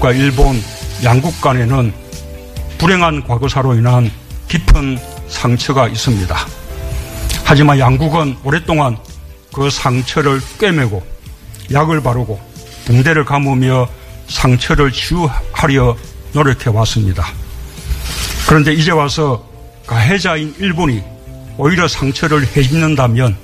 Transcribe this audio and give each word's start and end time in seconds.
한국과 0.00 0.12
일본 0.12 0.60
양국 1.04 1.40
간에는 1.40 1.92
불행한 2.78 3.22
과거사로 3.24 3.74
인한 3.74 4.10
깊은 4.48 4.98
상처가 5.28 5.86
있습니다. 5.88 6.36
하지만 7.44 7.78
양국은 7.78 8.36
오랫동안 8.42 8.96
그 9.52 9.68
상처를 9.70 10.40
꿰매고 10.58 11.02
약을 11.70 12.02
바르고 12.02 12.40
붕대를 12.86 13.24
감으며 13.24 13.88
상처를 14.28 14.90
치유하려 14.90 15.96
노력해 16.32 16.70
왔습니다. 16.70 17.26
그런데 18.48 18.72
이제 18.72 18.90
와서 18.90 19.46
가해자인 19.86 20.54
일본이 20.58 21.02
오히려 21.58 21.86
상처를 21.86 22.44
해집는다면 22.56 23.36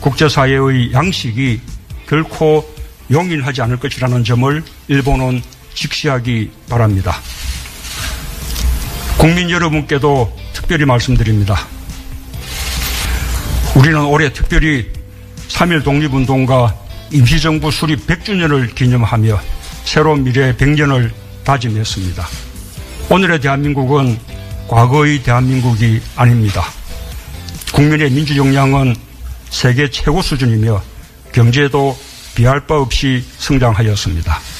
국제사회의 0.00 0.92
양식이 0.92 1.60
결코 2.08 2.68
용인하지 3.10 3.62
않을 3.62 3.76
것이라는 3.78 4.24
점을 4.24 4.62
일본은 4.88 5.42
직시하기 5.76 6.50
바랍니다. 6.68 7.20
국민 9.18 9.48
여러분께도 9.50 10.36
특별히 10.52 10.84
말씀드립니다. 10.84 11.56
우리는 13.76 14.04
올해 14.04 14.32
특별히 14.32 14.90
3.1 15.48 15.84
독립운동과 15.84 16.74
임시정부 17.12 17.70
수립 17.70 18.06
100주년을 18.06 18.74
기념하며 18.74 19.40
새로운 19.84 20.24
미래 20.24 20.56
100년을 20.56 21.12
다짐했습니다. 21.44 22.26
오늘의 23.10 23.40
대한민국은 23.40 24.18
과거의 24.66 25.22
대한민국이 25.22 26.00
아닙니다. 26.16 26.64
국민의 27.72 28.10
민주 28.10 28.36
역량은 28.36 28.96
세계 29.50 29.90
최고 29.90 30.22
수준이며 30.22 30.82
경제도 31.32 31.96
비할 32.34 32.66
바 32.66 32.76
없이 32.76 33.24
성장하였습니다. 33.38 34.55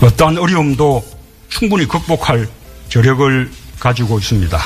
어떠한 0.00 0.38
어려움도 0.38 1.04
충분히 1.48 1.86
극복할 1.86 2.48
저력을 2.88 3.50
가지고 3.78 4.18
있습니다. 4.18 4.58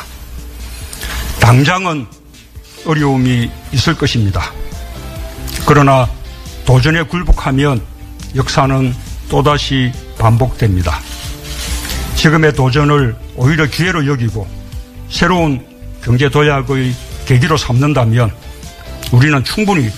당장은 1.40 2.06
어려움이 2.86 3.50
있을 3.72 3.96
것입니다. 3.96 4.52
그러나 5.66 6.08
도전에 6.64 7.02
굴복하면 7.02 7.82
역사는 8.36 8.94
또다시 9.28 9.92
반복됩니다. 10.18 11.00
지금의 12.16 12.52
도전을 12.54 13.16
오히려 13.36 13.66
기회로 13.66 14.06
여기고 14.06 14.46
새로운 15.10 15.64
경제 16.02 16.28
도약의 16.28 16.94
계기로 17.26 17.56
삼는다면 17.56 18.32
우리는 19.12 19.42
충분히 19.44 19.90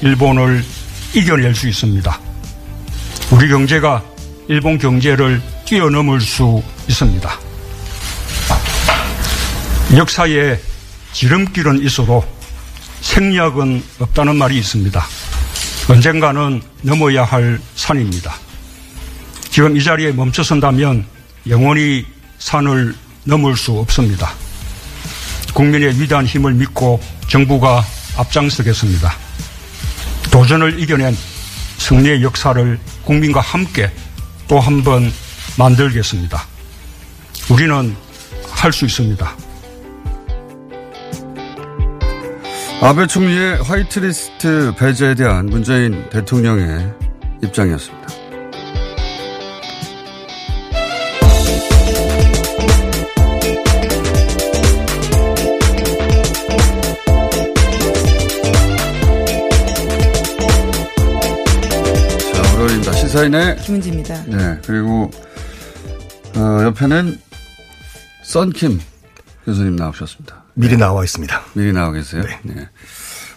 일본을 0.00 0.64
이겨낼 1.14 1.54
수 1.54 1.68
있습니다. 1.68 2.18
우리 3.32 3.48
경제가 3.48 4.02
일본 4.50 4.78
경제를 4.78 5.40
뛰어넘을 5.64 6.20
수 6.20 6.60
있습니다. 6.88 7.38
역사에 9.96 10.58
지름길은 11.12 11.84
있어도 11.84 12.24
생략은 13.00 13.80
없다는 14.00 14.34
말이 14.34 14.58
있습니다. 14.58 15.06
언젠가는 15.88 16.60
넘어야 16.82 17.22
할 17.22 17.60
산입니다. 17.76 18.34
지금 19.50 19.76
이 19.76 19.84
자리에 19.84 20.10
멈춰선다면 20.10 21.06
영원히 21.48 22.04
산을 22.40 22.92
넘을 23.22 23.56
수 23.56 23.78
없습니다. 23.78 24.32
국민의 25.54 26.00
위대한 26.00 26.26
힘을 26.26 26.54
믿고 26.54 27.00
정부가 27.28 27.84
앞장서겠습니다. 28.16 29.14
도전을 30.32 30.80
이겨낸 30.80 31.16
승리의 31.78 32.24
역사를 32.24 32.80
국민과 33.04 33.40
함께 33.40 33.92
또 34.50 34.58
한 34.58 34.82
번 34.82 35.12
만들겠습니다. 35.56 36.36
우리는 37.52 37.94
할 38.50 38.72
수 38.72 38.84
있습니다. 38.84 39.36
아베 42.82 43.06
총리의 43.06 43.62
화이트리스트 43.62 44.74
배제에 44.76 45.14
대한 45.14 45.46
문재인 45.46 46.08
대통령의 46.10 46.92
입장이었습니다. 47.44 47.99
시사인의 63.10 63.56
김은지입니다. 63.56 64.24
네, 64.26 64.60
그리고, 64.64 65.10
어, 66.36 66.62
옆에는 66.62 67.18
썬킴 68.22 68.80
교수님 69.44 69.74
나오셨습니다. 69.74 70.44
미리 70.54 70.76
나와 70.76 71.02
있습니다. 71.02 71.42
미리 71.54 71.72
나와 71.72 71.90
계세요. 71.90 72.22
네. 72.44 72.68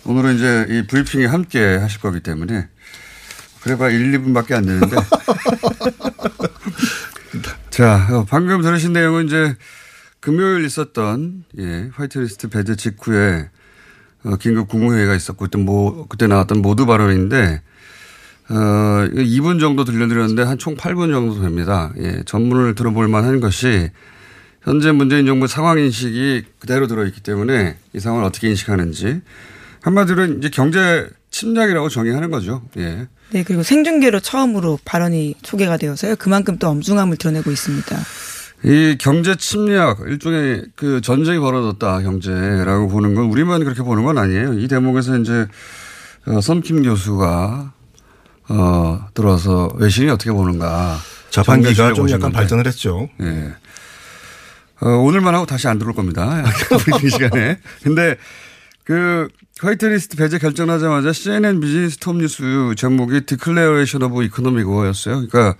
오늘은 0.05 0.35
이제 0.35 0.67
이 0.69 0.85
브리핑이 0.85 1.25
함께 1.25 1.77
하실 1.77 2.01
거기 2.01 2.19
때문에 2.19 2.69
그래봐 3.63 3.89
1, 3.89 4.11
2분밖에 4.11 4.53
안 4.53 4.65
되는데. 4.65 4.95
자, 7.71 8.07
어, 8.11 8.25
방금 8.29 8.61
들으신 8.61 8.93
내용은 8.93 9.25
이제 9.25 9.55
금요일 10.19 10.65
있었던 10.65 11.45
예, 11.57 11.89
화이트리스트 11.93 12.49
배제 12.49 12.75
직후에 12.75 13.49
어, 14.23 14.35
긴급 14.35 14.67
국무회의가 14.67 15.15
있었고 15.15 15.45
그때 15.45 15.57
뭐 15.57 16.05
그때 16.07 16.27
나왔던 16.27 16.61
모두 16.61 16.85
발언인데 16.85 17.63
어, 18.55 19.07
2분 19.15 19.59
정도 19.59 19.83
들려드렸는데 19.83 20.43
한 20.43 20.57
총 20.57 20.75
8분 20.75 21.11
정도 21.11 21.41
됩니다. 21.41 21.91
예, 21.97 22.21
전문을 22.25 22.75
들어볼 22.75 23.07
만한 23.07 23.39
것이 23.39 23.89
현재 24.61 24.91
문재인 24.91 25.25
정부 25.25 25.47
상황 25.47 25.79
인식이 25.79 26.43
그대로 26.59 26.87
들어있기 26.87 27.21
때문에 27.21 27.75
이 27.93 27.99
상황을 27.99 28.23
어떻게 28.25 28.49
인식하는지 28.49 29.21
한마디로 29.81 30.25
이제 30.37 30.49
경제 30.49 31.07
침략이라고 31.31 31.89
정의하는 31.89 32.29
거죠. 32.31 32.61
예. 32.77 33.07
네, 33.31 33.43
그리고 33.43 33.63
생중계로 33.63 34.19
처음으로 34.19 34.77
발언이 34.85 35.35
소개가 35.43 35.77
되어서요. 35.77 36.15
그만큼 36.17 36.57
또 36.59 36.69
엄중함을 36.69 37.17
드러내고 37.17 37.49
있습니다. 37.51 37.97
이 38.65 38.95
경제 38.99 39.35
침략 39.35 39.99
일종의 40.07 40.63
그 40.75 41.01
전쟁이 41.01 41.39
벌어졌다 41.39 42.01
경제라고 42.03 42.87
보는 42.87 43.15
건 43.15 43.25
우리만 43.25 43.63
그렇게 43.63 43.81
보는 43.81 44.03
건 44.05 44.17
아니에요. 44.19 44.53
이 44.53 44.67
대목에서 44.67 45.17
이제 45.17 45.47
어, 46.27 46.39
선킴 46.39 46.83
교수가 46.83 47.73
어 48.49 49.07
들어와서 49.13 49.71
외신이 49.75 50.09
어떻게 50.09 50.31
보는가 50.31 50.97
자판기가 51.29 51.93
좀 51.93 52.07
약간 52.09 52.21
건데. 52.21 52.37
발전을 52.37 52.67
했죠. 52.67 53.09
예. 53.21 53.53
어, 54.81 54.89
오늘만 54.89 55.33
하고 55.33 55.45
다시 55.45 55.67
안 55.67 55.79
들어올 55.79 55.95
겁니다. 55.95 56.43
브리핑 56.69 57.09
시간에. 57.09 57.59
근데 57.83 58.17
그 58.83 59.29
화이트리스트 59.59 60.17
배제 60.17 60.37
결정하자마자 60.39 61.13
CNN 61.13 61.61
비즈니스 61.61 61.97
톱 61.97 62.17
뉴스 62.17 62.43
제목이 62.75 63.21
Declaration 63.25 64.03
of 64.03 64.23
Economic 64.23 64.69
War였어요. 64.69 65.27
그러니까 65.27 65.55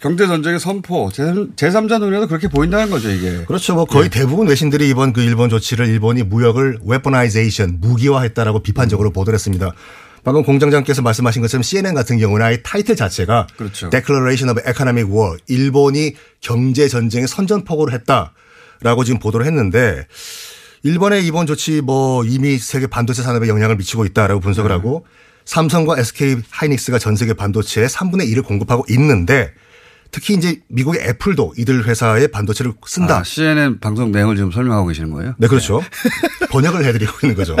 경제 0.00 0.26
전쟁의 0.26 0.58
선포, 0.58 1.10
제3자 1.10 2.00
눈에도 2.00 2.26
그렇게 2.26 2.48
보인다는 2.48 2.90
거죠, 2.90 3.08
이게. 3.08 3.44
그렇죠. 3.44 3.74
뭐 3.74 3.84
거의 3.84 4.10
대부분 4.10 4.48
외신들이 4.48 4.88
이번 4.88 5.12
그 5.12 5.20
일본 5.22 5.48
조치를 5.48 5.86
일본이 5.86 6.24
무역을 6.24 6.80
weaponization, 6.84 7.78
무기화했다라고 7.80 8.64
비판적으로 8.64 9.12
보도를 9.12 9.36
했습니다. 9.36 9.70
방금 10.24 10.44
공장장께서 10.44 11.02
말씀하신 11.02 11.42
것처럼 11.42 11.62
CNN 11.62 11.94
같은 11.94 12.18
경우는 12.18 12.46
아예 12.46 12.62
타이틀 12.62 12.94
자체가 12.94 13.48
그렇죠. 13.56 13.90
Declaration 13.90 14.50
of 14.50 14.70
Economic 14.70 15.12
War, 15.12 15.36
일본이 15.48 16.14
경제 16.40 16.88
전쟁에 16.88 17.26
선전포고를 17.26 17.92
했다라고 17.94 19.04
지금 19.04 19.18
보도를 19.18 19.46
했는데 19.46 20.06
일본의 20.84 21.26
이번 21.26 21.46
조치 21.46 21.80
뭐 21.80 22.24
이미 22.24 22.58
세계 22.58 22.86
반도체 22.86 23.22
산업에 23.22 23.48
영향을 23.48 23.76
미치고 23.76 24.04
있다라고 24.06 24.40
분석을 24.40 24.68
네. 24.68 24.74
하고 24.74 25.06
삼성과 25.44 25.98
SK 25.98 26.36
하이닉스가 26.50 26.98
전 26.98 27.16
세계 27.16 27.34
반도체의 27.34 27.88
3분의 27.88 28.32
1을 28.32 28.44
공급하고 28.44 28.84
있는데 28.90 29.52
특히 30.12 30.34
이제 30.34 30.60
미국의 30.68 31.02
애플도 31.02 31.54
이들 31.56 31.86
회사의 31.86 32.28
반도체를 32.28 32.72
쓴다. 32.86 33.18
아, 33.18 33.24
CNN 33.24 33.80
방송 33.80 34.12
내용을 34.12 34.36
지금 34.36 34.52
설명하고 34.52 34.88
계시는 34.88 35.10
거예요? 35.10 35.34
네, 35.38 35.48
그렇죠. 35.48 35.80
번역을 36.50 36.84
해드리고 36.84 37.12
있는 37.22 37.34
거죠. 37.34 37.56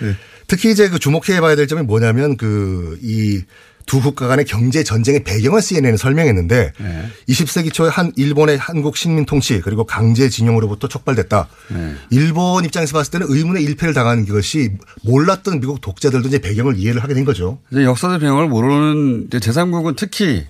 네. 0.00 0.16
특히 0.46 0.70
이제 0.70 0.88
그 0.88 0.98
주목해 0.98 1.40
봐야 1.40 1.56
될 1.56 1.66
점이 1.66 1.82
뭐냐면 1.82 2.36
그 2.36 2.98
이 3.02 3.42
두 3.86 4.00
국가 4.00 4.26
간의 4.28 4.44
경제 4.44 4.82
전쟁의 4.82 5.24
배경을 5.24 5.60
CNN은 5.60 5.96
설명했는데 5.96 6.72
네. 6.78 7.10
20세기 7.28 7.72
초에 7.72 7.90
한 7.90 8.12
일본의 8.16 8.56
한국 8.56 8.96
식민 8.96 9.26
통치 9.26 9.60
그리고 9.60 9.84
강제징용으로부터 9.84 10.88
촉발됐다. 10.88 11.48
네. 11.68 11.94
일본 12.10 12.64
입장에서 12.64 12.94
봤을 12.94 13.10
때는 13.12 13.26
의문의 13.28 13.62
일패를 13.62 13.92
당한 13.92 14.24
것이 14.26 14.70
몰랐던 15.02 15.60
미국 15.60 15.80
독자들도 15.80 16.28
이제 16.28 16.38
배경을 16.38 16.78
이해를 16.78 17.02
하게 17.02 17.14
된 17.14 17.24
거죠. 17.24 17.58
이제 17.70 17.84
역사적 17.84 18.20
배경을 18.20 18.48
모르는 18.48 19.26
이제 19.26 19.38
제3국은 19.38 19.96
특히 19.96 20.46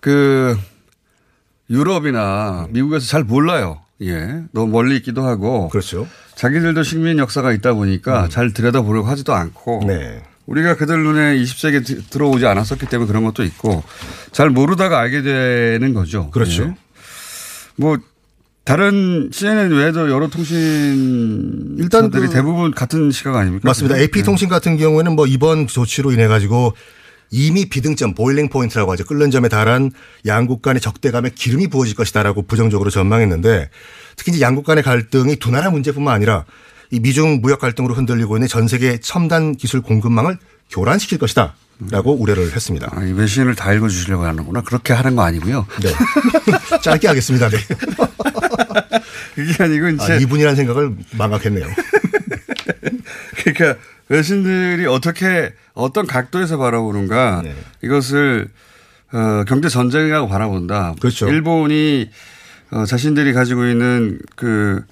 그 0.00 0.58
유럽이나 1.70 2.68
미국에서 2.70 3.06
잘 3.06 3.24
몰라요. 3.24 3.81
예. 4.02 4.42
너무 4.52 4.70
멀리 4.72 4.96
있기도 4.96 5.22
하고. 5.24 5.68
그렇죠. 5.68 6.06
자기들도 6.34 6.82
식민 6.82 7.18
역사가 7.18 7.52
있다 7.52 7.74
보니까 7.74 8.28
잘 8.28 8.52
들여다보려고 8.52 9.08
하지도 9.08 9.34
않고. 9.34 9.84
네. 9.86 10.22
우리가 10.46 10.76
그들 10.76 11.02
눈에 11.02 11.36
20세기에 11.38 11.86
드- 11.86 12.02
들어오지 12.04 12.46
않았었기 12.46 12.86
때문에 12.86 13.06
그런 13.06 13.22
것도 13.24 13.44
있고 13.44 13.82
잘 14.32 14.50
모르다가 14.50 14.98
알게 14.98 15.22
되는 15.22 15.94
거죠. 15.94 16.30
그렇죠. 16.30 16.64
예. 16.64 16.74
뭐 17.76 17.96
다른 18.64 19.30
CNN 19.32 19.72
외에도 19.72 20.10
여러 20.10 20.28
통신 20.28 21.76
일단 21.78 22.04
일단들이 22.06 22.26
그- 22.28 22.32
대부분 22.32 22.70
같은 22.72 23.10
시각 23.10 23.36
아닙니까? 23.36 23.68
맞습니다. 23.68 23.96
네. 23.96 24.02
AP통신 24.02 24.48
같은 24.48 24.76
경우에는 24.76 25.12
뭐 25.14 25.26
이번 25.26 25.66
조치로 25.66 26.12
인해 26.12 26.26
가지고 26.26 26.74
이미 27.32 27.64
비등점, 27.64 28.14
boiling 28.14 28.48
point라고 28.50 28.92
하죠. 28.92 29.04
끓는 29.04 29.30
점에 29.30 29.48
달한 29.48 29.90
양국 30.26 30.62
간의 30.62 30.80
적대감에 30.80 31.30
기름이 31.34 31.68
부어질 31.68 31.96
것이다라고 31.96 32.42
부정적으로 32.42 32.90
전망했는데 32.90 33.70
특히 34.16 34.32
이제 34.32 34.40
양국 34.42 34.64
간의 34.66 34.84
갈등이 34.84 35.36
두 35.36 35.50
나라 35.50 35.70
문제뿐만 35.70 36.14
아니라 36.14 36.44
이 36.90 37.00
미중 37.00 37.40
무역 37.40 37.58
갈등으로 37.58 37.94
흔들리고 37.94 38.36
있는 38.36 38.48
전 38.48 38.68
세계 38.68 39.00
첨단 39.00 39.56
기술 39.56 39.80
공급망을 39.80 40.36
교란시킬 40.70 41.18
것이다 41.18 41.54
라고 41.90 42.12
우려를 42.12 42.52
했습니다. 42.54 42.88
아, 42.92 43.02
이 43.02 43.12
외신을 43.12 43.54
다 43.54 43.72
읽어주시려고 43.72 44.24
하는구나. 44.24 44.60
그렇게 44.60 44.92
하는 44.92 45.16
거 45.16 45.22
아니고요. 45.22 45.66
네. 45.82 45.90
짧게 46.82 47.08
하겠습니다. 47.08 47.48
네. 47.48 47.56
그게 49.34 49.64
아니고 49.64 49.86
아, 49.86 49.90
이제 49.90 50.18
이분이라는 50.20 50.54
생각을 50.54 50.94
망각했네요. 51.12 51.66
그러니까 53.42 53.80
외신들이 54.08 54.86
어떻게 54.86 55.52
어떤 55.74 56.06
각도에서 56.06 56.58
바라보는가 56.58 57.42
네. 57.44 57.54
이것을 57.82 58.48
어, 59.12 59.44
경제 59.46 59.68
전쟁이라고 59.68 60.28
바라본다. 60.28 60.94
그렇죠. 61.00 61.28
일본이 61.28 62.10
어, 62.70 62.84
자신들이 62.86 63.32
가지고 63.32 63.66
있는 63.66 64.18
그 64.36 64.82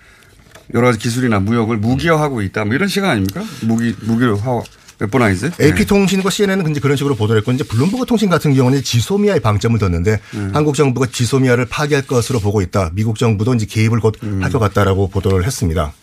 여러 0.75 0.89
가지 0.89 0.99
기술이나 0.99 1.41
무역을 1.41 1.79
무기화하고 1.79 2.43
있다. 2.43 2.65
뭐 2.65 2.75
이런 2.75 2.89
시각 2.89 3.11
아닙니까? 3.11 3.43
무기 3.63 3.95
무기를 4.03 4.37
화 4.37 4.63
weaponize. 5.01 5.53
AP 5.61 5.87
통신과 5.87 6.29
CNN은 6.29 6.75
그런 6.75 6.97
식으로 6.97 7.17
보도를 7.17 7.41
했고 7.41 7.53
이제 7.53 7.65
블룸버그 7.65 8.05
통신 8.05 8.29
같은 8.29 8.53
경우는 8.53 8.83
지소미아의 8.83 9.41
방점을 9.41 9.79
뒀는데 9.79 10.21
음. 10.35 10.51
한국 10.53 10.75
정부가 10.75 11.07
지소미아를 11.11 11.67
파기할 11.67 12.07
것으로 12.07 12.39
보고 12.39 12.61
있다. 12.61 12.91
미국 12.93 13.19
정부도 13.19 13.55
이제 13.55 13.65
개입을 13.65 14.01
곧 14.01 14.17
음. 14.23 14.43
할것 14.43 14.61
같다라고 14.61 15.09
보도를 15.09 15.47
했습니다. 15.47 15.95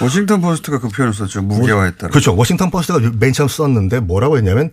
워싱턴 0.00 0.40
포스트가 0.40 0.80
그 0.80 0.88
표현을 0.88 1.14
썼죠. 1.14 1.42
무기화했다. 1.42 2.08
그렇죠. 2.08 2.34
워싱턴 2.36 2.70
포스트가 2.70 3.00
맨 3.18 3.32
처음 3.32 3.48
썼는데 3.48 4.00
뭐라고 4.00 4.36
했냐면 4.36 4.70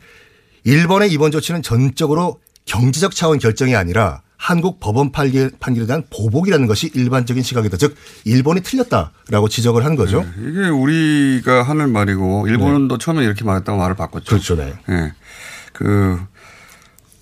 일본의 0.63 1.11
이번 1.11 1.31
조치는 1.31 1.61
전적으로 1.61 2.39
경제적 2.65 3.15
차원 3.15 3.39
결정이 3.39 3.75
아니라 3.75 4.21
한국 4.38 4.79
법원 4.79 5.11
판결, 5.11 5.51
판결에 5.59 5.85
대한 5.85 6.03
보복이라는 6.09 6.65
것이 6.65 6.89
일반적인 6.94 7.44
시각이다. 7.44 7.75
즉 7.75 7.95
일본이 8.23 8.61
틀렸다라고 8.61 9.50
지적을 9.50 9.83
한 9.83 9.95
거죠. 9.95 10.25
이게 10.38 10.69
우리가 10.69 11.63
하는 11.63 11.91
말이고 11.91 12.47
일본도 12.47 12.97
처음에 12.99 13.23
이렇게 13.25 13.44
말했다고 13.44 13.78
말을 13.78 13.95
바꿨죠. 13.95 14.25
네. 14.25 14.30
그렇죠. 14.30 14.56
네. 14.56 14.73
예. 14.89 15.13
그, 15.73 16.19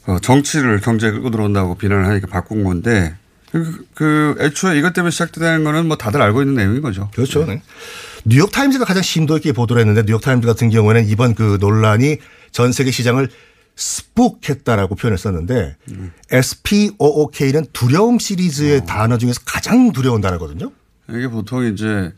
어, 0.05 0.19
정치를 0.21 0.79
경제에 0.79 1.11
끌고 1.11 1.31
들어온다고 1.31 1.75
비난을 1.75 2.05
하니까 2.05 2.27
바꾼 2.27 2.63
건데 2.63 3.15
그, 3.51 3.85
그 3.93 4.35
애초에 4.39 4.77
이것 4.77 4.93
때문에 4.93 5.11
시작되는 5.11 5.63
거는 5.63 5.87
뭐 5.87 5.97
다들 5.97 6.21
알고 6.21 6.41
있는 6.41 6.55
내용인 6.55 6.81
거죠. 6.81 7.09
그렇죠. 7.13 7.45
네. 7.45 7.61
뉴욕 8.25 8.51
타임즈가 8.51 8.85
가장 8.85 9.01
심도 9.03 9.37
있게 9.37 9.53
보도를 9.53 9.79
했는데 9.79 10.03
뉴욕 10.03 10.21
타임즈 10.21 10.45
같은 10.45 10.69
경우에는 10.69 11.07
이번 11.07 11.33
그 11.33 11.57
논란이 11.59 12.17
전 12.51 12.71
세계 12.71 12.91
시장을 12.91 13.29
spook했다라고 13.75 14.95
표현을 14.95 15.17
썼는데 15.17 15.77
SPOOK는 16.31 17.67
두려움 17.73 18.19
시리즈의 18.19 18.85
단어 18.85 19.17
중에서 19.17 19.41
가장 19.45 19.91
두려운 19.91 20.19
단어거든요. 20.19 20.71
이게 21.09 21.27
보통 21.27 21.63
이제 21.63 22.11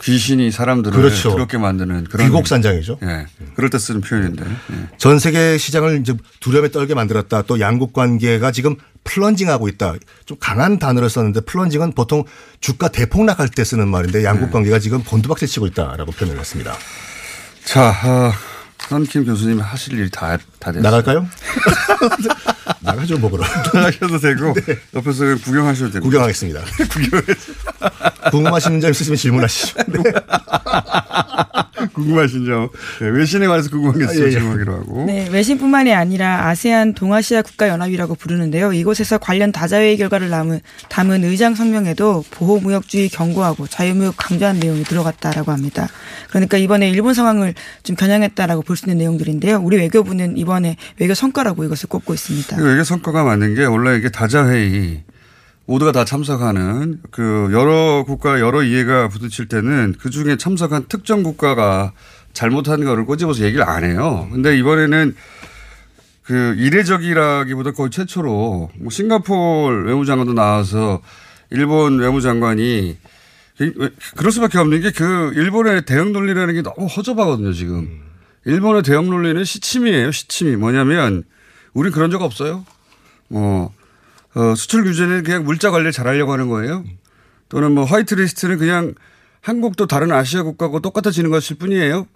귀신이 0.00 0.50
사람들을 0.50 0.96
그렇죠. 0.96 1.30
두렵게 1.30 1.58
만드는 1.58 2.04
그런 2.04 2.26
귀곡산장이죠. 2.26 2.98
예. 3.02 3.26
그럴 3.54 3.70
때 3.70 3.78
쓰는 3.78 4.00
표현인데. 4.00 4.44
예. 4.44 4.88
전 4.98 5.18
세계 5.18 5.58
시장을 5.58 6.00
이제 6.00 6.14
두려움에 6.40 6.70
떨게 6.70 6.94
만들었다. 6.94 7.42
또 7.42 7.60
양국 7.60 7.92
관계가 7.92 8.50
지금 8.50 8.76
플런징하고 9.04 9.68
있다. 9.68 9.94
좀 10.26 10.36
강한 10.40 10.78
단어를 10.78 11.08
썼는데 11.08 11.42
플런징은 11.42 11.92
보통 11.92 12.24
주가 12.60 12.88
대폭락할 12.88 13.48
때 13.48 13.64
쓰는 13.64 13.88
말인데 13.88 14.24
양국 14.24 14.46
네. 14.46 14.52
관계가 14.52 14.78
지금 14.78 15.04
곤두박질 15.04 15.46
치고 15.48 15.66
있다라고 15.68 16.12
표현을 16.12 16.38
했습니다. 16.38 16.74
자, 17.64 17.90
어, 18.04 18.32
선킴 18.88 19.24
교수님 19.24 19.60
하실 19.60 19.98
일이 19.98 20.10
다, 20.10 20.36
다 20.58 20.72
됐어요. 20.72 20.82
나갈까요? 20.82 21.28
나가죠, 22.80 23.18
먹으러. 23.18 23.44
나가셔도 23.72 24.18
되고 24.18 24.54
옆에서 24.94 25.24
그냥 25.24 25.38
구경하셔도 25.44 25.90
되고. 25.92 26.04
구경하겠습니다. 26.04 26.60
궁금하신 28.30 28.80
점 28.80 28.90
있으시면 28.90 29.16
질문하시죠. 29.16 29.74
궁금하신 31.94 32.46
점. 32.46 32.68
네, 33.00 33.08
외신에 33.08 33.46
관해서 33.46 33.70
궁금한 33.70 33.98
게 33.98 34.04
있어요. 34.04 34.18
아, 34.18 34.22
예, 34.22 34.26
예. 34.26 34.30
질문하기로 34.30 34.72
하고. 34.74 35.04
네, 35.06 35.28
외신뿐만이 35.30 35.92
아니라 35.94 36.48
아세안 36.48 36.94
동아시아 36.94 37.42
국가연합이라고 37.42 38.14
부르는데요. 38.14 38.72
이곳에서 38.72 39.18
관련 39.18 39.52
다자회의 39.52 39.96
결과를 39.96 40.30
담은, 40.30 40.60
담은 40.88 41.24
의장 41.24 41.54
성명에도 41.54 42.24
보호무역주의 42.30 43.08
경고하고 43.08 43.66
자유무역 43.66 44.14
강조한 44.16 44.58
내용이 44.58 44.84
들어갔다라고 44.84 45.52
합니다. 45.52 45.88
그러니까 46.30 46.56
이번에 46.58 46.88
일본 46.90 47.14
상황을 47.14 47.54
좀 47.82 47.96
겨냥했다라고 47.96 48.62
볼 48.62 48.76
수 48.76 48.86
있는 48.86 48.98
내용들인데요. 48.98 49.60
우리 49.62 49.76
외교부는 49.76 50.36
이번에 50.38 50.76
외교 50.98 51.14
성과라고 51.14 51.64
이것을 51.64 51.88
꼽고 51.88 52.14
있습니다. 52.14 52.56
이게 52.74 52.84
성과가 52.84 53.22
맞는 53.22 53.54
게 53.54 53.64
원래 53.64 53.96
이게 53.96 54.08
다자회의 54.10 55.02
모두가 55.66 55.92
다 55.92 56.04
참석하는 56.04 57.00
그 57.10 57.48
여러 57.52 58.04
국가 58.04 58.40
여러 58.40 58.62
이해가 58.62 59.08
부딪힐 59.08 59.48
때는 59.48 59.94
그 59.98 60.10
중에 60.10 60.36
참석한 60.36 60.86
특정 60.88 61.22
국가가 61.22 61.92
잘못한 62.32 62.84
거를 62.84 63.04
꼬집어서 63.04 63.44
얘기를 63.44 63.68
안 63.68 63.84
해요. 63.84 64.28
근데 64.32 64.58
이번에는 64.58 65.14
그 66.24 66.54
이례적이라기보다 66.56 67.72
거의 67.72 67.90
최초로 67.90 68.70
뭐 68.74 68.90
싱가포르 68.90 69.86
외무장관도 69.86 70.32
나와서 70.32 71.00
일본 71.50 71.98
외무장관이 71.98 72.96
그럴 74.16 74.32
수밖에 74.32 74.58
없는 74.58 74.80
게 74.80 74.90
그 74.90 75.32
일본의 75.34 75.84
대응 75.84 76.12
논리라는 76.12 76.54
게 76.54 76.62
너무 76.62 76.86
허접하거든요, 76.86 77.52
지금. 77.52 78.00
일본의 78.44 78.82
대응 78.82 79.08
논리는 79.08 79.44
시침이에요, 79.44 80.10
시침이. 80.10 80.56
뭐냐면 80.56 81.22
우린 81.74 81.92
그런 81.92 82.10
적 82.10 82.22
없어요. 82.22 82.64
뭐, 83.28 83.66
어, 83.66 83.81
수출 84.56 84.84
규제는 84.84 85.22
그냥 85.24 85.44
물자 85.44 85.70
관리를 85.70 85.92
잘 85.92 86.06
하려고 86.06 86.32
하는 86.32 86.48
거예요. 86.48 86.84
또는 87.48 87.72
뭐 87.72 87.84
화이트 87.84 88.14
리스트는 88.14 88.58
그냥 88.58 88.94
한국도 89.42 89.86
다른 89.86 90.12
아시아 90.12 90.42
국가하고 90.42 90.80
똑같아지는 90.80 91.30
것일 91.30 91.58
뿐이에요. 91.58 92.06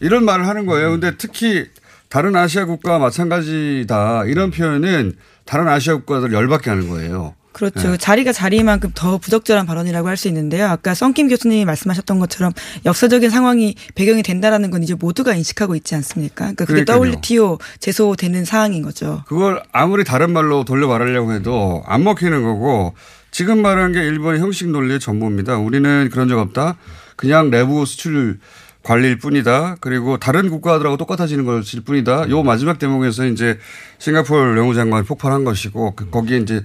이런 0.00 0.24
말을 0.24 0.46
하는 0.46 0.66
거예요. 0.66 0.90
근데 0.90 1.16
특히 1.16 1.66
다른 2.08 2.36
아시아 2.36 2.64
국가와 2.66 2.98
마찬가지다. 2.98 4.24
이런 4.26 4.50
표현은 4.50 5.16
다른 5.44 5.68
아시아 5.68 5.96
국가들 5.96 6.32
열받게 6.32 6.70
하는 6.70 6.88
거예요. 6.88 7.34
그렇죠. 7.54 7.92
네. 7.92 7.96
자리가 7.96 8.32
자리만큼 8.32 8.90
더 8.94 9.16
부적절한 9.16 9.64
발언이라고 9.64 10.08
할 10.08 10.16
수 10.16 10.28
있는데요. 10.28 10.66
아까 10.66 10.94
썬킴 10.94 11.28
교수님이 11.28 11.64
말씀하셨던 11.64 12.18
것처럼 12.18 12.52
역사적인 12.84 13.30
상황이 13.30 13.74
배경이 13.94 14.22
된다라는 14.22 14.70
건 14.70 14.82
이제 14.82 14.94
모두가 14.94 15.34
인식하고 15.34 15.74
있지 15.74 15.94
않습니까? 15.96 16.52
그러니까 16.52 16.64
그게 16.66 16.84
그러니까요. 16.84 17.12
WTO 17.16 17.58
제소되는 17.80 18.44
사항인 18.44 18.82
거죠. 18.82 19.22
그걸 19.26 19.62
아무리 19.72 20.04
다른 20.04 20.32
말로 20.32 20.64
돌려 20.64 20.86
말하려고 20.86 21.32
해도 21.32 21.82
안 21.86 22.04
먹히는 22.04 22.42
거고 22.42 22.94
지금 23.30 23.62
말한 23.62 23.92
게 23.92 24.00
일본의 24.04 24.40
형식 24.40 24.68
논리의 24.68 25.00
전부입니다. 25.00 25.56
우리는 25.58 26.08
그런 26.12 26.28
적 26.28 26.38
없다. 26.38 26.76
그냥 27.16 27.50
내부 27.50 27.84
수출 27.86 28.38
관리일 28.84 29.18
뿐이다. 29.18 29.76
그리고 29.80 30.18
다른 30.18 30.50
국가들하고 30.50 30.96
똑같아지는 30.98 31.44
것일 31.44 31.80
뿐이다. 31.80 32.28
요 32.28 32.42
마지막 32.42 32.78
대목에서 32.78 33.26
이제 33.26 33.58
싱가포르 33.98 34.54
외무장관이 34.60 35.06
폭발한 35.06 35.44
것이고 35.44 35.94
그 35.96 36.10
거기에 36.10 36.38
이제 36.38 36.62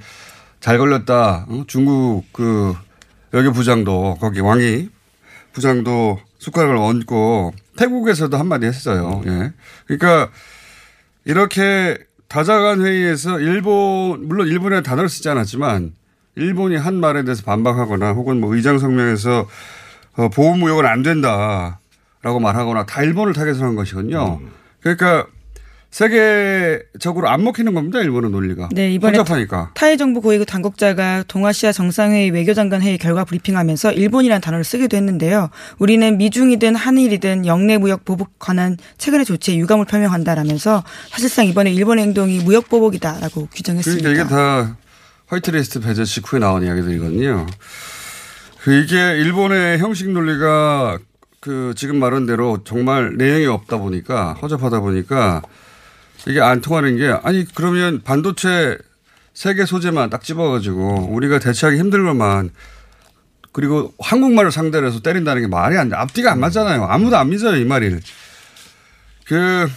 잘 0.60 0.78
걸렸다. 0.78 1.46
어? 1.48 1.63
중국 1.68 2.25
그 2.34 2.75
외교 3.32 3.51
부장도 3.51 4.18
거기 4.20 4.39
왕이 4.39 4.89
부장도 5.54 6.20
숟가락을 6.38 6.75
얹고 6.78 7.54
태국에서도 7.78 8.36
한마디 8.38 8.66
했어요. 8.66 9.22
예. 9.25 9.51
그러니까 9.86 10.32
이렇게 11.25 11.98
다자간 12.28 12.82
회의에서 12.82 13.39
일본 13.39 14.28
물론 14.28 14.48
일본의 14.48 14.84
단어를 14.84 15.10
쓰지 15.10 15.30
않았지만 15.30 15.94
일본이 16.36 16.75
한 16.75 16.96
말에 16.96 17.24
대해서 17.24 17.44
반박하거나 17.44 18.12
혹은 18.12 18.39
뭐 18.39 18.56
의장 18.56 18.80
성명에서 18.80 19.48
어, 20.16 20.30
보호무역은 20.30 20.86
안 20.86 21.04
된다라고 21.04 22.39
말하거나 22.42 22.86
다 22.86 23.04
일본을 23.04 23.34
타겟으로 23.34 23.66
한 23.66 23.75
것이거든요. 23.75 24.39
그러니까 24.82 25.28
세계적으로 25.91 27.29
안 27.29 27.43
먹히는 27.43 27.74
겁니다. 27.74 28.00
일본의 28.00 28.29
논리가. 28.29 28.69
네, 28.72 28.91
이번에 28.93 29.17
혼잡하니까. 29.17 29.72
타이 29.74 29.98
정부 29.98 30.22
고위급 30.22 30.48
당국자가 30.48 31.24
동아시아 31.27 31.72
정상회의 31.72 32.29
외교장관 32.29 32.81
회의 32.81 32.98
결과 32.98 33.25
브리핑하면서 33.25 33.93
일본이라는 33.93 34.39
단어를 34.41 34.63
쓰기도 34.63 34.98
했는데요. 34.98 35.50
우리는 35.79 36.17
미중이든 36.17 36.75
한일이든 36.75 37.48
영내 37.48 37.79
무역 37.79 38.05
보복 38.05 38.38
관한 38.38 38.77
최근의 38.98 39.25
조치에 39.25 39.58
유감을 39.58 39.86
표명한다라면서 39.86 40.84
사실상 41.10 41.48
이번에 41.48 41.72
일본의 41.74 42.05
행동이 42.05 42.39
무역 42.39 42.69
보복이다라고 42.69 43.48
규정했습니다. 43.51 44.10
그러니까 44.10 44.24
이게 44.24 44.29
다 44.29 44.77
화이트리스트 45.27 45.79
배제 45.79 46.05
직후에 46.05 46.39
나온 46.39 46.63
이야기들이거든요. 46.63 47.48
그 48.62 48.74
이게 48.74 48.96
일본의 49.17 49.79
형식 49.79 50.10
논리가 50.12 51.00
그 51.39 51.74
지금 51.75 52.00
말한 52.00 52.25
대로 52.25 52.63
정말 52.63 53.15
내용이 53.17 53.48
없다 53.48 53.77
보니까 53.77 54.34
허접하다 54.34 54.81
보니까 54.81 55.41
이게 56.28 56.42
안 56.42 56.62
통하는 56.62 56.98
게 56.98 57.16
아니 57.24 57.46
그러면 57.54 58.02
반도체 58.04 58.78
세계 59.34 59.66
소재만 59.66 60.10
딱 60.10 60.24
집어가지고 60.24 61.10
우리가 61.12 61.40
대체하기 61.40 61.80
힘든 61.80 62.06
것만 62.06 62.52
그리고 63.52 63.94
한국말을 64.00 64.52
상대로 64.52 64.88
해서 64.88 65.02
때린다는 65.02 65.42
게 65.42 65.48
말이 65.48 65.78
안 65.78 65.90
돼. 65.90 65.96
앞뒤가 65.96 66.32
안 66.32 66.40
맞잖아요. 66.40 66.86
아무도 66.86 67.18
안 67.18 67.30
믿어요, 67.30 67.58
이 67.58 67.66
말을. 67.66 68.00
그, 69.26 69.68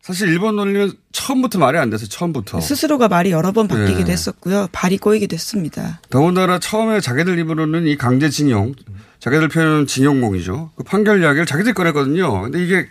사실 0.00 0.28
일본 0.28 0.56
논리는 0.56 0.92
처음부터 1.12 1.58
말이 1.58 1.78
안 1.78 1.90
돼서 1.90 2.06
처음부터. 2.06 2.60
스스로가 2.60 3.08
말이 3.08 3.32
여러 3.32 3.52
번 3.52 3.66
바뀌기도 3.66 4.06
네. 4.06 4.12
했었고요. 4.12 4.68
발이 4.70 4.98
꼬이기도 4.98 5.34
했습니다. 5.34 6.00
더군다나 6.10 6.58
처음에 6.60 7.00
자기들 7.00 7.38
입으로는 7.40 7.86
이 7.88 7.96
강제징용, 7.96 8.74
자기들 9.18 9.48
표현은 9.48 9.86
징용공이죠. 9.88 10.70
그 10.76 10.84
판결 10.84 11.22
이야기를 11.22 11.46
자기들이 11.46 11.74
꺼냈거든요. 11.74 12.42
근데 12.42 12.62
이게 12.62 12.88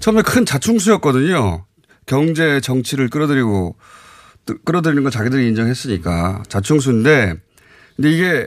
처음에 0.00 0.22
큰 0.22 0.44
자충수였거든요. 0.44 1.64
경제 2.06 2.60
정치를 2.60 3.08
끌어들이고 3.08 3.76
뜨- 4.46 4.58
끌어들이는 4.64 5.02
건 5.04 5.10
자기들이 5.12 5.48
인정했으니까 5.48 6.42
자충수인데 6.48 7.34
근데 7.96 8.10
이게 8.10 8.46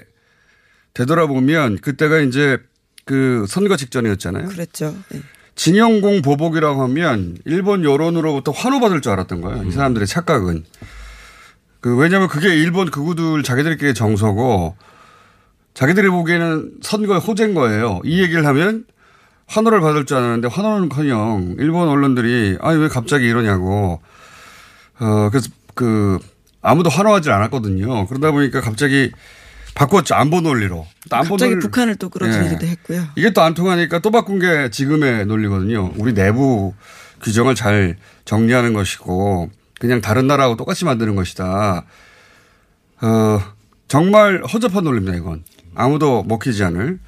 되돌아보면 0.93 1.77
그때가 1.79 2.19
이제 2.19 2.57
그 3.05 3.45
선거 3.47 3.75
직전이었잖아요. 3.77 4.47
그랬죠. 4.49 4.95
네. 5.09 5.21
징용공 5.55 6.21
보복이라고 6.21 6.83
하면 6.83 7.37
일본 7.45 7.83
여론으로부터 7.83 8.51
환호받을 8.51 9.01
줄 9.01 9.11
알았던 9.13 9.41
거예요. 9.41 9.63
이 9.63 9.71
사람들의 9.71 10.05
착각은. 10.07 10.65
그 11.79 11.95
왜냐하면 11.95 12.27
그게 12.27 12.49
일본 12.49 12.91
극우들 12.91 13.41
자기들끼리 13.43 13.93
정서고 13.95 14.75
자기들이 15.73 16.09
보기에는 16.09 16.71
선거의 16.81 17.19
호재인 17.19 17.53
거예요. 17.53 18.01
이 18.03 18.21
얘기를 18.21 18.45
하면 18.45 18.85
환호를 19.47 19.79
받을 19.81 20.05
줄 20.05 20.17
알았는데 20.17 20.47
환호는커녕 20.49 21.55
일본 21.59 21.87
언론들이 21.89 22.57
아니 22.61 22.79
왜 22.79 22.87
갑자기 22.87 23.25
이러냐고. 23.27 24.01
어 24.99 25.29
그래서 25.29 25.49
그 25.73 26.19
아무도 26.61 26.89
환호하지 26.89 27.29
않았거든요. 27.31 28.07
그러다 28.07 28.31
보니까 28.31 28.61
갑자기 28.61 29.11
바꿨죠 29.75 30.15
안보 30.15 30.41
논리로. 30.41 30.85
또 31.09 31.15
안보 31.15 31.35
갑자기 31.35 31.51
논리- 31.51 31.61
북한을 31.63 31.95
또 31.95 32.09
끌어들이기도 32.09 32.65
예. 32.65 32.71
했고요. 32.71 33.03
이게 33.15 33.31
또 33.31 33.41
안 33.41 33.53
통하니까 33.53 33.99
또 33.99 34.11
바꾼 34.11 34.39
게 34.39 34.69
지금의 34.69 35.25
논리거든요. 35.27 35.93
우리 35.97 36.13
내부 36.13 36.73
규정을 37.23 37.55
잘 37.55 37.95
정리하는 38.25 38.73
것이고 38.73 39.49
그냥 39.79 40.01
다른 40.01 40.27
나라하고 40.27 40.57
똑같이 40.57 40.83
만드는 40.85 41.15
것이다. 41.15 41.85
어, 43.01 43.39
정말 43.87 44.41
허접한 44.43 44.83
논리입니다, 44.83 45.15
이건. 45.15 45.43
아무도 45.75 46.23
먹히지 46.23 46.63
않을. 46.63 46.99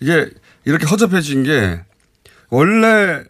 이게 0.00 0.28
이렇게 0.64 0.86
허접해진 0.86 1.42
게 1.42 1.80
원래 2.50 3.22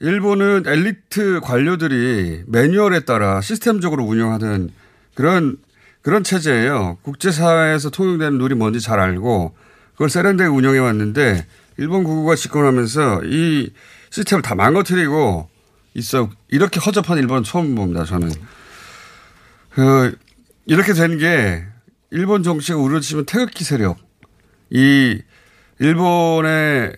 일본은 0.00 0.64
엘리트 0.66 1.40
관료들이 1.42 2.44
매뉴얼에 2.46 3.00
따라 3.00 3.40
시스템적으로 3.40 4.04
운영하는 4.04 4.70
그런 5.14 5.56
그런 6.00 6.24
체제예요. 6.24 6.98
국제사회에서 7.02 7.90
통용되는 7.90 8.38
룰이 8.38 8.54
뭔지 8.54 8.80
잘 8.80 8.98
알고 8.98 9.54
그걸 9.92 10.10
세련되게 10.10 10.48
운영해 10.48 10.78
왔는데 10.80 11.46
일본 11.76 12.02
국우가 12.02 12.34
집권하면서 12.34 13.22
이 13.24 13.70
시스템을 14.10 14.42
다 14.42 14.54
망가뜨리고 14.54 15.48
있어 15.94 16.30
이렇게 16.48 16.80
허접한 16.80 17.18
일본은 17.18 17.44
처음 17.44 17.74
봅니다. 17.74 18.04
저는 18.04 18.30
그 19.70 20.16
이렇게 20.66 20.92
된 20.92 21.18
게 21.18 21.64
일본 22.10 22.42
정치가 22.42 22.78
우리로 22.78 23.00
치면 23.00 23.26
태극기 23.26 23.64
세력 23.64 23.98
이 24.70 25.22
일본의 25.82 26.92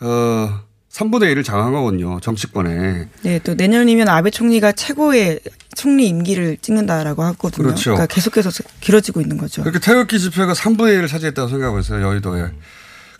어 0.00 0.60
3분의 0.90 1.34
1을 1.34 1.44
장악한 1.44 1.72
거거든요. 1.72 2.20
정치권에. 2.20 3.08
네, 3.22 3.38
또 3.40 3.54
내년이면 3.54 4.08
아베 4.08 4.30
총리가 4.30 4.72
최고의 4.72 5.40
총리 5.74 6.06
임기를 6.08 6.58
찍는다라고 6.58 7.24
하거든요. 7.24 7.66
그렇죠. 7.66 7.90
러니까 7.90 8.06
계속해서 8.06 8.50
길어지고 8.80 9.20
있는 9.20 9.36
거죠. 9.36 9.62
그렇게 9.62 9.80
태극기 9.80 10.20
집회가 10.20 10.52
3분의 10.52 11.00
1을 11.00 11.08
차지했다고 11.08 11.48
생각하고 11.48 11.80
있어요. 11.80 12.06
여의도에. 12.06 12.50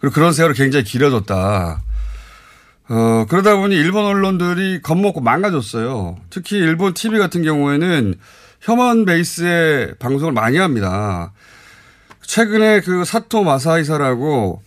그리고 0.00 0.14
그런 0.14 0.32
세월이 0.32 0.54
굉장히 0.54 0.84
길어졌다. 0.84 1.82
어, 2.88 3.26
그러다 3.28 3.56
보니 3.56 3.74
일본 3.74 4.04
언론들이 4.04 4.80
겁먹고 4.82 5.20
망가졌어요. 5.20 6.16
특히 6.30 6.58
일본 6.58 6.94
TV 6.94 7.18
같은 7.18 7.42
경우에는 7.42 8.14
혐한 8.60 9.04
베이스의 9.04 9.94
방송을 9.98 10.32
많이 10.32 10.58
합니다. 10.58 11.32
최근에 12.22 12.80
그 12.82 13.04
사토 13.04 13.42
마사이사라고 13.42 14.62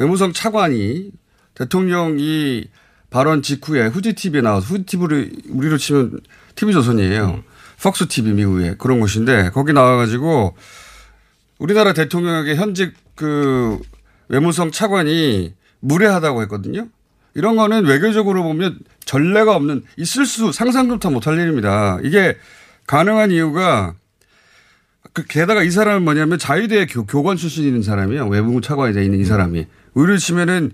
외무성 0.00 0.32
차관이 0.32 1.12
대통령이 1.54 2.64
발언 3.10 3.42
직후에 3.42 3.86
후지 3.88 4.14
TV에 4.14 4.40
나와서 4.40 4.66
후지 4.66 4.84
TV를 4.86 5.30
우리로 5.50 5.76
치면 5.76 6.20
TV 6.54 6.72
조선이에요. 6.72 7.44
폭스 7.82 8.08
TV 8.08 8.32
미국에 8.32 8.76
그런 8.78 8.98
곳인데 8.98 9.50
거기 9.50 9.74
나와가지고 9.74 10.56
우리나라 11.58 11.92
대통령에게 11.92 12.56
현직 12.56 12.94
그 13.14 13.78
외무성 14.28 14.70
차관이 14.70 15.52
무례하다고 15.80 16.42
했거든요. 16.42 16.88
이런 17.34 17.56
거는 17.56 17.84
외교적으로 17.84 18.42
보면 18.42 18.78
전례가 19.04 19.54
없는 19.54 19.84
있을 19.98 20.24
수 20.24 20.50
상상조차 20.50 21.10
못할 21.10 21.38
일입니다. 21.38 21.98
이게 22.02 22.38
가능한 22.86 23.32
이유가 23.32 23.94
그 25.12 25.24
게다가 25.26 25.62
이 25.62 25.70
사람은 25.70 26.04
뭐냐면 26.04 26.38
자유대 26.38 26.86
교, 26.86 27.04
교관 27.04 27.36
출신인 27.36 27.82
사람이야. 27.82 28.24
외국무 28.26 28.60
차관이 28.60 28.94
돼 28.94 29.04
있는 29.04 29.18
이 29.20 29.24
사람이. 29.24 29.66
의료 29.94 30.16
치면은 30.16 30.72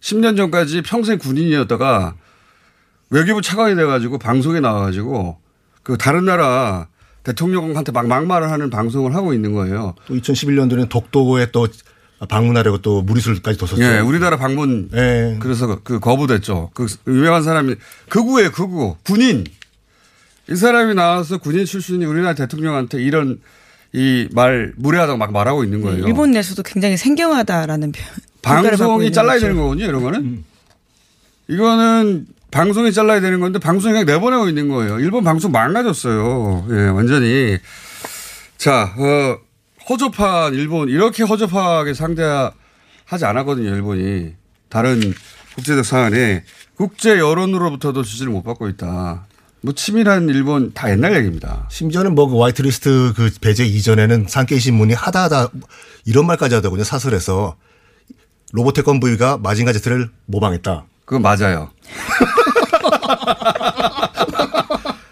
10년 0.00 0.36
전까지 0.36 0.82
평생 0.82 1.18
군인이었다가 1.18 2.14
외교부 3.10 3.42
차관이 3.42 3.74
돼가지고 3.74 4.18
방송에 4.18 4.60
나와가지고 4.60 5.38
그 5.82 5.96
다른 5.96 6.24
나라 6.24 6.88
대통령한테 7.22 7.90
막 7.90 8.06
막말을 8.06 8.50
하는 8.50 8.70
방송을 8.70 9.14
하고 9.14 9.32
있는 9.32 9.52
거예요. 9.52 9.94
또 10.06 10.14
2011년도에는 10.14 10.88
독도에 10.88 11.50
또 11.52 11.66
방문하려고 12.28 12.78
또 12.78 13.02
무리수까지 13.02 13.58
뒀었죠. 13.58 13.82
예, 13.82 13.98
우리나라 13.98 14.36
방문 14.36 14.90
예. 14.94 15.36
그래서 15.40 15.78
그 15.82 16.00
거부됐죠. 16.00 16.70
그 16.74 16.86
유명한 17.06 17.42
사람이 17.42 17.76
극우예요, 18.08 18.52
극우. 18.52 18.96
군인. 19.04 19.44
이 20.50 20.56
사람이 20.56 20.94
나와서 20.94 21.38
군인 21.38 21.64
출신이 21.64 22.04
우리나라 22.04 22.34
대통령한테 22.34 23.02
이런 23.02 23.40
이 23.92 24.28
말 24.32 24.72
무례하다고 24.76 25.18
막 25.18 25.32
말하고 25.32 25.62
있는 25.64 25.80
거예요. 25.80 26.06
일본 26.06 26.32
내에서도 26.32 26.62
굉장히 26.64 26.96
생경하다라는 26.96 27.92
표현. 27.92 28.08
방송이 28.42 29.12
잘라야. 29.12 29.38
되는 29.38 29.56
거거든요, 29.56 29.84
이런 29.86 30.02
거는. 30.02 30.44
이거는 31.48 32.26
방송이 32.50 32.92
잘라야 32.92 33.20
되는 33.20 33.38
건데 33.40 33.58
방송이 33.58 33.92
그냥 33.92 34.06
내보내고 34.06 34.48
있는 34.48 34.68
거예요. 34.68 34.98
일본 34.98 35.22
방송 35.24 35.52
망가졌어요. 35.52 36.66
예, 36.70 36.88
완전히. 36.88 37.58
자, 38.56 38.92
어, 38.96 39.38
허접한 39.88 40.54
일본, 40.54 40.88
이렇게 40.88 41.22
허접하게 41.22 41.94
상대하지 41.94 43.24
않았거든요, 43.24 43.68
일본이. 43.70 44.34
다른 44.68 45.00
국제적 45.54 45.84
사안에 45.84 46.42
국제 46.74 47.18
여론으로부터도 47.18 48.02
지지를 48.02 48.32
못 48.32 48.42
받고 48.42 48.68
있다. 48.68 49.26
뭐 49.64 49.72
치밀한 49.72 50.28
일본 50.28 50.74
다 50.74 50.90
옛날 50.90 51.16
얘기입니다. 51.16 51.66
심지어는 51.70 52.14
뭐 52.14 52.28
그 52.28 52.38
화이트리스트 52.42 53.14
그 53.16 53.30
배제 53.40 53.64
이전에는 53.64 54.26
산케이 54.28 54.58
신문이 54.60 54.92
하다 54.92 55.22
하다 55.24 55.48
이런 56.04 56.26
말까지 56.26 56.56
하더군요. 56.56 56.84
사설에서 56.84 57.56
로보태권 58.52 59.00
V가 59.00 59.38
마징가 59.38 59.72
제트를 59.72 60.10
모방했다. 60.26 60.84
그거 61.06 61.18
맞아요. 61.18 61.70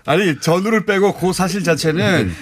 아니 0.04 0.38
전우를 0.38 0.84
빼고 0.84 1.14
그 1.14 1.32
사실 1.32 1.64
자체는 1.64 2.34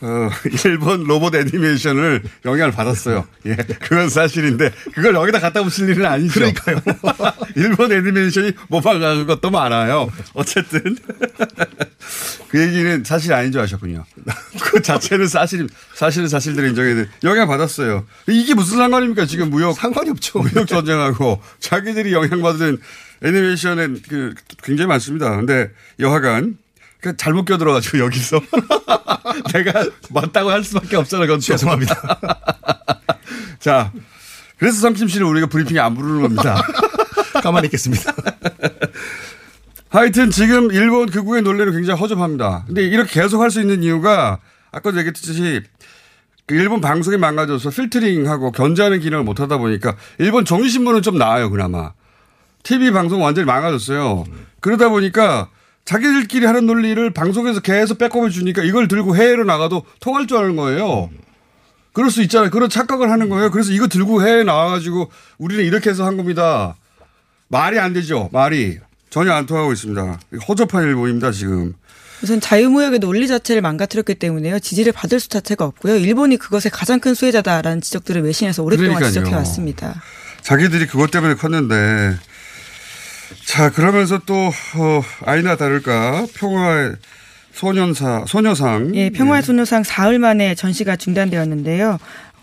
어, 0.00 0.30
일본 0.64 1.04
로봇 1.04 1.34
애니메이션을 1.34 2.22
영향을 2.44 2.72
받았어요. 2.72 3.26
예, 3.46 3.56
그건 3.56 4.08
사실인데 4.08 4.70
그걸 4.94 5.14
여기다 5.14 5.40
갖다 5.40 5.62
붙일 5.62 5.88
일은 5.88 6.06
아니죠. 6.06 6.34
그러니까요. 6.34 6.80
일본 7.56 7.90
애니메이션이 7.90 8.52
모방하는 8.68 9.26
것도 9.26 9.50
많아요. 9.50 10.08
어쨌든 10.34 10.96
그 12.48 12.60
얘기는 12.60 13.02
사실 13.04 13.32
아닌 13.32 13.50
줄 13.50 13.60
아셨군요. 13.60 14.04
그 14.60 14.80
자체는 14.82 15.26
사실 15.26 15.68
사실은 15.94 16.28
사실대로 16.28 16.68
인정해야 16.68 16.94
돼. 16.94 17.08
영향 17.24 17.48
받았어요. 17.48 18.06
이게 18.28 18.54
무슨 18.54 18.78
상관입니까? 18.78 19.26
지금 19.26 19.50
무역 19.50 19.72
상관이 19.74 20.10
없죠. 20.10 20.38
무역 20.38 20.68
전쟁하고 20.68 21.42
자기들이 21.58 22.12
영향 22.12 22.40
받은 22.40 22.78
애니메이션은 23.22 24.02
그 24.08 24.34
굉장히 24.62 24.86
많습니다. 24.88 25.34
근데 25.36 25.70
여하간 25.98 26.56
그 27.00 27.16
잘못 27.16 27.44
껴들어가지고 27.44 27.98
여기서 28.00 28.40
내가 29.52 29.84
맞다고 30.10 30.50
할 30.50 30.64
수밖에 30.64 30.96
없잖아. 30.96 31.26
또. 31.26 31.38
죄송합니다. 31.38 31.94
자, 33.60 33.92
그래서 34.58 34.80
성킴 34.80 35.08
씨를 35.08 35.26
우리가 35.26 35.46
브리핑에 35.46 35.78
안 35.78 35.94
부르는 35.94 36.22
겁니다. 36.22 36.60
가만히 37.42 37.66
있겠습니다. 37.66 38.12
하여튼 39.90 40.30
지금 40.30 40.70
일본 40.72 41.08
극우의 41.08 41.42
논리는 41.42 41.72
굉장히 41.72 41.98
허접합니다. 42.00 42.64
근데 42.66 42.82
이렇게 42.82 43.20
계속 43.20 43.40
할 43.40 43.50
수 43.50 43.60
있는 43.60 43.82
이유가 43.82 44.38
아까도 44.70 44.98
얘기했듯이 44.98 45.62
그 46.46 46.54
일본 46.54 46.80
방송이 46.80 47.16
망가져서 47.16 47.70
필터링하고 47.70 48.52
견제하는 48.52 49.00
기능을 49.00 49.22
못 49.24 49.40
하다 49.40 49.58
보니까 49.58 49.96
일본 50.18 50.44
종이신문은 50.44 51.02
좀 51.02 51.16
나아요, 51.16 51.50
그나마. 51.50 51.92
TV 52.64 52.90
방송 52.90 53.22
완전히 53.22 53.46
망가졌어요. 53.46 54.24
그러다 54.60 54.88
보니까 54.88 55.48
자기들끼리 55.88 56.44
하는 56.44 56.66
논리를 56.66 57.10
방송에서 57.14 57.60
계속 57.60 57.96
빼꼼해 57.96 58.28
주니까 58.28 58.62
이걸 58.62 58.88
들고 58.88 59.16
해외로 59.16 59.44
나가도 59.44 59.86
통할 60.00 60.26
줄 60.26 60.36
아는 60.36 60.54
거예요. 60.54 61.08
그럴 61.94 62.10
수 62.10 62.20
있잖아요. 62.24 62.50
그런 62.50 62.68
착각을 62.68 63.10
하는 63.10 63.30
거예요. 63.30 63.50
그래서 63.50 63.72
이거 63.72 63.88
들고 63.88 64.22
해외에 64.22 64.44
나와가지고 64.44 65.10
우리는 65.38 65.64
이렇게 65.64 65.88
해서 65.88 66.04
한 66.04 66.18
겁니다. 66.18 66.76
말이 67.48 67.78
안 67.78 67.94
되죠. 67.94 68.28
말이. 68.32 68.78
전혀 69.08 69.32
안 69.32 69.46
통하고 69.46 69.72
있습니다. 69.72 70.20
허접한 70.46 70.84
일본입니다, 70.84 71.32
지금. 71.32 71.74
우선 72.22 72.38
자유무역의 72.38 72.98
논리 72.98 73.26
자체를 73.26 73.62
망가뜨렸기 73.62 74.16
때문에요. 74.16 74.58
지지를 74.58 74.92
받을 74.92 75.18
수 75.18 75.30
자체가 75.30 75.64
없고요. 75.64 75.96
일본이 75.96 76.36
그것의 76.36 76.70
가장 76.70 77.00
큰 77.00 77.14
수혜자다라는 77.14 77.80
지적들을 77.80 78.22
외신에서 78.24 78.62
오랫동안 78.62 78.96
그러니까요. 78.96 79.10
지적해 79.10 79.34
왔습니다. 79.36 80.02
자기들이 80.42 80.86
그것 80.86 81.10
때문에 81.10 81.32
컸는데. 81.32 82.18
자, 83.44 83.70
그러면서 83.70 84.18
또, 84.24 84.34
어, 84.34 85.02
아이나 85.24 85.56
다를까. 85.56 86.26
평화의 86.34 86.96
소년사, 87.52 88.24
소녀상. 88.26 88.94
예, 88.94 89.10
평화의 89.10 89.42
소녀상 89.42 89.82
사흘 89.82 90.18
만에 90.18 90.54
전시가 90.54 90.96
중단되었는데요. 90.96 91.98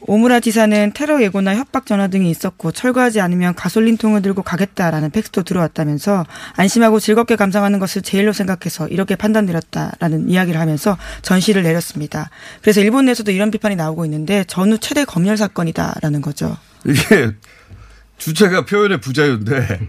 오무라 0.07 0.39
지사는 0.39 0.91
테러 0.93 1.21
예고나 1.23 1.55
협박 1.55 1.85
전화 1.87 2.07
등이 2.07 2.29
있었고 2.29 2.71
철거하지 2.71 3.21
않으면 3.21 3.55
가솔린통을 3.55 4.21
들고 4.21 4.43
가겠다라는 4.43 5.09
팩스도 5.09 5.43
들어왔다면서 5.43 6.25
안심하고 6.55 6.99
즐겁게 6.99 7.35
감상하는 7.35 7.79
것을 7.79 8.03
제일로 8.03 8.31
생각해서 8.31 8.87
이렇게 8.87 9.15
판단 9.15 9.45
내렸다라는 9.45 10.29
이야기를 10.29 10.59
하면서 10.59 10.97
전시를 11.23 11.63
내렸습니다. 11.63 12.29
그래서 12.61 12.81
일본 12.81 13.05
내에서도 13.05 13.31
이런 13.31 13.49
비판이 13.49 13.75
나오고 13.75 14.05
있는데 14.05 14.43
전후 14.47 14.77
최대 14.77 15.05
검열 15.05 15.37
사건이다라는 15.37 16.21
거죠. 16.21 16.55
이게 16.85 17.31
주체가 18.17 18.65
표현의 18.65 19.01
부자유인데 19.01 19.79
이 19.81 19.87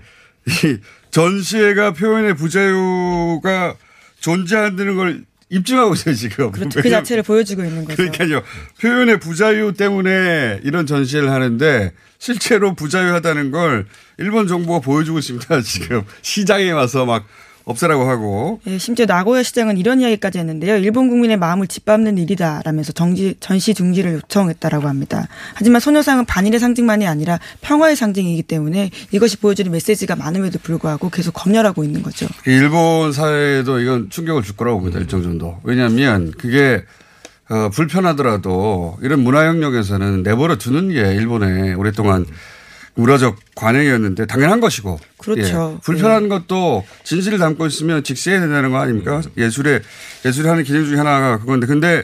전시회가 1.10 1.92
표현의 1.92 2.34
부자유가 2.34 3.74
존재한다는 4.20 4.96
걸 4.96 5.24
입증하고 5.48 5.94
있어요 5.94 6.14
지금. 6.14 6.50
그렇죠. 6.50 6.80
그 6.82 6.90
자체를 6.90 7.22
보여주고 7.22 7.64
있는 7.64 7.84
거죠. 7.84 7.96
그러니까요. 7.96 8.42
표현의 8.80 9.20
부자유 9.20 9.74
때문에 9.74 10.60
이런 10.64 10.86
전시회를 10.86 11.30
하는데 11.30 11.92
실제로 12.18 12.74
부자유하다는 12.74 13.50
걸 13.50 13.86
일본 14.18 14.48
정부가 14.48 14.80
보여주고 14.80 15.18
있습니다. 15.18 15.60
지금 15.62 16.02
시장에 16.22 16.70
와서 16.70 17.04
막 17.06 17.26
없애라고 17.66 18.08
하고. 18.08 18.60
예, 18.68 18.78
심지어 18.78 19.06
나고야 19.06 19.42
시장은 19.42 19.76
이런 19.76 20.00
이야기까지 20.00 20.38
했는데요. 20.38 20.76
일본 20.76 21.08
국민의 21.08 21.36
마음을 21.36 21.66
짓밟는 21.66 22.16
일이다라면서 22.16 22.92
정지, 22.92 23.34
전시 23.40 23.74
중지를 23.74 24.14
요청했다라고 24.14 24.86
합니다. 24.88 25.26
하지만 25.54 25.80
소녀상은 25.80 26.26
반일의 26.26 26.60
상징만이 26.60 27.08
아니라 27.08 27.40
평화의 27.62 27.96
상징이기 27.96 28.44
때문에 28.44 28.90
이것이 29.10 29.38
보여주는 29.38 29.70
메시지가 29.70 30.14
많음에도 30.14 30.60
불구하고 30.60 31.10
계속 31.10 31.32
검열하고 31.32 31.82
있는 31.82 32.02
거죠. 32.04 32.28
일본 32.46 33.12
사회에도 33.12 33.80
이건 33.80 34.10
충격을 34.10 34.44
줄 34.44 34.56
거라고 34.56 34.78
봅니다. 34.78 35.00
일정 35.00 35.24
정도. 35.24 35.58
왜냐하면 35.64 36.30
그게 36.38 36.84
어, 37.48 37.68
불편하더라도 37.70 38.96
이런 39.02 39.20
문화 39.20 39.46
영역에서는 39.46 40.22
내버려 40.22 40.56
두는 40.56 40.90
게 40.90 41.14
일본의 41.14 41.74
오랫동안 41.74 42.26
문화적 42.96 43.36
관행이었는데 43.54 44.26
당연한 44.26 44.60
것이고. 44.60 44.98
그렇죠. 45.18 45.74
예. 45.76 45.80
불편한 45.82 46.28
것도 46.28 46.84
진실을 47.04 47.38
담고 47.38 47.66
있으면 47.66 48.02
직시해야 48.02 48.40
된다는 48.40 48.70
거 48.72 48.78
아닙니까? 48.78 49.22
예술의, 49.36 49.82
예술이 50.24 50.48
하는 50.48 50.64
기능 50.64 50.84
중에 50.84 50.96
하나가 50.96 51.38
그건데. 51.38 51.66
근데 51.66 52.02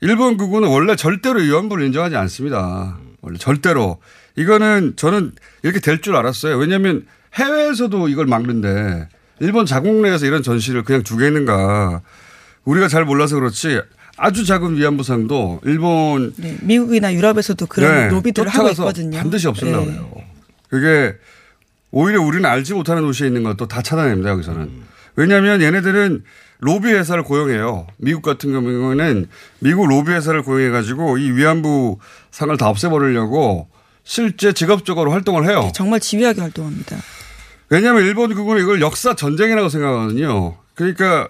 일본 0.00 0.36
극우는 0.36 0.68
원래 0.68 0.96
절대로 0.96 1.40
위안부를 1.40 1.84
인정하지 1.86 2.16
않습니다. 2.16 2.98
원래 3.20 3.38
절대로. 3.38 3.98
이거는 4.36 4.94
저는 4.96 5.32
이렇게 5.62 5.80
될 5.80 6.00
줄 6.00 6.16
알았어요. 6.16 6.56
왜냐하면 6.56 7.06
해외에서도 7.34 8.08
이걸 8.08 8.26
막는데 8.26 9.08
일본 9.40 9.66
자국 9.66 10.00
내에서 10.00 10.26
이런 10.26 10.42
전시를 10.42 10.84
그냥 10.84 11.02
두게 11.02 11.26
있는가. 11.26 12.00
우리가 12.64 12.88
잘 12.88 13.04
몰라서 13.04 13.36
그렇지 13.36 13.80
아주 14.18 14.44
작은 14.44 14.76
위안부상도 14.76 15.60
일본 15.64 16.34
네, 16.36 16.56
미국이나 16.62 17.14
유럽에서도 17.14 17.64
그런 17.66 17.94
네, 17.94 18.08
로비들을 18.08 18.48
하고 18.48 18.68
있거든요. 18.70 19.18
반드시 19.18 19.46
없애려고 19.46 19.86
네. 19.86 19.92
해요. 19.92 20.10
그게 20.68 21.14
오히려 21.90 22.20
우리는 22.20 22.44
알지 22.44 22.74
못하는 22.74 23.02
도시에 23.02 23.28
있는 23.28 23.44
것도 23.44 23.66
다 23.66 23.80
차단합니다, 23.80 24.30
여기서는. 24.30 24.70
왜냐하면 25.16 25.62
얘네들은 25.62 26.24
로비 26.60 26.88
회사를 26.88 27.22
고용해요. 27.22 27.86
미국 27.96 28.22
같은 28.22 28.52
경우에는 28.52 29.28
미국 29.60 29.88
로비 29.88 30.10
회사를 30.10 30.42
고용해 30.42 30.70
가지고 30.70 31.18
이 31.18 31.30
위안부 31.30 31.98
상을 32.30 32.54
다 32.56 32.68
없애버리려고 32.68 33.68
실제 34.02 34.52
직업적으로 34.52 35.12
활동을 35.12 35.48
해요. 35.48 35.70
정말 35.74 36.00
지휘하게 36.00 36.40
활동합니다. 36.40 36.96
왜냐하면 37.70 38.02
일본 38.04 38.34
그거는 38.34 38.62
이걸 38.62 38.80
역사 38.80 39.14
전쟁이라고 39.14 39.68
생각하거든요. 39.68 40.56
그러니까 40.74 41.28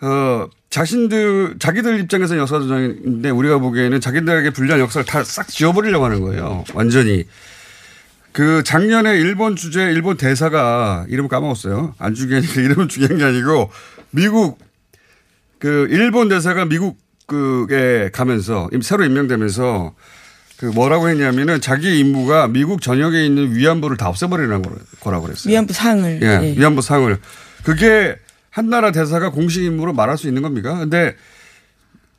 어 0.00 0.48
자신들 0.70 1.56
자기들 1.58 1.98
입장에서는 2.00 2.40
역사 2.42 2.58
전쟁인데 2.58 3.30
우리가 3.30 3.58
보기에는 3.58 4.00
자기들에게 4.00 4.50
불리한 4.50 4.80
역사를 4.80 5.04
다 5.06 5.24
싹 5.24 5.48
지워버리려고 5.48 6.04
하는 6.04 6.20
거예요. 6.20 6.64
완전히. 6.74 7.24
그 8.32 8.62
작년에 8.64 9.16
일본 9.18 9.56
주재 9.56 9.90
일본 9.90 10.16
대사가 10.16 11.06
이름을 11.08 11.28
까먹었어요. 11.28 11.94
안 11.98 12.14
중요하니까 12.14 12.52
이름을 12.60 12.88
중요한 12.88 13.16
게 13.18 13.24
아니고 13.24 13.70
미국 14.10 14.58
그 15.58 15.88
일본 15.90 16.28
대사가 16.28 16.64
미국 16.64 16.98
미국에 17.30 18.08
가면서 18.12 18.68
임- 18.72 18.80
새로 18.80 19.04
임명되면서 19.04 19.94
그 20.56 20.66
뭐라고 20.66 21.08
했냐면은 21.10 21.60
자기 21.60 21.98
임무가 21.98 22.48
미국 22.48 22.80
전역에 22.80 23.24
있는 23.26 23.54
위안부를 23.54 23.96
다 23.98 24.08
없애버리는 24.08 24.62
거- 24.62 24.70
거라고 25.00 25.24
그랬어요. 25.26 25.50
위안부 25.52 25.72
상을 25.74 26.20
예, 26.22 26.26
예. 26.42 26.54
위안부 26.58 26.80
상을. 26.80 27.18
그게 27.64 28.16
한 28.58 28.68
나라 28.70 28.90
대사가 28.90 29.30
공식 29.30 29.62
임무로 29.62 29.92
말할 29.92 30.18
수 30.18 30.26
있는 30.26 30.42
겁니까? 30.42 30.76
근데 30.76 31.14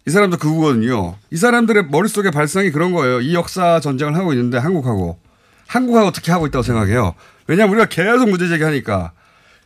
이 0.08 0.10
사람도 0.10 0.38
그거거든요. 0.38 1.18
이 1.32 1.36
사람들의 1.36 1.88
머릿속에 1.90 2.32
발상이 2.32 2.72
그런 2.72 2.94
거예요. 2.94 3.20
이 3.20 3.34
역사 3.34 3.82
전쟁을 3.82 4.16
하고 4.16 4.32
있는데 4.32 4.58
한국하고. 4.58 5.20
한국하고 5.68 6.08
어떻게 6.08 6.32
하고 6.32 6.48
있다고 6.48 6.64
생각해요. 6.64 7.14
왜냐하면 7.48 7.76
우리가 7.76 7.90
계속 7.90 8.30
문제 8.30 8.48
제기하니까 8.48 9.12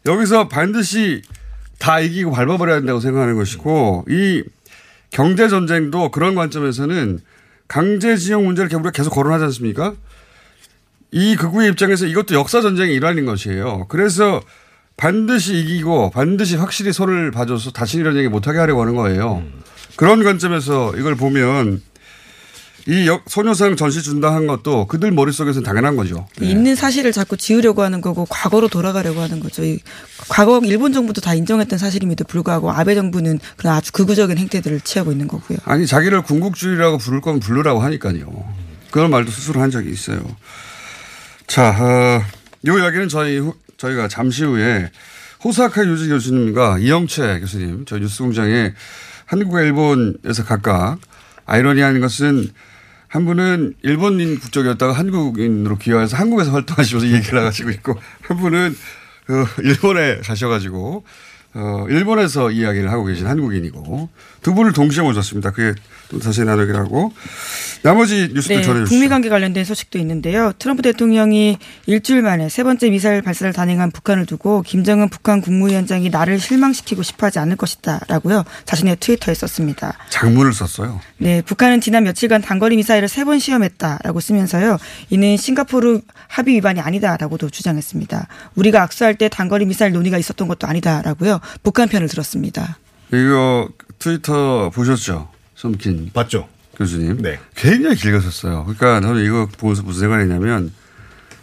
여기서 0.08 0.48
반드시 0.48 1.22
다 1.78 2.00
이기고 2.00 2.32
밟아버려야 2.32 2.78
된다고 2.78 3.00
생각하는 3.00 3.36
것이고 3.36 4.06
이 4.10 4.44
경제 5.12 5.48
전쟁도 5.50 6.10
그런 6.10 6.34
관점에서는 6.34 7.20
강제징용 7.68 8.46
문제를 8.46 8.74
우리가 8.74 8.90
계속 8.90 9.12
거론하지 9.12 9.44
않습니까? 9.46 9.94
이 11.12 11.36
극우의 11.36 11.70
입장에서 11.70 12.08
이것도 12.08 12.34
역사 12.34 12.62
전쟁의 12.62 12.96
일환인 12.96 13.26
것이에요. 13.26 13.86
그래서 13.90 14.42
반드시 14.98 15.56
이기고 15.58 16.12
반드시 16.12 16.56
확실히 16.56 16.94
손을 16.94 17.32
봐줘서 17.32 17.72
다시 17.72 17.98
이런 17.98 18.16
얘기 18.18 18.28
못하게 18.28 18.60
하려고 18.60 18.82
하는 18.82 18.96
거예요. 18.96 19.44
그런 19.96 20.24
관점에서 20.24 20.94
이걸 20.98 21.16
보면 21.16 21.82
이 22.86 23.08
역- 23.08 23.24
소녀상 23.30 23.78
전시 23.78 24.02
준다 24.02 24.34
한 24.36 24.46
것도 24.46 24.88
그들 24.88 25.12
머릿속에서는 25.12 25.64
당연한 25.66 25.96
거죠. 25.96 26.28
네. 26.40 26.50
있는 26.50 26.76
사실을 26.76 27.14
자꾸 27.14 27.38
지우려고 27.38 27.82
하는 27.82 28.02
거고 28.02 28.26
과거로 28.30 28.68
돌아가려고 28.68 29.22
하는 29.22 29.40
거죠. 29.40 29.64
이 29.64 29.80
과거 30.28 30.60
일본 30.66 30.92
정부도 30.92 31.22
다 31.22 31.34
인정했던 31.34 31.80
사실임에도 31.80 32.26
불구하고 32.26 32.72
아베 32.72 32.94
정부는 32.94 33.40
그런 33.56 33.76
아주 33.76 33.94
극우적인 33.94 34.38
행태들을 34.38 34.82
취하고 34.82 35.14
있는 35.14 35.28
거고요. 35.30 35.60
아니 35.64 35.88
자기를 35.88 36.24
군국주의라고 36.24 36.98
부를 36.98 37.22
거면 37.22 37.40
부르라고 37.40 37.82
하니까요. 37.82 38.54
그런 38.92 39.10
말도 39.12 39.32
스스로 39.32 39.62
한 39.62 39.72
적이 39.72 39.90
있어요. 39.92 40.20
자, 41.48 41.70
어, 41.80 42.22
이 42.66 42.70
이야기는 42.70 43.08
저희 43.08 43.38
후- 43.38 43.56
저희가 43.84 44.08
잠시 44.08 44.46
후에 44.46 44.90
호사카 45.44 45.86
유지 45.86 46.08
교수님과 46.08 46.80
이영채 46.80 47.40
교수님 47.42 47.86
저희 47.86 48.00
뉴스공장에 48.00 48.74
한국과 49.26 49.62
일본에서 49.62 50.46
각각 50.46 51.00
아이러니한 51.46 52.00
것은 52.00 52.50
한 53.10 53.26
분은 53.26 53.76
일본인 53.84 54.40
국적이었다가 54.40 54.94
한국인으로 54.94 55.78
귀화해서 55.78 56.18
한국에서 56.18 56.52
활동하시면서 56.52 57.08
이 57.08 57.14
얘기를 57.14 57.46
하시고 57.46 57.70
있고 57.72 58.00
한 58.22 58.38
분은 58.38 58.76
그 59.26 59.46
일본에 59.64 60.20
가셔가지고 60.20 61.04
어, 61.56 61.86
일본에서 61.90 62.52
이야기를 62.52 62.92
하고 62.92 63.06
계신 63.06 63.28
한국인이고 63.28 64.10
두 64.42 64.54
분을 64.56 64.74
동시에 64.74 65.04
모셨습니다. 65.04 65.52
그게 65.52 65.80
좀 66.14 66.22
자세히 66.22 66.46
나누기를 66.46 66.80
하고 66.80 67.12
나머지 67.82 68.30
뉴스도 68.34 68.54
네, 68.56 68.62
전해주시죠. 68.62 68.90
북미 68.94 69.10
관계 69.10 69.30
관련된 69.30 69.66
소식도 69.66 69.98
있는데요. 70.00 70.54
트럼프 70.60 70.84
대통령이 70.84 71.58
일주일 71.88 72.22
만에 72.22 72.48
세 72.50 72.64
번째 72.64 72.90
미사일 72.92 73.22
발사를 73.24 73.52
단행한 73.52 73.90
북한을 73.92 74.26
두고 74.28 74.62
김정은 74.62 75.10
북한 75.10 75.42
국무위원장이 75.42 76.10
나를 76.12 76.40
실망시키고 76.40 77.02
싶어하지 77.02 77.40
않을 77.40 77.56
것이다라고요. 77.58 78.44
자신의 78.66 78.98
트위터에 79.00 79.34
썼습니다. 79.34 79.98
장문을 80.10 80.54
썼어요. 80.54 81.02
네, 81.18 81.42
북한은 81.42 81.82
지난 81.82 82.04
며칠간 82.04 82.42
단거리 82.42 82.76
미사일을 82.78 83.08
세 83.10 83.24
번 83.24 83.40
시험했다라고 83.40 84.20
쓰면서요. 84.20 84.78
이는 85.10 85.38
싱가포르 85.38 86.02
합의 86.28 86.56
위반이 86.56 86.82
아니다라고도 86.82 87.50
주장했습니다. 87.50 88.28
우리가 88.56 88.84
악수할 88.84 89.16
때 89.16 89.30
단거리 89.30 89.66
미사일 89.66 89.94
논의가 89.94 90.18
있었던 90.18 90.48
것도 90.50 90.68
아니다라고요. 90.68 91.40
북한 91.64 91.88
편을 91.88 92.10
들었습니다. 92.10 92.78
이거 93.14 93.70
트위터 94.00 94.70
보셨죠? 94.72 95.30
Somkin 95.64 96.12
봤죠? 96.14 96.48
교수님. 96.78 97.22
네. 97.22 97.40
굉장히 97.56 97.96
길었었어요. 97.96 98.64
그러니까 98.66 99.00
저는 99.00 99.24
이거 99.24 99.48
보면서 99.58 99.84
무슨 99.84 100.02
생각이냐면 100.02 100.74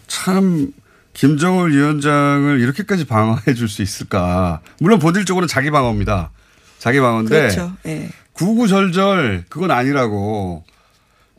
참 0.07 0.71
김정을 1.13 1.71
위원장을 1.75 2.59
이렇게까지 2.59 3.05
방어해 3.05 3.53
줄 3.55 3.67
수 3.67 3.81
있을까. 3.81 4.61
물론 4.79 4.99
본질적으로는 4.99 5.47
자기 5.47 5.71
방어입니다. 5.71 6.31
자기 6.79 6.99
방어인데 6.99 7.39
그렇죠. 7.39 7.73
예. 7.85 8.09
구구절절 8.33 9.45
그건 9.49 9.71
아니라고 9.71 10.63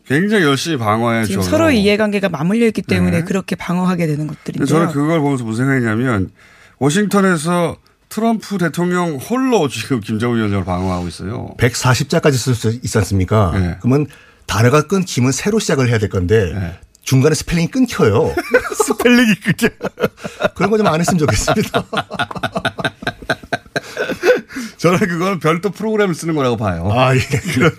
굉장히 0.07 0.45
열심히 0.45 0.77
방어해 0.79 1.25
지금 1.27 1.42
줘. 1.42 1.51
서로 1.51 1.71
이해관계가 1.71 2.29
맞물려 2.29 2.66
있기 2.66 2.83
때문에 2.83 3.18
네. 3.18 3.25
그렇게 3.25 3.57
방어하게 3.57 4.07
되는 4.07 4.27
근데 4.27 4.35
것들인데요. 4.35 4.66
저는 4.66 4.92
그걸 4.92 5.21
보면서 5.21 5.45
무슨 5.45 5.66
생각이냐면 5.66 6.31
워싱턴에서 6.79 7.77
트럼프 8.16 8.59
대통령 8.59 9.16
홀로 9.16 9.68
지금 9.68 10.01
김정은 10.01 10.37
위원장을 10.37 10.66
방어하고 10.66 11.09
있어요. 11.09 11.55
140자까지 11.57 12.35
쓸 12.35 12.55
수 12.55 12.68
있지 12.68 12.98
않습니까? 12.98 13.53
네. 13.55 13.79
그러면 13.81 14.07
단어가 14.44 14.83
끊기면 14.87 15.33
새로 15.33 15.59
시작을 15.59 15.88
해야 15.88 15.96
될 15.98 16.11
건데 16.11 16.53
네. 16.53 16.79
중간에 17.05 17.35
스펠링이 17.35 17.68
끊겨요. 17.70 18.35
스펠링이 18.85 19.35
그게 19.37 19.70
그런 20.55 20.70
거 20.70 20.77
좀 20.77 20.87
안 20.88 21.01
했으면 21.01 21.20
좋겠습니다. 21.20 21.85
저는 24.77 24.98
그거는 24.98 25.38
별도 25.38 25.70
프로그램을 25.70 26.14
쓰는 26.14 26.35
거라고 26.35 26.59
봐요. 26.59 26.90
아, 26.92 27.16
예. 27.16 27.20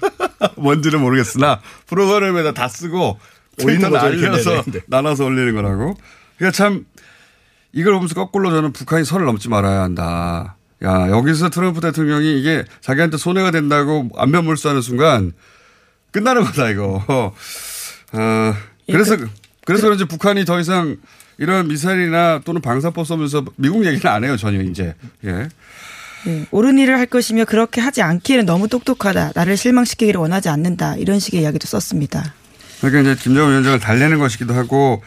뭔지는 0.58 1.00
모르겠으나 1.02 1.60
프로그램에다 1.86 2.54
다 2.54 2.68
쓰고 2.68 3.20
올리는 3.62 3.88
거죠, 3.88 4.64
네. 4.72 4.80
나눠서 4.88 5.26
올리는 5.26 5.54
거라고. 5.54 5.96
그러니까 6.38 6.58
참 6.58 6.86
이걸 7.74 7.94
보면서 7.94 8.14
거꾸로 8.16 8.52
저는 8.52 8.72
북한이 8.72 9.04
선을 9.04 9.26
넘지 9.26 9.50
말아야 9.50 9.82
한다. 9.82 10.56
야 10.84 11.10
여기서 11.10 11.50
트럼프 11.50 11.82
대통령이 11.82 12.40
이게 12.40 12.66
자기한테 12.82 13.18
손해가 13.18 13.52
된다고 13.52 14.10
안면물수하는 14.16 14.82
순간 14.82 15.34
끝나는 16.12 16.44
거다 16.44 16.70
이거. 16.70 17.04
어, 18.14 18.56
그래서 18.88 19.18
그래서 19.66 19.84
그런지 19.84 20.06
북한이 20.06 20.46
더 20.46 20.60
이상 20.60 20.98
이런 21.38 21.68
미사일이나 21.68 22.42
또는 22.46 22.62
방사법 22.62 23.08
쏘면서 23.08 23.44
미국 23.56 23.86
얘기는 23.86 24.06
안 24.06 24.24
해요 24.24 24.38
전혀 24.38 24.62
이제. 24.62 24.94
예. 25.26 25.50
예, 26.26 26.46
옳은 26.52 26.78
일을 26.78 26.98
할 26.98 27.06
것이며 27.06 27.44
그렇게 27.46 27.82
하지 27.82 28.02
않기에는 28.02 28.46
너무 28.46 28.70
똑똑하다. 28.70 29.34
나를 29.36 29.58
실망시키기를 29.58 30.22
원하지 30.22 30.48
않는다. 30.48 30.96
이런 30.96 31.20
식의 31.20 31.42
이야기도 31.42 31.68
썼습니다. 31.68 32.34
그러니까 32.80 33.12
이제 33.12 33.24
김정은 33.24 33.52
위원장을 33.52 33.80
달래는 33.80 34.20
것이기도 34.20 34.54
하고 34.54 35.02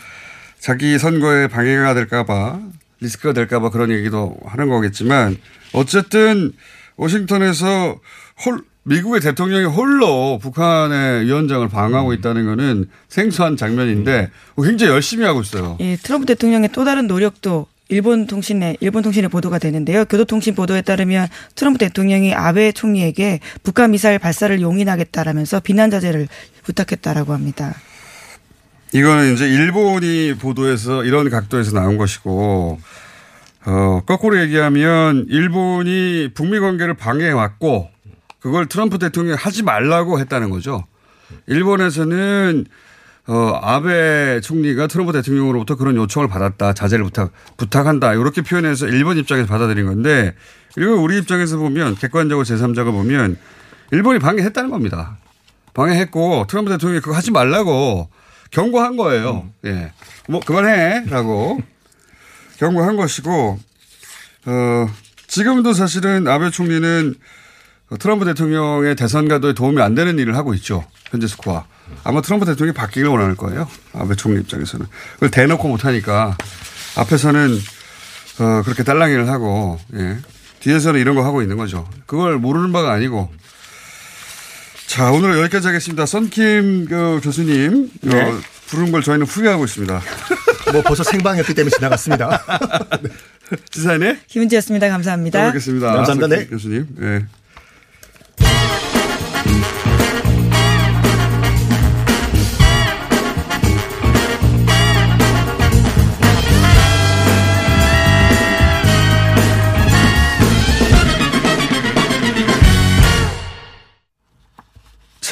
자기 0.66 0.98
선거에 0.98 1.46
방해가 1.46 1.94
될까봐 1.94 2.58
리스크가 2.98 3.32
될까봐 3.32 3.70
그런 3.70 3.92
얘기도 3.92 4.36
하는 4.44 4.68
거겠지만 4.68 5.36
어쨌든 5.72 6.50
워싱턴에서 6.96 8.00
홀 8.44 8.64
미국의 8.82 9.20
대통령이 9.20 9.66
홀로 9.66 10.40
북한의 10.42 11.26
위원장을 11.26 11.68
방어하고 11.68 12.14
있다는 12.14 12.46
거는 12.46 12.88
생소한 13.08 13.56
장면인데 13.56 14.32
굉장히 14.60 14.92
열심히 14.92 15.24
하고 15.24 15.40
있어요. 15.40 15.76
예, 15.78 15.94
트럼프 15.94 16.26
대통령의 16.26 16.70
또 16.72 16.84
다른 16.84 17.06
노력도 17.06 17.68
일본 17.88 18.26
통신에 18.26 18.76
일본 18.80 19.04
통신에 19.04 19.28
보도가 19.28 19.60
되는데요. 19.60 20.04
교도통신 20.04 20.56
보도에 20.56 20.82
따르면 20.82 21.28
트럼프 21.54 21.78
대통령이 21.78 22.34
아베 22.34 22.72
총리에게 22.72 23.38
북한 23.62 23.92
미사일 23.92 24.18
발사를 24.18 24.60
용인하겠다라면서 24.60 25.60
비난 25.60 25.92
자제를 25.92 26.26
부탁했다라고 26.64 27.32
합니다. 27.32 27.76
이거는 28.96 29.34
이제 29.34 29.46
일본이 29.46 30.34
보도해서 30.38 31.04
이런 31.04 31.28
각도에서 31.28 31.72
나온 31.72 31.98
것이고, 31.98 32.80
어, 33.66 34.00
거꾸로 34.06 34.40
얘기하면 34.40 35.26
일본이 35.28 36.30
북미 36.32 36.58
관계를 36.60 36.94
방해해왔고, 36.94 37.90
그걸 38.40 38.64
트럼프 38.66 38.98
대통령이 38.98 39.36
하지 39.36 39.64
말라고 39.64 40.18
했다는 40.18 40.48
거죠. 40.48 40.86
일본에서는 41.46 42.64
어, 43.28 43.58
아베 43.60 44.40
총리가 44.40 44.86
트럼프 44.86 45.12
대통령으로부터 45.12 45.74
그런 45.74 45.96
요청을 45.96 46.28
받았다. 46.28 46.72
자제를 46.72 47.04
부탁, 47.04 47.32
부탁한다. 47.58 48.14
이렇게 48.14 48.40
표현해서 48.40 48.86
일본 48.86 49.18
입장에서 49.18 49.46
받아들인 49.46 49.86
건데, 49.86 50.34
이거 50.78 50.92
우리 50.92 51.18
입장에서 51.18 51.58
보면, 51.58 51.96
객관적으로 51.96 52.46
제3자가 52.46 52.92
보면, 52.92 53.36
일본이 53.90 54.20
방해했다는 54.20 54.70
겁니다. 54.70 55.18
방해했고, 55.74 56.46
트럼프 56.48 56.70
대통령이 56.70 57.00
그거 57.00 57.16
하지 57.16 57.32
말라고 57.32 58.08
경고한 58.56 58.96
거예요. 58.96 59.46
예. 59.66 59.92
뭐, 60.28 60.40
그만해. 60.40 61.04
라고 61.10 61.60
경고한 62.56 62.96
것이고, 62.96 63.58
어, 64.46 64.88
지금도 65.26 65.74
사실은 65.74 66.26
아베 66.26 66.48
총리는 66.48 67.14
트럼프 67.98 68.24
대통령의 68.24 68.96
대선 68.96 69.28
가도에 69.28 69.52
도움이 69.52 69.82
안 69.82 69.94
되는 69.94 70.18
일을 70.18 70.36
하고 70.36 70.54
있죠. 70.54 70.86
현재 71.10 71.26
스코어. 71.26 71.66
아마 72.02 72.22
트럼프 72.22 72.46
대통령이 72.46 72.74
바뀌길 72.74 73.06
원할 73.06 73.34
거예요. 73.34 73.68
아베 73.92 74.14
총리 74.14 74.40
입장에서는. 74.40 74.86
그걸 75.14 75.30
대놓고 75.30 75.68
못하니까 75.68 76.36
앞에서는 76.96 77.58
어, 78.40 78.62
그렇게 78.62 78.82
딸랑이를 78.84 79.28
하고, 79.28 79.78
예. 79.94 80.16
뒤에서는 80.60 80.98
이런 80.98 81.14
거 81.14 81.24
하고 81.24 81.42
있는 81.42 81.58
거죠. 81.58 81.86
그걸 82.06 82.38
모르는 82.38 82.72
바가 82.72 82.90
아니고. 82.90 83.30
자, 84.96 85.12
오늘 85.12 85.38
여기까지 85.40 85.66
하겠습니다. 85.66 86.06
썬킴 86.06 86.86
그 86.88 87.20
교수님. 87.22 87.90
어, 88.06 88.40
부른 88.68 88.92
걸 88.92 89.02
저희는 89.02 89.26
후회하고 89.26 89.66
있습니다. 89.66 90.00
뭐 90.72 90.80
벌써 90.80 91.02
생방이었기 91.04 91.52
때문에 91.52 91.70
지나갔습니다. 91.76 92.42
지사님 93.70 94.16
김은지였습니다. 94.26 94.88
감사합니다. 94.88 95.40
또 95.40 95.46
뵙겠습니다. 95.48 95.92
감사합니다. 95.92 96.28
네. 96.34 96.46
교수님. 96.46 96.86
예. 97.02 97.26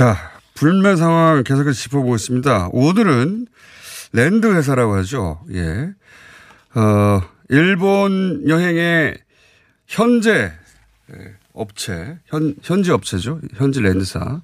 자, 0.05 0.33
불매 0.53 0.97
상황 0.97 1.43
계속해서 1.45 1.73
짚어보겠습니다. 1.73 2.69
오늘은 2.73 3.47
land 4.12 4.55
회사라고 4.55 4.97
하죠. 4.97 5.40
예. 5.55 5.95
어, 6.79 7.23
일본 7.49 8.47
여행의 8.47 9.17
현재 9.87 10.53
예, 11.11 11.35
업체, 11.55 12.19
현, 12.27 12.55
현지 12.62 12.90
업체죠. 12.90 13.40
현지 13.55 13.81
land사. 13.81 14.42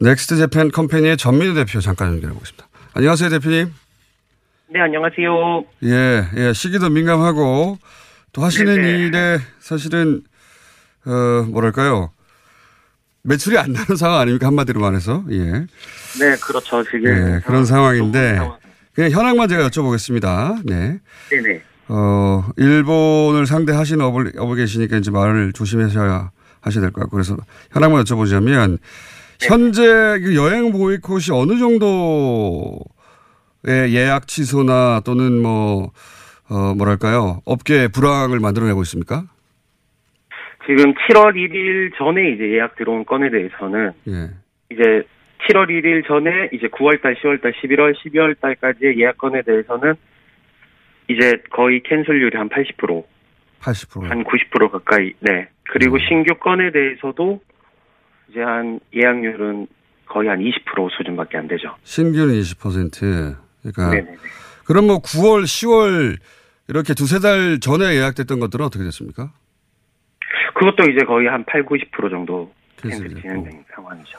넥스트 0.00 0.36
재팬 0.38 0.72
컴퍼니의 0.72 1.18
전민우 1.18 1.54
대표 1.54 1.78
잠깐 1.78 2.08
연결해 2.08 2.34
보겠습니다. 2.34 2.66
안녕하세요, 2.94 3.30
대표님. 3.30 3.72
네, 4.70 4.80
안녕하세요. 4.80 5.64
예, 5.84 6.26
예, 6.34 6.52
시기도 6.52 6.90
민감하고 6.90 7.78
또 8.32 8.42
하시는 8.42 8.74
네네. 8.74 9.04
일에 9.04 9.38
사실은, 9.60 10.24
어, 11.06 11.46
뭐랄까요. 11.48 12.10
매출이 13.24 13.56
안 13.58 13.72
나는 13.72 13.96
상황 13.96 14.20
아닙니까? 14.20 14.46
한마디로 14.48 14.80
말해서. 14.80 15.24
예. 15.30 15.36
네, 16.18 16.36
그렇죠. 16.40 16.82
지금. 16.84 17.06
예, 17.06 17.40
그런 17.46 17.64
상황인데 17.64 18.40
그냥 18.94 19.10
현황만 19.10 19.48
제가 19.48 19.68
여쭤보겠습니다. 19.68 20.62
네. 20.64 20.98
네네. 21.30 21.62
어, 21.88 22.44
일본을 22.56 23.46
상대하시는 23.46 24.04
업을, 24.04 24.32
업을 24.36 24.56
계시니까 24.56 24.96
이제 24.96 25.10
말을 25.10 25.52
조심하셔야 25.52 26.30
하셔야 26.60 26.80
될 26.80 26.90
것 26.92 27.00
같고 27.02 27.16
그래서 27.16 27.36
현황만 27.72 28.02
여쭤보자면 28.04 28.78
네. 29.40 29.46
현재 29.48 29.82
그 30.22 30.34
여행 30.36 30.72
보이콧이 30.72 31.26
어느 31.32 31.58
정도의 31.58 32.84
예약 33.94 34.26
취소나 34.28 35.00
또는 35.04 35.40
뭐, 35.42 35.90
어, 36.48 36.74
뭐랄까요. 36.76 37.40
업계 37.44 37.88
불황을 37.88 38.40
만들어내고 38.40 38.82
있습니까? 38.82 39.24
지금 40.66 40.94
7월 40.94 41.34
1일 41.34 41.96
전에 41.96 42.30
이제 42.30 42.52
예약 42.52 42.76
들어온 42.76 43.04
건에 43.04 43.30
대해서는 43.30 43.92
예. 44.08 44.30
이제 44.70 45.02
7월 45.48 45.68
1일 45.68 46.06
전에 46.06 46.50
이제 46.52 46.68
9월달, 46.68 47.16
10월달, 47.20 47.52
11월, 47.54 47.94
12월달까지의 47.96 48.98
예약 48.98 49.18
건에 49.18 49.42
대해서는 49.42 49.94
이제 51.08 51.42
거의 51.50 51.82
캔슬률이 51.82 52.36
한 52.36 52.48
80%, 52.48 53.04
80%, 53.60 54.08
한 54.08 54.24
90% 54.24 54.70
가까이. 54.70 55.12
네. 55.20 55.48
그리고 55.64 55.96
음. 55.96 56.00
신규 56.08 56.34
건에 56.38 56.70
대해서도 56.70 57.40
이제 58.30 58.40
한 58.40 58.78
예약률은 58.94 59.66
거의 60.06 60.28
한 60.28 60.38
20% 60.38 60.90
수준밖에 60.96 61.38
안 61.38 61.48
되죠. 61.48 61.74
신규는 61.82 62.34
20%. 62.34 63.36
그러니까 63.62 63.90
네네네. 63.90 64.16
그럼 64.64 64.86
뭐 64.86 64.98
9월, 64.98 65.42
10월 65.42 66.16
이렇게 66.68 66.94
두세 66.94 67.18
달 67.18 67.58
전에 67.60 67.96
예약됐던 67.96 68.38
것들은 68.40 68.64
어떻게 68.64 68.84
됐습니까? 68.84 69.32
그것도 70.54 70.90
이제 70.90 71.04
거의 71.04 71.28
한 71.28 71.44
8, 71.44 71.64
90% 71.64 72.10
정도 72.10 72.52
진행된 72.80 73.64
상황이죠. 73.74 74.18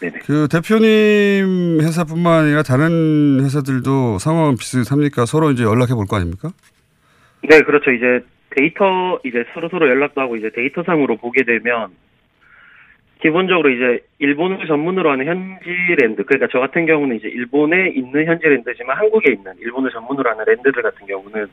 네네. 0.00 0.18
그 0.26 0.48
대표님 0.50 1.80
회사뿐만 1.80 2.44
아니라 2.44 2.62
다른 2.62 3.40
회사들도 3.42 4.18
상황은 4.18 4.56
비슷합니까? 4.56 5.24
서로 5.24 5.50
이제 5.50 5.62
연락해 5.64 5.94
볼 5.94 6.06
거 6.06 6.16
아닙니까? 6.16 6.50
네, 7.48 7.60
그렇죠. 7.60 7.90
이제 7.90 8.24
데이터 8.50 9.18
이제 9.24 9.44
서로 9.54 9.68
서로 9.68 9.88
연락도 9.88 10.20
하고 10.20 10.36
이제 10.36 10.50
데이터상으로 10.54 11.16
보게 11.16 11.44
되면 11.44 11.88
기본적으로 13.22 13.70
이제 13.70 14.04
일본을 14.18 14.66
전문으로 14.66 15.10
하는 15.10 15.26
현지 15.26 15.64
랜드 15.98 16.24
그러니까 16.24 16.48
저 16.52 16.58
같은 16.60 16.84
경우는 16.86 17.16
이제 17.16 17.28
일본에 17.28 17.88
있는 17.90 18.26
현지 18.26 18.46
랜드지만 18.46 18.98
한국에 18.98 19.32
있는 19.32 19.52
일본을 19.60 19.90
전문으로 19.92 20.30
하는 20.30 20.44
랜드들 20.46 20.82
같은 20.82 21.06
경우는 21.06 21.46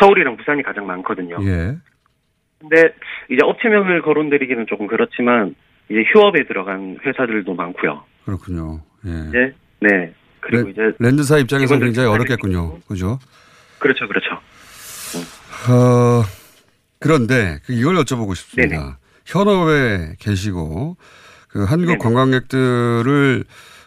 서울이랑 0.00 0.36
부산이 0.38 0.62
가장 0.62 0.86
많거든요. 0.86 1.36
예. 1.42 1.76
근데 2.68 2.94
이제 3.30 3.40
업체명을 3.42 4.02
거론드리기는 4.02 4.66
조금 4.68 4.86
그렇지만 4.86 5.54
이제 5.88 6.02
휴업에 6.12 6.46
들어간 6.46 6.98
회사들도 7.04 7.54
많고요. 7.54 8.04
그렇군요. 8.24 8.80
예. 9.06 9.10
네. 9.10 9.52
네. 9.80 10.14
그리고 10.40 10.64
레, 10.64 10.70
이제 10.70 10.82
랜드사 10.98 11.38
입장에서 11.38 11.78
굉장히 11.78 12.08
어렵겠군요. 12.08 12.80
그죠? 12.88 13.18
그렇죠, 13.78 14.08
그렇죠. 14.08 14.34
어, 15.70 16.22
그런데 17.00 17.58
그 17.66 17.72
이걸 17.72 17.96
여쭤보고 17.96 18.34
싶습니다. 18.34 18.76
네네. 18.76 18.92
현업에 19.26 20.16
계시고 20.18 20.96
그 21.48 21.64
한국 21.64 21.86
네네. 21.86 21.98
관광객들을 21.98 23.44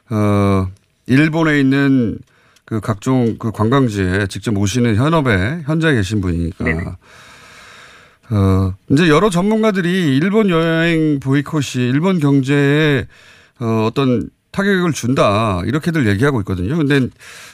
어 0.10 0.68
일본에 1.06 1.60
있는 1.60 2.18
그 2.66 2.80
각종 2.80 3.38
그 3.38 3.52
관광지에 3.52 4.28
직접 4.28 4.54
모시는 4.54 4.96
현업에 4.96 5.62
현장에 5.66 5.96
계신 5.96 6.22
분이니까 6.22 6.64
네네. 6.64 6.84
어, 8.30 8.74
이제 8.90 9.08
여러 9.10 9.30
전문가들이 9.30 10.18
일본 10.18 10.50
여행 10.50 11.20
보이콧이 11.20 11.90
일본 11.90 12.20
경제에 12.20 13.06
어, 13.60 13.86
어떤 13.86 14.30
타격을 14.52 14.92
준다 14.92 15.62
이렇게들 15.66 16.08
얘기하고 16.08 16.40
있거든요. 16.42 16.78
근데 16.78 17.08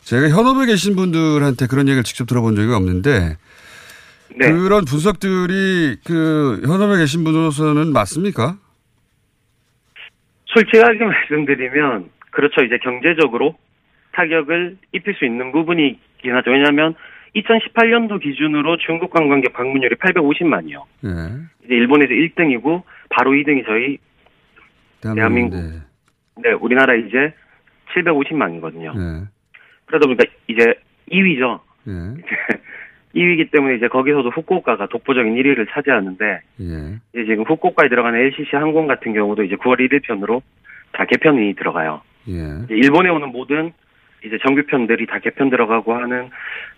제가 0.04 0.30
현업에 0.30 0.66
계신 0.66 0.96
분들한테 0.96 1.68
그런 1.68 1.88
얘기를 1.88 2.04
직접 2.04 2.26
들어본 2.26 2.56
적이 2.56 2.74
없는데 2.74 3.38
네. 4.36 4.52
그런 4.52 4.86
분석들이 4.86 5.98
그 6.06 6.62
현업에 6.66 6.98
계신 6.98 7.24
분으로서는 7.24 7.94
맞습니까? 7.94 8.58
솔직하게 10.46 11.04
말씀드리면 11.04 12.10
그렇죠. 12.32 12.64
이제 12.64 12.78
경제적으로 12.82 13.56
타격을 14.14 14.78
입힐 14.94 15.14
수 15.16 15.26
있는 15.26 15.52
부분이긴 15.52 16.36
하죠. 16.36 16.52
왜냐하면 16.52 16.96
2018년도 17.36 18.22
기준으로 18.22 18.78
중국 18.78 19.12
관광객 19.12 19.54
방문율이 19.54 19.96
850만이요. 19.96 20.84
네. 21.02 21.10
이제 21.66 21.76
일본에서 21.76 22.14
1등이고 22.14 22.84
바로 23.10 23.32
2등이 23.32 23.66
저희 23.66 23.98
대한민국. 25.02 25.58
네. 25.58 25.80
네, 26.44 26.52
우리나라 26.54 26.96
이제 26.96 27.34
750만이거든요. 27.96 28.98
네. 28.98 29.26
그러다 29.86 30.06
보니까 30.06 30.24
이제 30.48 30.76
2위죠. 31.12 31.60
네. 31.86 31.94
2위이기 33.16 33.52
때문에 33.52 33.76
이제 33.76 33.88
거기서도 33.88 34.30
후쿠오카가 34.32 34.88
독보적인 34.88 35.36
1위를 35.36 35.68
차지하는데 35.72 36.26
예. 36.26 37.00
이제 37.14 37.26
지금 37.28 37.44
후쿠오카에 37.44 37.88
들어가는 37.88 38.20
LCC 38.20 38.56
항공 38.56 38.88
같은 38.88 39.14
경우도 39.14 39.44
이제 39.44 39.56
9월 39.56 39.80
1일 39.80 40.02
편으로 40.04 40.42
다 40.94 41.06
개편이 41.06 41.54
들어가요. 41.54 42.02
예. 42.30 42.66
일본에 42.70 43.10
오는 43.10 43.30
모든 43.30 43.72
이제 44.26 44.38
정규편들이 44.44 45.06
다 45.08 45.20
개편 45.20 45.50
들어가고 45.50 45.94
하는 45.96 46.30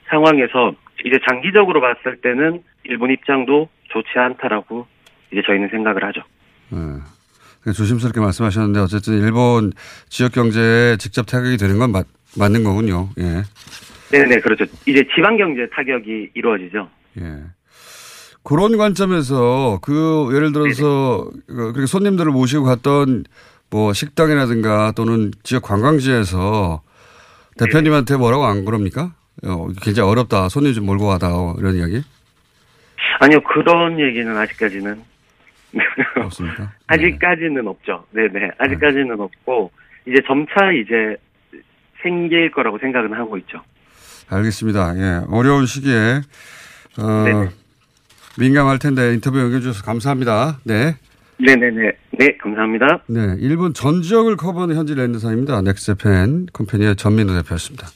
상황에서 0.09 0.73
이제 1.05 1.19
장기적으로 1.27 1.81
봤을 1.81 2.17
때는 2.21 2.63
일본 2.83 3.11
입장도 3.11 3.69
좋지 3.89 4.09
않다라고 4.15 4.87
이제 5.31 5.41
저희는 5.45 5.69
생각을 5.69 6.03
하죠. 6.05 6.21
네. 6.69 7.71
조심스럽게 7.71 8.19
말씀하셨는데 8.19 8.79
어쨌든 8.79 9.19
일본 9.21 9.71
지역 10.09 10.33
경제에 10.33 10.97
직접 10.97 11.25
타격이 11.25 11.57
되는 11.57 11.79
건 11.79 11.91
맞, 11.91 12.05
맞는 12.37 12.63
거군요. 12.63 13.09
예. 13.17 13.43
네네 14.11 14.39
그렇죠. 14.41 14.65
이제 14.85 15.03
지방 15.15 15.37
경제 15.37 15.67
타격이 15.69 16.31
이루어지죠. 16.35 16.89
예. 17.19 17.43
그런 18.43 18.77
관점에서 18.77 19.79
그 19.81 20.29
예를 20.33 20.51
들어서 20.51 21.27
네네. 21.47 21.71
그렇게 21.71 21.87
손님들을 21.87 22.31
모시고 22.31 22.63
갔던 22.63 23.23
뭐 23.71 23.93
식당이라든가 23.93 24.93
또는 24.95 25.31
지역 25.41 25.63
관광지에서 25.63 26.83
대표님한테 27.57 28.17
뭐라고 28.17 28.45
안 28.45 28.65
그럽니까? 28.65 29.13
어, 29.43 29.67
굉장히 29.81 30.09
어렵다. 30.09 30.49
손님 30.49 30.73
좀 30.73 30.85
몰고 30.85 31.07
가다. 31.07 31.27
이런 31.57 31.75
이야기? 31.75 32.03
아니요. 33.19 33.41
그런 33.41 33.99
얘기는 33.99 34.35
아직까지는. 34.35 35.01
없습니까? 36.23 36.63
네. 36.63 36.69
아직까지는 36.87 37.67
없죠. 37.67 38.05
네네. 38.11 38.51
아직까지는 38.57 39.07
네. 39.07 39.23
없고, 39.23 39.71
이제 40.07 40.17
점차 40.27 40.71
이제 40.71 41.17
생길 42.01 42.51
거라고 42.51 42.77
생각은 42.79 43.13
하고 43.13 43.37
있죠. 43.39 43.61
알겠습니다. 44.29 44.97
예. 44.97 45.21
어려운 45.29 45.65
시기에, 45.65 46.21
어, 46.97 47.49
민감할 48.39 48.79
텐데 48.79 49.13
인터뷰 49.13 49.39
연결주셔서 49.39 49.83
감사합니다. 49.83 50.59
네. 50.63 50.95
네네네. 51.37 51.91
네, 52.17 52.37
감사합니다. 52.37 53.03
네, 53.07 53.35
일본 53.39 53.73
전 53.73 54.01
지역을 54.01 54.37
커버하는 54.37 54.75
현지 54.75 54.95
랜드사입니다. 54.95 55.61
넥스팬 55.61 56.47
컴퍼니의 56.53 56.95
전민우 56.95 57.33
대표였습니다. 57.33 57.87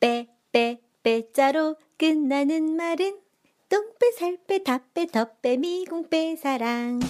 빼, 0.00 0.26
빼, 0.52 0.78
빼자로 1.02 1.76
끝나는 1.98 2.76
말은 2.76 3.16
똥빼, 3.68 4.12
살빼, 4.18 4.62
다빼, 4.64 5.06
덧빼, 5.06 5.58
미궁빼, 5.58 6.36
사랑. 6.36 7.00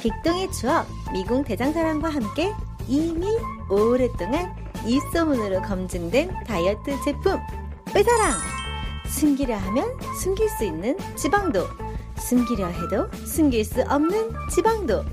빅동의 0.00 0.50
추억, 0.52 0.86
미궁 1.12 1.44
대장사랑과 1.44 2.08
함께 2.08 2.52
이미 2.88 3.26
오랫동안 3.70 4.54
입소문으로 4.86 5.62
검증된 5.62 6.30
다이어트 6.46 6.90
제품, 7.04 7.38
빼사랑! 7.92 8.32
숨기려 9.08 9.56
하면 9.56 9.84
숨길 10.22 10.48
수 10.50 10.64
있는 10.64 10.96
지방도, 11.16 11.60
숨기려 12.18 12.66
해도 12.66 13.10
숨길 13.26 13.64
수 13.64 13.82
없는 13.82 14.30
지방도, 14.50 15.04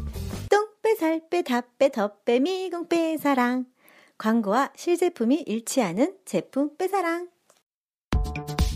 살 1.02 1.20
빼 1.32 1.42
다빼 1.42 1.90
덧빼 1.90 2.42
미궁 2.42 2.88
빼사랑 2.88 3.66
광고와 4.20 4.70
실제품이 4.76 5.46
일치하는 5.48 6.14
제품 6.26 6.78
빼사랑 6.78 7.28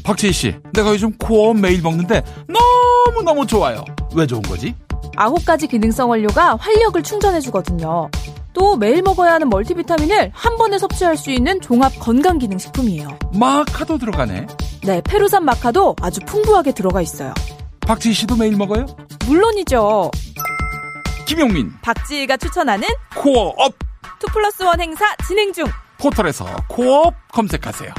박지희 0.04 0.34
씨, 0.34 0.56
내가 0.74 0.90
요즘 0.90 1.16
코어 1.20 1.54
매일 1.54 1.84
먹는데 1.84 2.24
너무너무 2.48 3.46
좋아요. 3.46 3.86
왜 4.16 4.26
좋은 4.26 4.42
거지? 4.42 4.74
아홉 5.16 5.46
가지 5.46 5.68
기능성 5.68 6.10
원료가 6.10 6.56
활력을 6.56 7.04
충전해주거든요. 7.04 8.10
또 8.54 8.76
매일 8.76 9.04
먹어야 9.04 9.34
하는 9.34 9.48
멀티비타민을 9.48 10.32
한 10.34 10.58
번에 10.58 10.80
섭취할 10.80 11.18
수 11.18 11.30
있는 11.30 11.62
종합 11.62 11.92
건강 12.00 12.40
기능 12.40 12.58
식품이에요. 12.58 13.20
마카도 13.38 14.00
들어가네. 14.00 14.48
네, 14.84 15.02
페루산 15.02 15.46
마카도 15.46 15.96
아주 16.02 16.22
풍부하게 16.26 16.72
들어가 16.72 17.04
있어요. 17.04 17.36
박지희 17.82 18.16
씨도 18.16 18.36
매일 18.36 18.58
먹어요? 18.58 18.88
물론이죠. 19.28 20.10
김용민, 21.26 21.72
박지희가 21.82 22.38
추천하는 22.38 22.88
코어업. 23.16 23.74
2 24.24 24.32
플러스 24.32 24.64
1 24.64 24.80
행사 24.80 25.06
진행 25.28 25.52
중. 25.52 25.66
포털에서 26.00 26.46
코어업 26.70 27.14
검색하세요. 27.32 27.92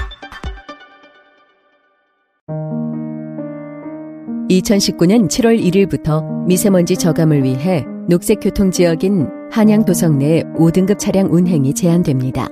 2019년 4.49 5.29
7월 5.29 5.61
1일부터 5.61 6.25
미세먼지 6.47 6.97
저감을 6.97 7.43
위해 7.43 7.85
녹색교통지역인 8.09 9.29
한양도성 9.51 10.19
내 10.19 10.43
5등급 10.57 10.99
차량 11.01 11.33
운행이 11.33 11.75
제한됩니다. 11.75 12.47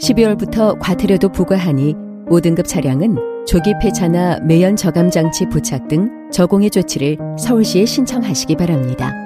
12월부터 0.00 0.78
과태료도 0.78 1.30
부과하니 1.32 1.94
5등급 2.28 2.64
차량은 2.66 3.44
조기 3.46 3.72
폐차나 3.80 4.38
매연 4.40 4.76
저감 4.76 5.10
장치 5.10 5.46
부착 5.48 5.88
등 5.88 6.08
저공해 6.30 6.68
조치를 6.68 7.18
서울시에 7.38 7.86
신청하시기 7.86 8.56
바랍니다. 8.56 9.25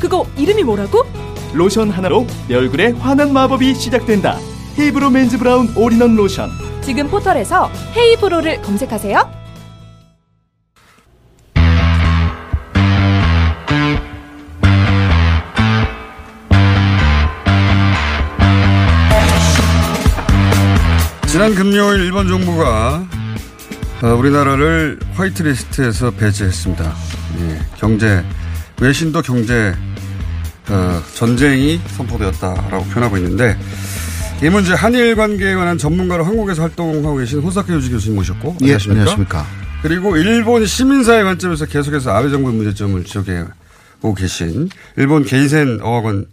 그거 0.00 0.26
이름이 0.36 0.64
뭐라고? 0.64 1.04
로션 1.54 1.90
하나로 1.90 2.26
내 2.48 2.54
얼굴에 2.54 2.90
환한 2.92 3.32
마법이 3.32 3.74
시작된다. 3.74 4.38
헤이브로 4.78 5.10
맨즈 5.10 5.38
브라운 5.38 5.72
올인원 5.76 6.16
로션. 6.16 6.50
지금 6.82 7.08
포털에서 7.08 7.70
헤이브로를 7.96 8.62
검색하세요. 8.62 9.46
지난 21.26 21.54
금요일 21.54 22.00
일본 22.00 22.28
정부가 22.28 23.04
어, 24.02 24.06
우리나라를 24.08 24.98
화이트리스트에서 25.14 26.10
배제했습니다. 26.12 26.94
예, 27.40 27.58
경제 27.78 28.24
외신도 28.80 29.22
경제 29.22 29.74
어, 30.68 31.02
전쟁이 31.14 31.80
선포되었다라고 31.96 32.84
표현하고 32.86 33.16
있는데 33.18 33.56
이 34.42 34.48
문제 34.50 34.74
한일 34.74 35.16
관계에 35.16 35.54
관한 35.54 35.78
전문가로 35.78 36.24
한국에서 36.24 36.62
활동하고 36.62 37.16
계신 37.16 37.40
호사카 37.40 37.72
유지 37.72 37.90
교수님 37.90 38.16
모셨고 38.16 38.56
예, 38.62 38.64
안녕하십니까? 38.74 39.00
안녕하십니까? 39.00 39.46
그리고 39.82 40.16
일본 40.16 40.66
시민사회 40.66 41.22
관점에서 41.22 41.66
계속해서 41.66 42.10
아베 42.10 42.28
정부의 42.28 42.54
문제점을 42.56 43.02
지적해 43.04 43.44
오고 44.02 44.14
계신 44.14 44.68
일본 44.96 45.24
게이센 45.24 45.80
어학원 45.80 46.26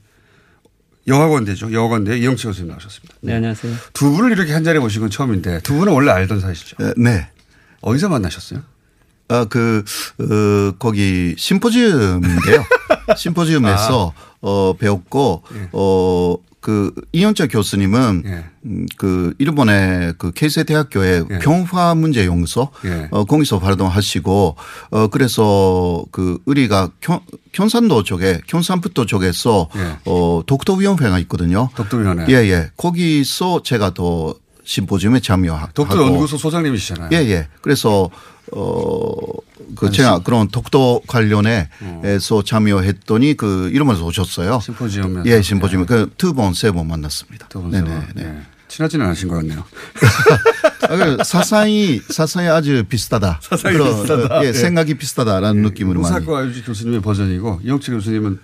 여학원대죠. 1.08 1.71
여학원대 1.73 2.17
이영채 2.17 2.47
교수님 2.47 2.69
나오셨습니다. 2.71 3.15
네, 3.21 3.36
안녕하세요. 3.36 3.73
두 3.93 4.12
분을 4.12 4.32
이렇게 4.32 4.53
한 4.53 4.63
자리에 4.63 4.79
모신 4.79 5.01
건 5.01 5.10
처음인데 5.10 5.60
두 5.62 5.75
분은 5.75 5.91
원래 5.93 6.12
알던 6.12 6.39
사이시죠? 6.39 6.77
네. 6.97 7.27
어디서 7.82 8.08
만나셨어요? 8.10 8.62
아, 9.34 9.46
그, 9.46 9.84
어, 10.19 10.76
거기 10.78 11.34
심포지움인데요. 11.38 12.63
심포지움에서 13.17 14.13
아. 14.15 14.34
어, 14.41 14.74
배웠고, 14.78 15.41
예. 15.56 15.69
어, 15.72 16.38
그 16.63 16.93
이현철 17.12 17.50
교수님은 17.50 18.24
예. 18.26 18.46
음, 18.65 18.86
그 18.96 19.34
일본의 19.38 20.13
그 20.17 20.32
케이세 20.32 20.63
대학교의 20.63 21.26
예. 21.30 21.39
평화 21.39 21.93
문제 21.93 22.26
연구소 22.26 22.69
예. 22.86 23.10
어 23.12 23.26
거기서 23.26 23.58
활동하시고 23.58 24.56
어 24.91 25.08
그래서 25.08 26.06
그 26.12 26.39
우리가 26.46 26.91
경산도 27.52 28.04
쪽에 28.04 28.39
경산부도 28.48 29.06
쪽에서 29.06 29.67
예. 29.76 29.98
어 30.06 30.41
독도위원회가 30.48 31.19
있거든요. 31.19 31.67
독도위원회. 31.76 32.28
예, 32.30 32.36
예. 32.50 32.72
거기서 32.78 33.62
제가 33.63 33.89
또 33.89 34.36
심포지움에 34.63 35.19
참여하고 35.19 35.74
독도 35.74 36.02
연구소 36.02 36.38
소장님이시잖아요. 36.38 37.10
예, 37.12 37.17
예. 37.30 37.48
그래서 37.62 38.10
어, 38.56 39.16
그 39.76 39.89
제가 39.92 40.20
그런 40.20 40.48
독도 40.50 41.02
관련해서 41.08 42.38
어. 42.38 42.44
참여했더니 42.44 43.36
그 43.36 43.70
이름에서 43.74 44.06
오셨어요. 44.06 44.60
심포지엄에. 44.62 45.24
예, 45.26 45.42
심포지엄. 45.42 45.86
네. 45.86 45.88
그두 45.88 46.34
번, 46.34 46.54
세 46.54 46.72
번 46.72 46.88
만났습니다. 46.88 47.48
두 47.50 47.62
번, 47.62 47.72
네 47.72 47.82
네. 47.82 47.89
네. 48.16 48.24
네. 48.24 48.42
친하지는 48.68 49.06
않으신 49.06 49.28
것 49.30 49.36
같네요. 49.36 49.63
아, 50.89 50.96
그 50.96 51.18
사상이, 51.24 52.00
사상이 52.10 52.48
아주 52.48 52.84
비슷하다. 52.89 53.39
사상이 53.42 53.78
비슷하다. 53.78 54.42
예, 54.46 54.52
네. 54.52 54.54
생각이 54.54 54.96
비슷하다라는 54.96 55.62
네. 55.62 55.70
느낌으로 55.70 56.02
많이. 56.02 56.13
사과 56.13 56.46
유지 56.46 56.63
교수님의 56.63 57.02
버전이고 57.02 57.62
이영채 57.63 57.92
교수님은 57.92 58.39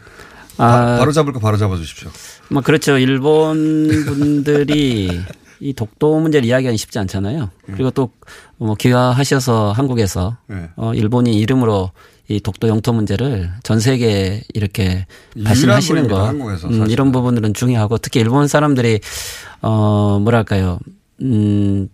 아, 0.57 0.97
바로 0.99 1.11
잡을 1.13 1.31
거 1.33 1.39
바로 1.39 1.57
잡아 1.57 1.75
주십시오. 1.77 2.09
뭐 2.49 2.61
그렇죠. 2.61 2.97
일본 2.97 3.87
분들이 4.05 5.21
이 5.59 5.73
독도 5.73 6.19
문제를 6.19 6.47
이야기하기 6.47 6.77
쉽지 6.77 6.99
않잖아요. 6.99 7.49
네. 7.67 7.73
그리고 7.73 7.91
또 7.91 8.11
뭐 8.59 8.75
귀화하셔서 8.75 9.71
한국에서 9.71 10.35
네. 10.47 10.69
어 10.75 10.93
일본이 10.93 11.39
이름으로 11.39 11.91
이 12.27 12.41
독도 12.41 12.67
영토 12.67 12.91
문제를 12.93 13.49
전 13.63 13.79
세계에 13.79 14.43
이렇게 14.53 15.07
발신하시는 15.43 16.07
거 16.09 16.29
음, 16.83 16.89
이런 16.89 17.11
부분들은 17.11 17.53
중요하고 17.53 17.97
특히 17.97 18.19
일본 18.19 18.47
사람들이 18.49 18.99
어 19.61 20.19
뭐랄까요 20.21 20.77
음 21.21 21.89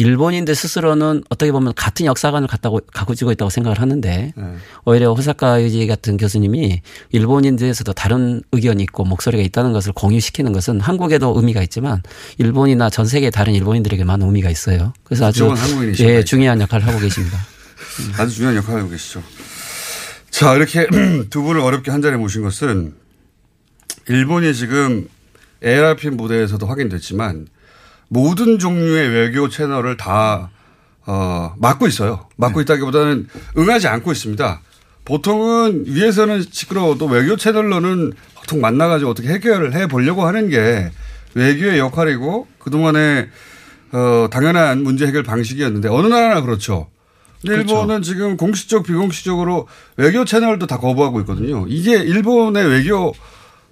일본인들 0.00 0.54
스스로는 0.54 1.24
어떻게 1.28 1.52
보면 1.52 1.74
같은 1.74 2.06
역사관을 2.06 2.48
갖다고 2.48 2.80
가지고 2.92 3.32
있다고 3.32 3.50
생각을 3.50 3.80
하는데 3.80 4.32
네. 4.34 4.56
오히려 4.86 5.12
호사카 5.12 5.62
유지 5.62 5.86
같은 5.86 6.16
교수님이 6.16 6.80
일본인들에서도 7.10 7.92
다른 7.92 8.42
의견이 8.52 8.82
있고 8.84 9.04
목소리가 9.04 9.42
있다는 9.42 9.72
것을 9.72 9.92
공유시키는 9.92 10.52
것은 10.52 10.80
한국에도 10.80 11.34
의미가 11.36 11.62
있지만 11.64 12.02
일본이나 12.38 12.88
전 12.88 13.04
세계 13.04 13.28
다른 13.28 13.54
일본인들에게 13.54 14.02
많은 14.04 14.26
의미가 14.26 14.48
있어요. 14.48 14.94
그래서 15.04 15.26
아주 15.26 15.54
예, 16.00 16.24
중요한 16.24 16.60
역할을 16.62 16.86
하고 16.86 16.98
계십니다. 16.98 17.38
아주 18.16 18.34
중요한 18.34 18.56
역할을 18.56 18.80
하고 18.80 18.90
계시죠. 18.90 19.22
자 20.30 20.54
이렇게 20.54 20.86
두 21.28 21.42
분을 21.42 21.60
어렵게 21.60 21.90
한 21.90 22.00
자리에 22.00 22.16
모신 22.16 22.42
것은 22.42 22.94
일본이 24.08 24.54
지금 24.54 25.08
에라핀 25.60 26.16
무대에서도 26.16 26.64
확인됐지만 26.66 27.48
모든 28.10 28.58
종류의 28.58 29.08
외교 29.08 29.48
채널을 29.48 29.96
다 29.96 30.50
어, 31.06 31.54
막고 31.58 31.86
있어요. 31.86 32.26
막고 32.36 32.58
네. 32.58 32.62
있다기보다는 32.62 33.28
응하지 33.56 33.88
않고 33.88 34.12
있습니다. 34.12 34.60
보통은 35.04 35.84
위에서는 35.86 36.42
시끄러워도 36.50 37.06
외교 37.06 37.36
채널로는 37.36 38.12
보통 38.34 38.60
만나가지고 38.60 39.10
어떻게 39.10 39.28
해결을 39.28 39.74
해 39.74 39.86
보려고 39.86 40.26
하는 40.26 40.48
게 40.48 40.90
외교의 41.34 41.78
역할이고 41.78 42.48
그동안에 42.58 43.28
어, 43.92 44.28
당연한 44.30 44.82
문제 44.82 45.06
해결 45.06 45.22
방식이었는데 45.22 45.88
어느 45.88 46.08
나라나 46.08 46.42
그렇죠. 46.42 46.88
그렇죠. 47.42 47.60
일본은 47.60 48.02
지금 48.02 48.36
공식적 48.36 48.84
비공식적으로 48.84 49.66
외교 49.96 50.24
채널도 50.24 50.66
다 50.66 50.78
거부하고 50.78 51.20
있거든요. 51.20 51.64
이게 51.68 51.96
일본의 51.96 52.68
외교 52.68 53.14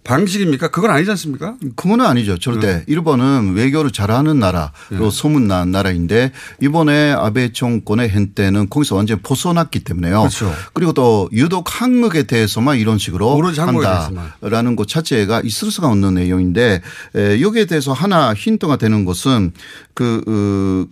방식입니까? 0.08 0.68
그건 0.68 0.90
아니지 0.90 1.10
않습니까? 1.10 1.56
그건 1.76 2.00
아니죠. 2.00 2.38
절대. 2.38 2.66
네. 2.66 2.84
일본은 2.86 3.52
외교를 3.52 3.90
잘하는 3.90 4.38
나라로 4.38 4.70
네. 4.90 5.10
소문난 5.10 5.70
나라인데 5.70 6.32
이번에 6.62 7.12
아베 7.12 7.52
정권의 7.52 8.08
현 8.08 8.28
때는 8.28 8.70
거기서 8.70 8.96
완전히 8.96 9.20
벗어났기 9.22 9.80
때문에요. 9.80 10.20
그렇죠. 10.20 10.50
그리고 10.72 10.94
또 10.94 11.28
유독 11.32 11.66
한국에 11.82 12.22
대해서만 12.22 12.78
이런 12.78 12.96
식으로 12.96 13.38
한다라는 13.54 14.76
것 14.76 14.88
자체가 14.88 15.42
있을 15.44 15.70
수가 15.70 15.88
없는 15.88 16.14
내용인데 16.14 16.80
여기에 17.14 17.66
대해서 17.66 17.92
하나 17.92 18.32
힌트가 18.32 18.76
되는 18.76 19.04
것은 19.04 19.52
그, 19.92 20.88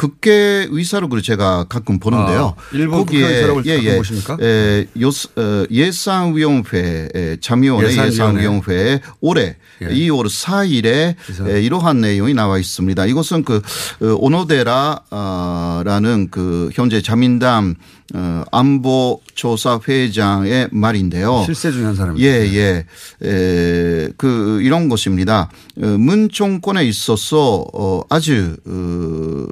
그 0.00 0.08
국회 0.10 0.66
의사록을 0.70 1.20
제가 1.20 1.64
가끔 1.68 1.98
보는데요. 1.98 2.54
아, 2.56 2.62
일본 2.72 3.00
국회 3.00 3.18
의사록을 3.18 3.64
가끔 3.64 3.98
보십니까? 3.98 4.38
예, 4.40 4.86
예산위원회 5.70 7.36
참여원의 7.42 7.90
예산위원회 7.98 8.74
에 8.74 9.00
올해 9.20 9.56
예. 9.82 9.88
2월 9.88 10.24
4일에 10.26 11.16
예, 11.48 11.60
이러한 11.60 12.00
내용이 12.00 12.32
나와 12.32 12.58
있습니다. 12.58 13.04
이것은 13.06 13.44
그 13.44 13.56
어, 14.00 14.06
오노데라라는 14.18 15.00
그 16.30 16.70
현재 16.72 17.02
자민당 17.02 17.74
어, 18.14 18.42
안보조사 18.50 19.80
회장의 19.86 20.68
말인데요. 20.72 21.42
실세 21.46 21.70
중에 21.70 21.84
한 21.84 21.94
사람이죠. 21.94 22.24
예, 22.24 22.30
예. 22.54 22.84
에, 23.22 24.08
그, 24.16 24.60
이런 24.62 24.88
것입니다. 24.88 25.50
어, 25.80 25.86
문 25.86 26.28
정권에 26.30 26.84
있어서, 26.84 27.64
어, 27.72 28.02
아주, 28.08 28.56
어, 28.66 29.46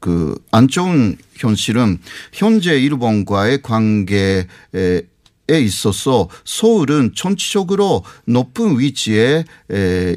그, 0.00 0.34
안 0.50 0.68
좋은 0.68 1.16
현실은 1.36 1.98
현재 2.32 2.78
일본과의 2.78 3.62
관계에 3.62 4.46
에 4.74 5.02
있어서 5.60 6.28
서울은 6.44 7.12
전체적으로 7.14 8.04
높은 8.26 8.78
위치에 8.78 9.44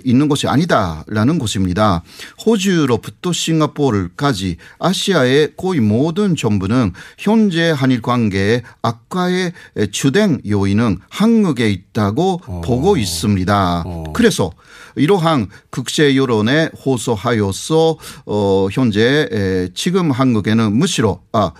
있는 0.04 0.28
것이 0.28 0.48
아니다라는 0.48 1.40
것입니다. 1.40 2.04
호주로부터 2.46 3.34
싱가포르까지 3.34 4.58
아시아의 4.80 5.54
거의 5.58 5.80
모든 5.80 6.36
정부는 6.36 6.94
현재 7.18 7.72
한일 7.72 8.02
관계의 8.02 8.64
악화의 8.82 9.54
주된 9.92 10.42
요인은 10.48 11.00
한국에 11.10 11.70
있다고 11.70 12.42
어. 12.46 12.62
보고 12.64 12.98
있습니다. 12.98 13.84
어. 13.86 14.04
그래서 14.14 14.52
이러한 14.96 15.50
국제 15.70 16.16
여론에 16.16 16.70
호소하여서 16.86 17.98
어 18.26 18.68
현재 18.72 19.70
지금 19.74 20.12
한국에는 20.12 20.74
무시로 20.78 21.22
아 21.34 21.52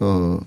어, 0.00 0.38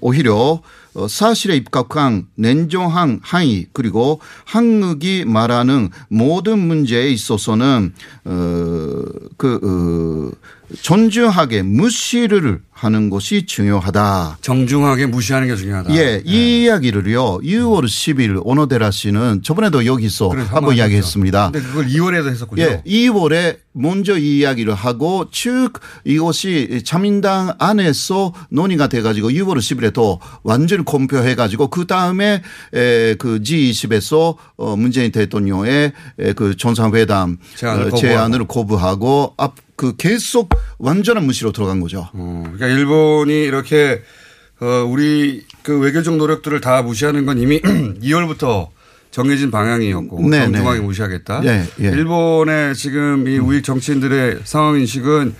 오히려 0.00 0.62
어, 0.94 1.08
사실에 1.08 1.56
입각한 1.56 2.26
냉정한 2.34 3.20
항의 3.22 3.66
그리고 3.72 4.20
한국이 4.44 5.24
말하는 5.24 5.90
모든 6.08 6.58
문제에 6.58 7.10
있어서는 7.10 7.92
어 8.24 9.20
그 9.40 9.58
어, 9.62 10.36
존중하게 10.82 11.62
무시를 11.62 12.60
하는 12.80 13.10
것이 13.10 13.44
중요하다. 13.44 14.38
정중하게 14.40 15.06
무시하는 15.06 15.48
게 15.48 15.56
중요하다. 15.56 15.94
예, 15.96 16.22
이 16.24 16.32
네. 16.32 16.62
이야기를요. 16.62 17.40
6월 17.40 17.84
10일 17.84 18.40
오노데라 18.42 18.90
씨는 18.90 19.42
저번에도 19.42 19.84
여기서 19.84 20.30
한번 20.30 20.76
이야기했습니다. 20.76 21.50
근데 21.52 21.66
그걸 21.66 21.86
2월에도 21.88 22.30
했었군요. 22.30 22.62
예, 22.62 22.82
2월에 22.86 23.58
먼저 23.72 24.16
이 24.16 24.38
이야기를 24.38 24.72
하고 24.72 25.26
쭉 25.30 25.72
이것이 26.04 26.82
자민당 26.84 27.54
안에서 27.58 28.32
논의가 28.48 28.86
돼가지고 28.86 29.28
6월 29.28 29.58
10일에 29.58 29.92
또 29.92 30.18
완전히 30.42 30.82
공표해가지고 30.84 31.68
그 31.68 31.86
다음에 31.86 32.42
그 32.72 33.40
G20에서 33.42 34.36
어, 34.56 34.76
문재인 34.76 35.12
대통령의 35.12 35.92
그 36.34 36.56
정상회담 36.56 37.38
제안을, 37.56 37.90
제안을 37.92 38.46
거부하고 38.46 39.34
앞 39.36 39.54
그 39.80 39.96
계속 39.96 40.50
완전한 40.76 41.24
무시로 41.24 41.52
들어간 41.52 41.80
거죠. 41.80 42.10
어, 42.12 42.42
그러니까 42.52 42.66
일본이 42.66 43.32
이렇게 43.44 44.02
어, 44.60 44.84
우리 44.86 45.46
그 45.62 45.78
외교적 45.78 46.18
노력들을 46.18 46.60
다 46.60 46.82
무시하는 46.82 47.24
건 47.24 47.38
이미 47.38 47.62
2월부터 48.02 48.68
정해진 49.10 49.50
방향이었고 49.50 50.28
네, 50.28 50.40
정중하게 50.40 50.80
네. 50.80 50.84
무시하겠다. 50.84 51.40
네, 51.40 51.64
예. 51.80 51.84
일본의 51.84 52.74
지금 52.74 53.26
이 53.26 53.38
우익 53.38 53.64
정치인들의 53.64 54.40
상황 54.44 54.78
인식은 54.78 55.34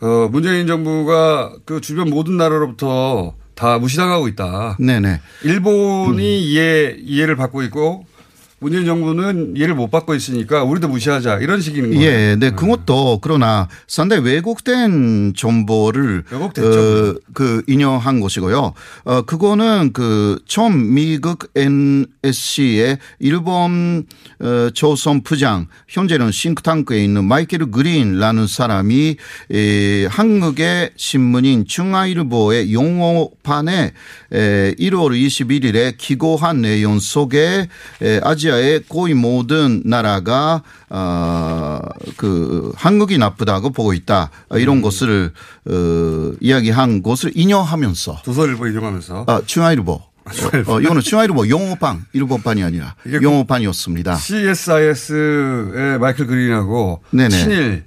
어, 0.00 0.28
문재인 0.32 0.66
정부가 0.66 1.52
그 1.66 1.82
주변 1.82 2.08
모든 2.08 2.38
나라로부터 2.38 3.34
다 3.54 3.78
무시당하고 3.78 4.28
있다. 4.28 4.78
네네. 4.80 5.00
네. 5.00 5.20
일본이 5.44 6.38
음. 6.38 6.42
이해 6.42 6.96
이해를 6.98 7.36
받고 7.36 7.62
있고 7.64 8.06
문재인 8.60 8.84
정부는 8.84 9.54
이해를 9.56 9.74
못 9.76 9.90
받고 9.90 10.14
있으니까 10.16 10.64
우리도 10.64 10.88
무시하자 10.88 11.38
이런 11.38 11.60
식인 11.60 11.90
거예요. 11.90 12.02
예, 12.02 12.36
네, 12.36 12.50
그것도 12.50 13.20
그러나 13.22 13.68
상당히 13.86 14.22
왜곡된 14.24 15.34
정보를 15.36 16.24
어, 16.32 16.50
그 17.32 17.62
인용한 17.68 18.18
것이고요. 18.18 18.72
어, 19.04 19.22
그거는 19.22 19.92
그 19.92 20.40
처음 20.46 20.94
미국 20.94 21.50
NSC의 21.54 22.98
일본 23.20 24.06
어, 24.40 24.70
조선 24.74 25.22
부장 25.22 25.68
현재는 25.86 26.32
싱크탕크에 26.32 27.02
있는 27.02 27.24
마이켈 27.24 27.70
그린라는 27.70 28.48
사람이 28.48 29.16
에, 29.52 30.06
한국의 30.06 30.90
신문인 30.96 31.64
중앙일보의 31.64 32.72
용어판에 32.72 33.92
에, 34.32 34.74
1월 34.74 35.12
21일에 35.12 35.96
기고한 35.96 36.62
내용 36.62 36.98
속에 36.98 37.68
에, 38.02 38.20
아직 38.24 38.47
아시아의 38.48 38.84
거의 38.88 39.14
모든 39.14 39.82
나라가 39.84 40.62
어그 40.88 42.72
한국이 42.74 43.18
나쁘다고 43.18 43.70
보고 43.70 43.92
있다 43.92 44.30
이런 44.52 44.78
음. 44.78 44.82
것을 44.82 45.32
어 45.66 46.32
이야기한 46.40 47.02
것을 47.02 47.32
인용하면서 47.34 48.22
조선일보 48.24 48.66
인용하면서 48.68 49.24
아 49.28 49.42
중앙일보 49.44 50.02
아, 50.24 50.30
어, 50.66 50.80
이거는 50.80 51.00
중앙일보 51.00 51.48
영어판 51.48 52.06
일본판이 52.12 52.62
아니라 52.62 52.94
영어판이었습니다. 53.10 54.16
CSIS의 54.16 55.98
마이클 56.00 56.26
그린하고 56.26 57.02
네네. 57.10 57.28
친일 57.30 57.84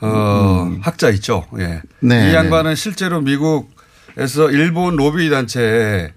어, 0.00 0.68
음. 0.68 0.80
학자 0.82 1.10
있죠. 1.10 1.46
예. 1.58 1.80
네. 2.00 2.30
이 2.30 2.34
양반은 2.34 2.74
실제로 2.74 3.20
미국에서 3.20 4.50
일본 4.50 4.96
로비 4.96 5.30
단체에 5.30 6.12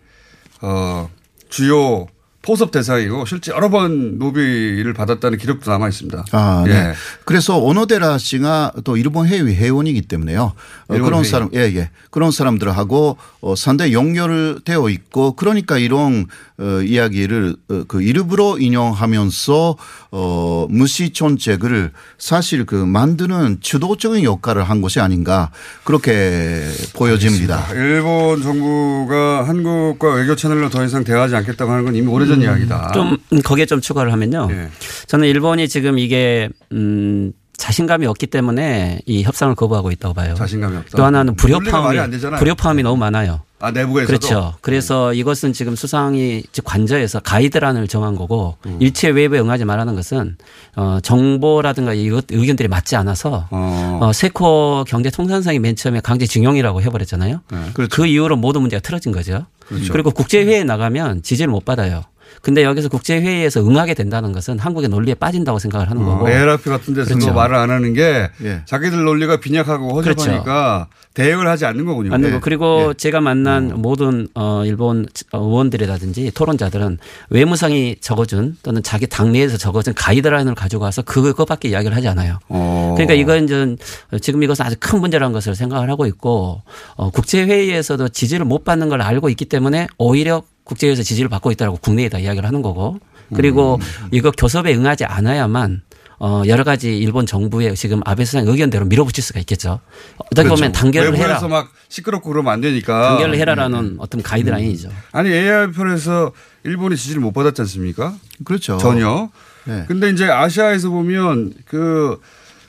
어, 0.61 1.09
주요 1.49 2.07
포섭 2.45 2.69
대상이고 2.69 3.25
실제 3.25 3.51
여러 3.51 3.69
번 3.69 4.19
노비를 4.19 4.93
받았다는 4.93 5.39
기록도 5.39 5.71
남아 5.71 5.89
있습니다. 5.89 6.25
아, 6.31 6.63
네. 6.67 6.73
예. 6.73 6.93
그래서 7.25 7.57
오노데라 7.57 8.19
씨가 8.19 8.73
또 8.83 8.97
일본 8.97 9.25
해외 9.25 9.55
회원이기 9.55 10.03
때문에요. 10.03 10.53
어, 10.87 10.93
그런 10.93 11.15
회의. 11.15 11.25
사람, 11.25 11.49
예, 11.55 11.61
예. 11.61 11.89
그런 12.11 12.29
사람들하고 12.29 13.17
어, 13.41 13.55
상당히 13.55 13.93
연결되어 13.93 14.89
있고 14.89 15.31
그러니까 15.31 15.79
이런 15.79 16.27
어, 16.59 16.81
이야기를 16.81 17.55
어, 17.69 17.83
그 17.87 18.03
일부러 18.03 18.57
인용하면서 18.59 19.75
어, 20.11 20.67
무시 20.69 21.13
정책을 21.13 21.91
사실 22.19 22.65
그 22.65 22.75
만드는 22.75 23.57
주도적인 23.59 24.23
역할을 24.23 24.63
한 24.63 24.81
것이 24.81 24.99
아닌가 24.99 25.49
그렇게 25.83 26.61
보여집니다. 26.93 27.69
알겠습니다. 27.69 27.73
일본 27.73 28.41
정부가 28.43 29.47
한국과 29.47 30.13
외교 30.13 30.35
채널로 30.35 30.69
더 30.69 30.85
이상 30.85 31.03
대화하지 31.03 31.35
않겠다고 31.35 31.71
하는 31.71 31.85
건 31.85 31.95
이미 31.95 32.07
오래전 32.07 32.34
음, 32.35 32.41
이야기다. 32.43 32.91
좀 32.93 33.17
거기에 33.43 33.65
좀 33.65 33.81
추가를 33.81 34.11
하면요. 34.11 34.47
네. 34.47 34.69
저는 35.07 35.27
일본이 35.27 35.67
지금 35.67 35.99
이게 35.99 36.49
음 36.71 37.33
자신감이 37.57 38.05
없기 38.05 38.27
때문에 38.27 38.99
이 39.05 39.23
협상을 39.23 39.53
거부하고 39.55 39.91
있다고 39.91 40.13
봐요. 40.13 40.35
자신감이 40.35 40.77
없다. 40.77 40.97
또 40.97 41.05
하나는 41.05 41.35
불협화음이 41.35 42.19
불협화음이 42.37 42.83
너무 42.83 42.97
많아요. 42.97 43.41
아 43.59 43.71
내부에서도 43.71 44.05
그렇죠. 44.05 44.53
그래서 44.61 45.09
음. 45.09 45.15
이것은 45.15 45.53
지금 45.53 45.75
수상이 45.75 46.43
관저에서 46.65 47.21
가이드란을 47.21 47.87
정한 47.87 48.15
거고 48.15 48.57
음. 48.65 48.77
일체 48.81 49.07
외부에 49.09 49.39
응하지 49.39 49.63
말라는 49.63 49.95
것은 49.95 50.35
어 50.75 50.99
정보라든가 51.01 51.93
이것 51.93 52.25
의견들이 52.29 52.67
맞지 52.67 52.97
않아서 52.97 53.47
어. 53.51 53.99
어 54.01 54.13
세코 54.13 54.83
경제 54.87 55.09
통상상이 55.09 55.59
맨 55.59 55.75
처음에 55.75 56.01
강제징용이라고 56.01 56.81
해버렸잖아요. 56.81 57.41
네. 57.49 57.57
그렇죠. 57.73 57.95
그 57.95 58.05
이후로 58.05 58.35
모든 58.35 58.61
문제가 58.61 58.81
틀어진 58.81 59.13
거죠. 59.13 59.45
그렇죠. 59.67 59.93
그리고 59.93 60.11
국제회의에 60.11 60.63
나가면 60.65 61.23
지지를 61.23 61.49
못 61.49 61.63
받아요. 61.63 62.03
근데 62.45 62.63
여기서 62.63 62.89
국제회의에서 62.89 63.67
응하게 63.67 63.95
된다는 63.95 64.31
것은 64.31 64.59
한국의 64.59 64.87
논리에 64.89 65.15
빠진다고 65.15 65.57
생각을 65.57 65.89
하는 65.89 66.03
어, 66.03 66.05
거고. 66.05 66.29
ARF 66.29 66.69
같은 66.69 66.93
데서 66.93 67.15
그렇죠. 67.15 67.33
말을 67.33 67.55
안 67.55 67.71
하는 67.71 67.93
게 67.93 68.29
예. 68.43 68.61
자기들 68.65 69.03
논리가 69.03 69.37
빈약하고 69.37 69.95
허접하니까 69.95 70.43
그렇죠. 70.43 71.05
대응을 71.15 71.47
하지 71.47 71.65
않는 71.65 71.85
거군요. 71.85 72.11
맞는 72.11 72.29
거. 72.29 72.35
네. 72.35 72.39
그리고 72.43 72.89
예. 72.89 72.93
제가 72.93 73.19
만난 73.19 73.71
어. 73.71 73.77
모든 73.77 74.27
어 74.35 74.61
일본 74.63 75.07
의원들이라든지 75.33 76.33
토론자들은 76.35 76.99
외무상이 77.31 77.95
적어준 77.99 78.57
또는 78.61 78.83
자기 78.83 79.07
당내에서 79.07 79.57
적어준 79.57 79.95
가이드라인을 79.95 80.53
가지고 80.53 80.83
와서 80.83 81.01
그것밖에 81.01 81.69
이야기를 81.69 81.97
하지 81.97 82.07
않아요. 82.09 82.37
어. 82.49 82.93
그러니까 82.95 83.15
이건 83.15 83.45
이제 83.45 83.75
지금 84.21 84.43
이것은 84.43 84.65
아주 84.65 84.75
큰 84.79 84.99
문제라는 84.99 85.33
것을 85.33 85.55
생각을 85.55 85.89
하고 85.89 86.05
있고 86.05 86.61
어 86.95 87.09
국제회의에서도 87.09 88.09
지지를 88.09 88.45
못 88.45 88.63
받는 88.63 88.89
걸 88.89 89.01
알고 89.01 89.29
있기 89.29 89.45
때문에 89.45 89.87
오히려 89.97 90.43
국제에서 90.65 91.01
지지를 91.03 91.29
받고 91.29 91.51
있다고 91.51 91.77
국내에다 91.77 92.19
이야기를 92.19 92.45
하는 92.45 92.61
거고 92.61 92.99
그리고 93.33 93.75
음. 93.75 94.07
이거 94.11 94.31
교섭에 94.31 94.75
응하지 94.75 95.05
않아야만 95.05 95.81
어 96.17 96.43
여러 96.47 96.63
가지 96.63 96.97
일본 96.97 97.25
정부의 97.25 97.75
지금 97.75 98.01
아베 98.05 98.23
수상 98.25 98.47
의견대로 98.47 98.85
밀어붙일 98.85 99.21
수가 99.23 99.39
있겠죠. 99.41 99.79
어떻게 100.17 100.43
그렇죠. 100.43 100.55
보면 100.55 100.71
단결을 100.71 101.17
해라. 101.17 101.39
막 101.47 101.69
시끄럽고 101.89 102.29
그러면 102.29 102.53
안 102.53 102.61
되니까 102.61 103.09
단결을 103.09 103.37
해라라는 103.37 103.79
음. 103.79 103.95
어떤 103.99 104.21
가이드라인이죠. 104.23 104.89
음. 104.89 104.93
아니 105.11 105.29
AR 105.29 105.71
편에서 105.71 106.31
일본이 106.63 106.95
지지를 106.95 107.21
못 107.21 107.33
받았지 107.33 107.61
않습니까? 107.61 108.15
그렇죠. 108.43 108.77
전혀. 108.77 109.29
네. 109.65 109.85
근데 109.87 110.09
이제 110.09 110.25
아시아에서 110.29 110.89
보면 110.89 111.53
그 111.65 112.19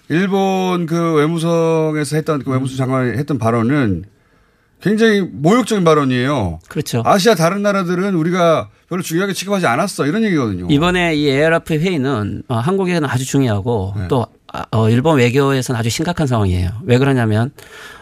일본 0.09 0.87
그 0.87 1.15
외무성에서 1.15 2.17
했던 2.17 2.43
그 2.43 2.51
외무성 2.51 2.77
장관이 2.77 3.17
했던 3.17 3.39
발언은 3.39 4.05
굉장히 4.83 5.21
모욕적인 5.21 5.85
발언이에요. 5.85 6.61
그렇죠. 6.69 7.03
아시아 7.05 7.35
다른 7.35 7.63
나라들은 7.63 8.15
우리가 8.15 8.69
별로 8.89 9.03
중요하게 9.03 9.33
취급하지 9.33 9.67
않았어 9.67 10.07
이런 10.07 10.23
얘기거든요. 10.25 10.67
이번에 10.71 11.15
이 11.17 11.29
ARF 11.29 11.75
회의는 11.75 12.43
어, 12.49 12.57
한국에는 12.57 13.09
아주 13.09 13.25
중요하고 13.25 13.95
네. 13.97 14.09
또 14.09 14.27
아, 14.53 14.65
어, 14.71 14.89
일본 14.89 15.19
외교에서는 15.19 15.79
아주 15.79 15.91
심각한 15.91 16.27
상황이에요. 16.27 16.71
왜 16.85 16.99
그러냐면 16.99 17.51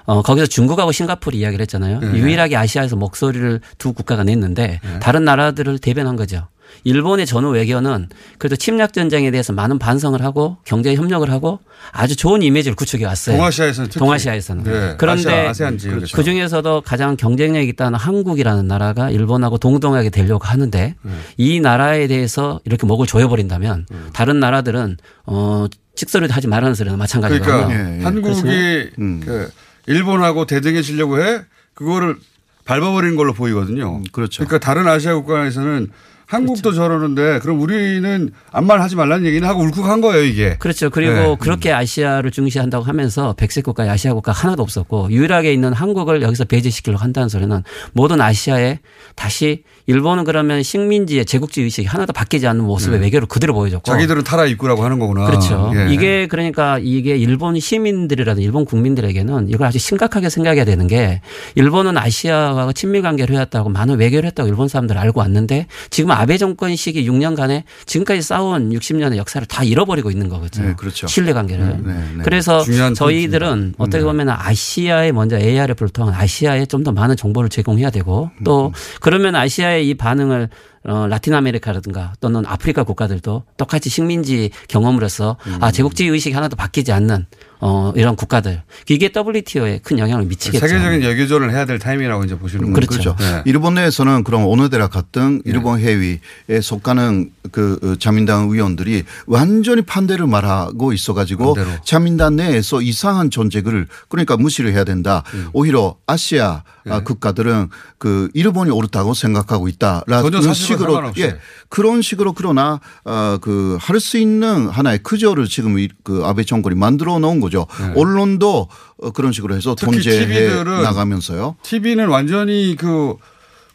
어, 0.04 0.22
거기서 0.22 0.46
중국하고 0.46 0.92
싱가포르 0.92 1.36
이야기를 1.36 1.62
했잖아요. 1.62 2.00
네. 2.00 2.18
유일하게 2.18 2.56
아시아에서 2.56 2.96
목소리를 2.96 3.60
두 3.78 3.92
국가가 3.92 4.24
냈는데 4.24 4.80
네. 4.82 4.98
다른 5.00 5.24
나라들을 5.24 5.78
대변한 5.78 6.16
거죠. 6.16 6.48
일본의 6.82 7.26
전후 7.26 7.50
외교는 7.50 8.08
그래도 8.38 8.56
침략 8.56 8.92
전쟁에 8.92 9.30
대해서 9.30 9.52
많은 9.52 9.78
반성을 9.78 10.20
하고 10.22 10.56
경제 10.64 10.94
협력을 10.94 11.30
하고 11.30 11.60
아주 11.92 12.16
좋은 12.16 12.42
이미지를 12.42 12.74
구축해 12.74 13.04
왔어요. 13.04 13.36
동아시아에서는 13.36 13.88
특히. 13.90 13.98
동아시아에서는. 13.98 14.64
네. 14.64 14.94
그런데 14.98 15.48
아시아. 15.48 15.70
그 16.14 16.24
중에서도 16.24 16.80
가장 16.82 17.16
경쟁력이 17.16 17.68
있다는 17.68 17.98
한국이라는 17.98 18.66
나라가 18.66 19.10
일본하고 19.10 19.58
동등하게 19.58 20.10
되려고 20.10 20.44
하는데 20.44 20.94
네. 21.00 21.12
이 21.36 21.60
나라에 21.60 22.06
대해서 22.06 22.60
이렇게 22.64 22.86
목을 22.86 23.06
조여버린다면 23.06 23.86
음. 23.90 24.10
다른 24.12 24.40
나라들은 24.40 24.96
어 25.26 25.66
직설을 25.94 26.30
하지 26.30 26.48
말라는 26.48 26.74
소리는 26.74 26.98
마찬가지고 26.98 27.44
그러니까 27.44 28.06
한국이 28.06 28.42
그 28.42 29.50
일본하고 29.86 30.46
대등해지려고 30.46 31.22
해 31.22 31.42
그거를 31.74 32.16
밟아버리는 32.64 33.16
걸로 33.16 33.32
보이거든요. 33.32 34.02
그렇죠. 34.12 34.44
그러니까 34.44 34.58
다른 34.58 34.88
아시아 34.88 35.14
국가에서는 35.14 35.90
한국도 36.34 36.72
저러는데 36.72 37.38
그럼 37.40 37.60
우리는 37.60 38.30
아무 38.50 38.66
말 38.66 38.80
하지 38.80 38.96
말라는 38.96 39.26
얘기는 39.26 39.46
하고 39.46 39.62
울컥한 39.62 40.00
거예요 40.00 40.22
이게. 40.22 40.56
그렇죠. 40.58 40.90
그리고 40.90 41.14
네. 41.14 41.36
그렇게 41.38 41.72
아시아를 41.72 42.30
중시한다고 42.30 42.84
하면서 42.84 43.32
백색 43.34 43.64
국가, 43.64 43.84
아시아 43.84 44.12
국가 44.12 44.32
하나도 44.32 44.62
없었고 44.62 45.10
유일하게 45.10 45.52
있는 45.52 45.72
한국을 45.72 46.22
여기서 46.22 46.44
배제시키려고 46.44 47.02
한다는 47.02 47.28
소리는 47.28 47.62
모든 47.92 48.20
아시아에 48.20 48.80
다시 49.14 49.62
일본은 49.86 50.24
그러면 50.24 50.62
식민지의 50.62 51.24
제국주의 51.26 51.64
의식이 51.64 51.86
하나도 51.86 52.12
바뀌지 52.12 52.46
않는 52.46 52.64
모습의 52.64 53.00
네. 53.00 53.06
외교를 53.06 53.26
그대로 53.26 53.52
보여줬고 53.54 53.90
자기들은 53.90 54.22
타라 54.24 54.46
입구라고 54.46 54.84
하는 54.84 54.98
거구나. 54.98 55.26
그렇죠. 55.26 55.72
예. 55.74 55.92
이게 55.92 56.26
그러니까 56.26 56.78
이게 56.80 57.16
일본 57.16 57.58
시민들이라든 57.58 58.42
일본 58.42 58.64
국민들에게는 58.64 59.48
이걸 59.48 59.66
아주 59.66 59.78
심각하게 59.78 60.30
생각해야 60.30 60.64
되는 60.64 60.86
게 60.86 61.20
일본은 61.54 61.98
아시아와 61.98 62.72
친밀 62.72 63.02
관계를 63.02 63.34
해왔다고 63.34 63.68
많은 63.70 63.98
외교를 63.98 64.28
했다고 64.28 64.48
일본 64.48 64.68
사람들 64.68 64.96
알고 64.96 65.20
왔는데 65.20 65.66
지금 65.90 66.12
아베 66.12 66.38
정권 66.38 66.76
시기 66.76 67.08
6년간에 67.08 67.64
지금까지 67.86 68.22
싸운 68.22 68.70
60년의 68.70 69.16
역사를 69.16 69.44
다 69.46 69.64
잃어버리고 69.64 70.10
있는 70.10 70.28
거거든요. 70.28 70.68
네, 70.68 70.74
그렇죠. 70.76 71.06
신뢰 71.08 71.32
관계를. 71.32 71.66
네, 71.66 71.76
네, 71.82 71.92
네. 72.18 72.22
그래서 72.22 72.62
저희들은 72.94 73.48
포인트입니다. 73.48 73.76
어떻게 73.78 73.98
네. 73.98 74.04
보면 74.04 74.28
아시아에 74.30 75.12
먼저 75.12 75.36
ARF를 75.38 75.88
통한 75.90 76.14
아시아에 76.14 76.66
좀 76.66 76.84
더 76.84 76.92
많은 76.92 77.16
정보를 77.16 77.48
제공해야 77.48 77.88
되고 77.88 78.30
또 78.44 78.70
그러면 79.00 79.34
아시아 79.34 79.73
의 79.76 79.84
이 79.84 79.94
반응을 79.94 80.48
어, 80.86 81.06
라틴 81.06 81.34
아메리카라든가 81.34 82.12
또는 82.20 82.44
아프리카 82.46 82.84
국가들도 82.84 83.44
똑같이 83.56 83.88
식민지 83.88 84.50
경험으로서 84.68 85.36
아 85.60 85.70
제국주의 85.70 86.10
의식이 86.10 86.34
하나도 86.34 86.56
바뀌지 86.56 86.92
않는 86.92 87.26
어, 87.60 87.92
이런 87.96 88.14
국가들 88.16 88.62
이게 88.88 89.10
WTO에 89.14 89.78
큰 89.82 89.98
영향을 89.98 90.26
미치겠죠. 90.26 90.66
세계적인 90.66 91.00
외교전을 91.02 91.50
해야 91.52 91.64
될 91.64 91.78
타이밍이라고 91.78 92.24
이제 92.24 92.36
보시는 92.38 92.72
거죠. 92.72 92.86
그렇죠. 92.86 93.16
네. 93.18 93.42
일본 93.46 93.74
내에서는 93.74 94.24
그럼 94.24 94.44
오노데라 94.46 94.88
같은 94.88 95.40
일본 95.44 95.78
회의에 95.80 96.18
속하는 96.62 97.30
그 97.52 97.78
어, 97.82 97.96
자민당 97.98 98.48
의원들이 98.50 99.04
완전히 99.26 99.82
반대를 99.82 100.26
말하고 100.26 100.92
있어 100.92 101.14
가지고 101.14 101.54
반대로. 101.54 101.76
자민당 101.84 102.36
내에서 102.36 102.82
이상한 102.82 103.30
존재를 103.30 103.86
그러니까 104.08 104.36
무시를 104.36 104.72
해야 104.72 104.84
된다. 104.84 105.22
음. 105.34 105.48
오히려 105.52 105.96
아시아 106.06 106.62
네. 106.84 106.92
아, 106.92 107.00
국가들은 107.02 107.70
그 107.98 108.28
일본이 108.34 108.70
옳다고 108.70 109.14
생각하고 109.14 109.68
있다라는 109.68 110.52
식으로. 110.52 111.12
예 111.18 111.38
그런 111.70 112.02
식으로 112.02 112.32
그러나 112.34 112.80
어 113.04 113.38
그할 113.40 114.00
수 114.00 114.18
있는 114.18 114.68
하나의 114.68 115.02
구조를 115.02 115.46
지금 115.46 115.78
이- 115.78 115.88
그 116.02 116.22
아베 116.24 116.44
정권이 116.44 116.74
만들어 116.76 117.18
놓은 117.18 117.40
거죠. 117.40 117.53
언론도 117.96 118.68
어, 119.02 119.10
그런 119.10 119.32
식으로 119.32 119.54
해서 119.54 119.74
네. 119.74 119.86
특히 119.86 119.92
통제해 119.92 120.26
TV들은 120.26 120.82
나가면서요. 120.82 121.56
TV는 121.62 122.08
완전히 122.08 122.76
그 122.76 123.14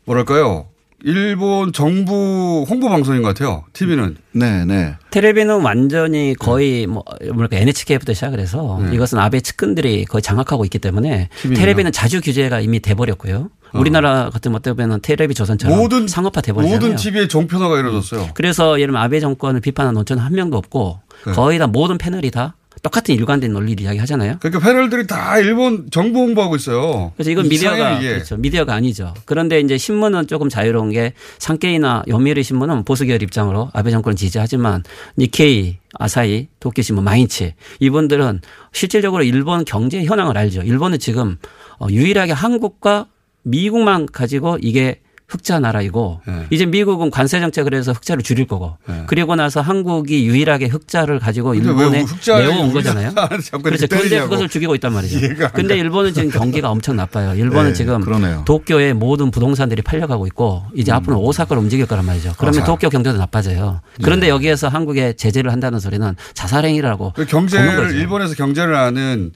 뭐랄까요? 0.05 0.67
일본 1.03 1.71
정부 1.71 2.65
홍보 2.69 2.89
방송인 2.89 3.21
것 3.21 3.29
같아요. 3.29 3.63
TV는. 3.73 4.17
네, 4.33 4.65
네. 4.65 4.95
텔레비는 5.11 5.61
완전히 5.61 6.35
거의 6.37 6.87
뭐 6.87 7.03
뭐랄까 7.33 7.57
NHK부터 7.57 8.13
시작을 8.13 8.39
해서 8.39 8.79
네. 8.83 8.95
이것은 8.95 9.17
아베 9.17 9.39
측근들이 9.39 10.05
거의 10.05 10.21
장악하고 10.21 10.65
있기 10.65 10.79
때문에 10.79 11.29
TV는요? 11.37 11.59
텔레비는 11.59 11.91
자주 11.93 12.19
규제가 12.21 12.59
이미 12.59 12.81
돼 12.81 12.95
버렸고요. 12.95 13.49
우리나라 13.73 14.29
같은 14.29 14.53
어떻게 14.55 14.73
보면 14.73 14.99
텔레비 15.01 15.35
조선처럼 15.35 15.77
모든 15.77 16.07
상업화 16.07 16.41
돼버리잖아요. 16.41 16.79
모든 16.81 16.95
TV의 16.95 17.27
종편화가 17.29 17.79
이루어졌어요. 17.79 18.29
그래서 18.33 18.79
예를 18.79 18.87
들면 18.87 19.01
아베 19.01 19.19
정권을 19.19 19.61
비판하는 19.61 19.93
논조는 19.93 20.21
한 20.23 20.33
명도 20.33 20.57
없고 20.57 20.99
네. 21.27 21.31
거의 21.33 21.59
다 21.59 21.67
모든 21.67 21.97
패널이 21.97 22.31
다 22.31 22.55
똑같은 22.81 23.15
일관된 23.15 23.51
논리를 23.51 23.83
이야기하잖아요. 23.83 24.37
그러니까 24.39 24.59
패널들이 24.65 25.07
다 25.07 25.37
일본 25.39 25.89
정부 25.91 26.19
홍보하고 26.19 26.55
있어요. 26.55 27.11
그래서 27.15 27.31
이건 27.31 27.47
미디어가 27.49 27.97
이게. 27.97 28.09
그렇죠. 28.13 28.37
미디어가 28.37 28.73
아니죠. 28.73 29.13
그런데 29.25 29.59
이제 29.59 29.77
신문은 29.77 30.27
조금 30.27 30.49
자유로운 30.49 30.91
게 30.91 31.13
상케이나 31.37 32.03
요미우리 32.07 32.43
신문은 32.43 32.85
보수 32.85 33.05
계열 33.05 33.21
입장으로 33.21 33.69
아베 33.73 33.91
정권을 33.91 34.15
지지하지만 34.15 34.83
니케이, 35.17 35.77
아사히, 35.93 36.47
도쿄 36.59 36.81
신문, 36.81 37.03
마인치 37.03 37.53
이분들은 37.79 38.41
실질적으로 38.71 39.23
일본 39.23 39.65
경제 39.65 40.03
현황을 40.03 40.37
알죠. 40.37 40.61
일본은 40.61 40.99
지금 40.99 41.37
어, 41.79 41.87
유일하게 41.89 42.33
한국과 42.33 43.07
미국만 43.43 44.05
가지고 44.05 44.57
이게 44.61 45.01
흑자 45.29 45.59
나라이고 45.59 46.21
네. 46.25 46.47
이제 46.49 46.65
미국은 46.65 47.11
관세 47.11 47.39
정책을 47.39 47.75
해서 47.75 47.91
흑자를 47.91 48.23
줄일 48.23 48.47
거고 48.47 48.77
그리고 49.05 49.35
나서 49.35 49.61
한국이 49.61 50.25
유일하게 50.25 50.67
흑자를 50.67 51.19
가지고 51.19 51.53
일본에 51.53 52.03
내어온 52.25 52.73
거잖아요. 52.73 53.13
그렇죠. 53.63 53.87
때리냐고. 53.87 54.25
그것을 54.29 54.49
죽이고 54.49 54.73
있단 54.75 54.91
말이죠. 54.91 55.19
근데 55.53 55.75
가. 55.75 55.81
일본은 55.81 56.13
지금 56.13 56.31
경기가 56.31 56.71
엄청 56.71 56.95
나빠요. 56.95 57.35
일본은 57.35 57.69
네, 57.69 57.73
지금 57.73 58.01
그러네요. 58.01 58.43
도쿄의 58.45 58.95
모든 58.95 59.29
부동산들이 59.29 59.83
팔려가고 59.83 60.25
있고 60.27 60.63
이제 60.73 60.91
앞으로 60.91 61.19
오사카로 61.21 61.61
움직일 61.61 61.85
거란 61.85 62.05
말이죠. 62.05 62.33
그러면 62.37 62.61
아. 62.61 62.65
도쿄 62.65 62.89
경제도 62.89 63.17
나빠져요. 63.17 63.81
그런데 64.01 64.29
여기에서 64.29 64.67
한국에 64.67 65.13
제재를 65.13 65.51
한다는 65.51 65.79
소리는 65.79 66.15
자살행위라고 66.33 67.13
그 67.15 67.25
경제를. 67.25 67.95
일본에서 67.95 68.33
경제를 68.33 68.73
아는 68.75 69.31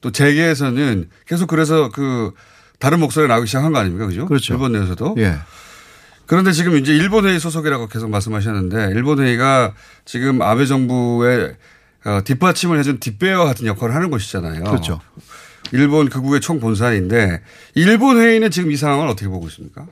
또 0.00 0.12
재계에서는 0.12 1.08
계속 1.26 1.46
그래서 1.48 1.90
그 1.90 2.32
다른 2.78 3.00
목소리가 3.00 3.32
나오기 3.34 3.46
시작한 3.46 3.72
거 3.72 3.78
아닙니까? 3.78 4.06
그죠? 4.06 4.26
그렇죠. 4.26 4.54
일본 4.54 4.72
내에서도. 4.72 5.14
예. 5.18 5.36
그런데 6.26 6.52
지금 6.52 6.76
이제 6.76 6.92
일본 6.92 7.26
회의 7.26 7.38
소속이라고 7.38 7.88
계속 7.88 8.10
말씀하셨는데 8.10 8.90
일본 8.92 9.20
회의가 9.20 9.74
지금 10.04 10.42
아베 10.42 10.66
정부의 10.66 11.54
어, 12.04 12.20
뒷받침을 12.24 12.78
해준 12.78 12.98
뒷배와 12.98 13.44
같은 13.44 13.66
역할을 13.66 13.94
하는 13.94 14.10
곳이잖아요. 14.10 14.64
그렇죠. 14.64 15.00
일본 15.72 16.08
극우의 16.08 16.40
총본산인데 16.40 17.42
일본 17.74 18.20
회의는 18.20 18.50
지금 18.50 18.70
이 18.70 18.76
상황을 18.76 19.08
어떻게 19.08 19.28
보고 19.28 19.46
있습니까? 19.48 19.86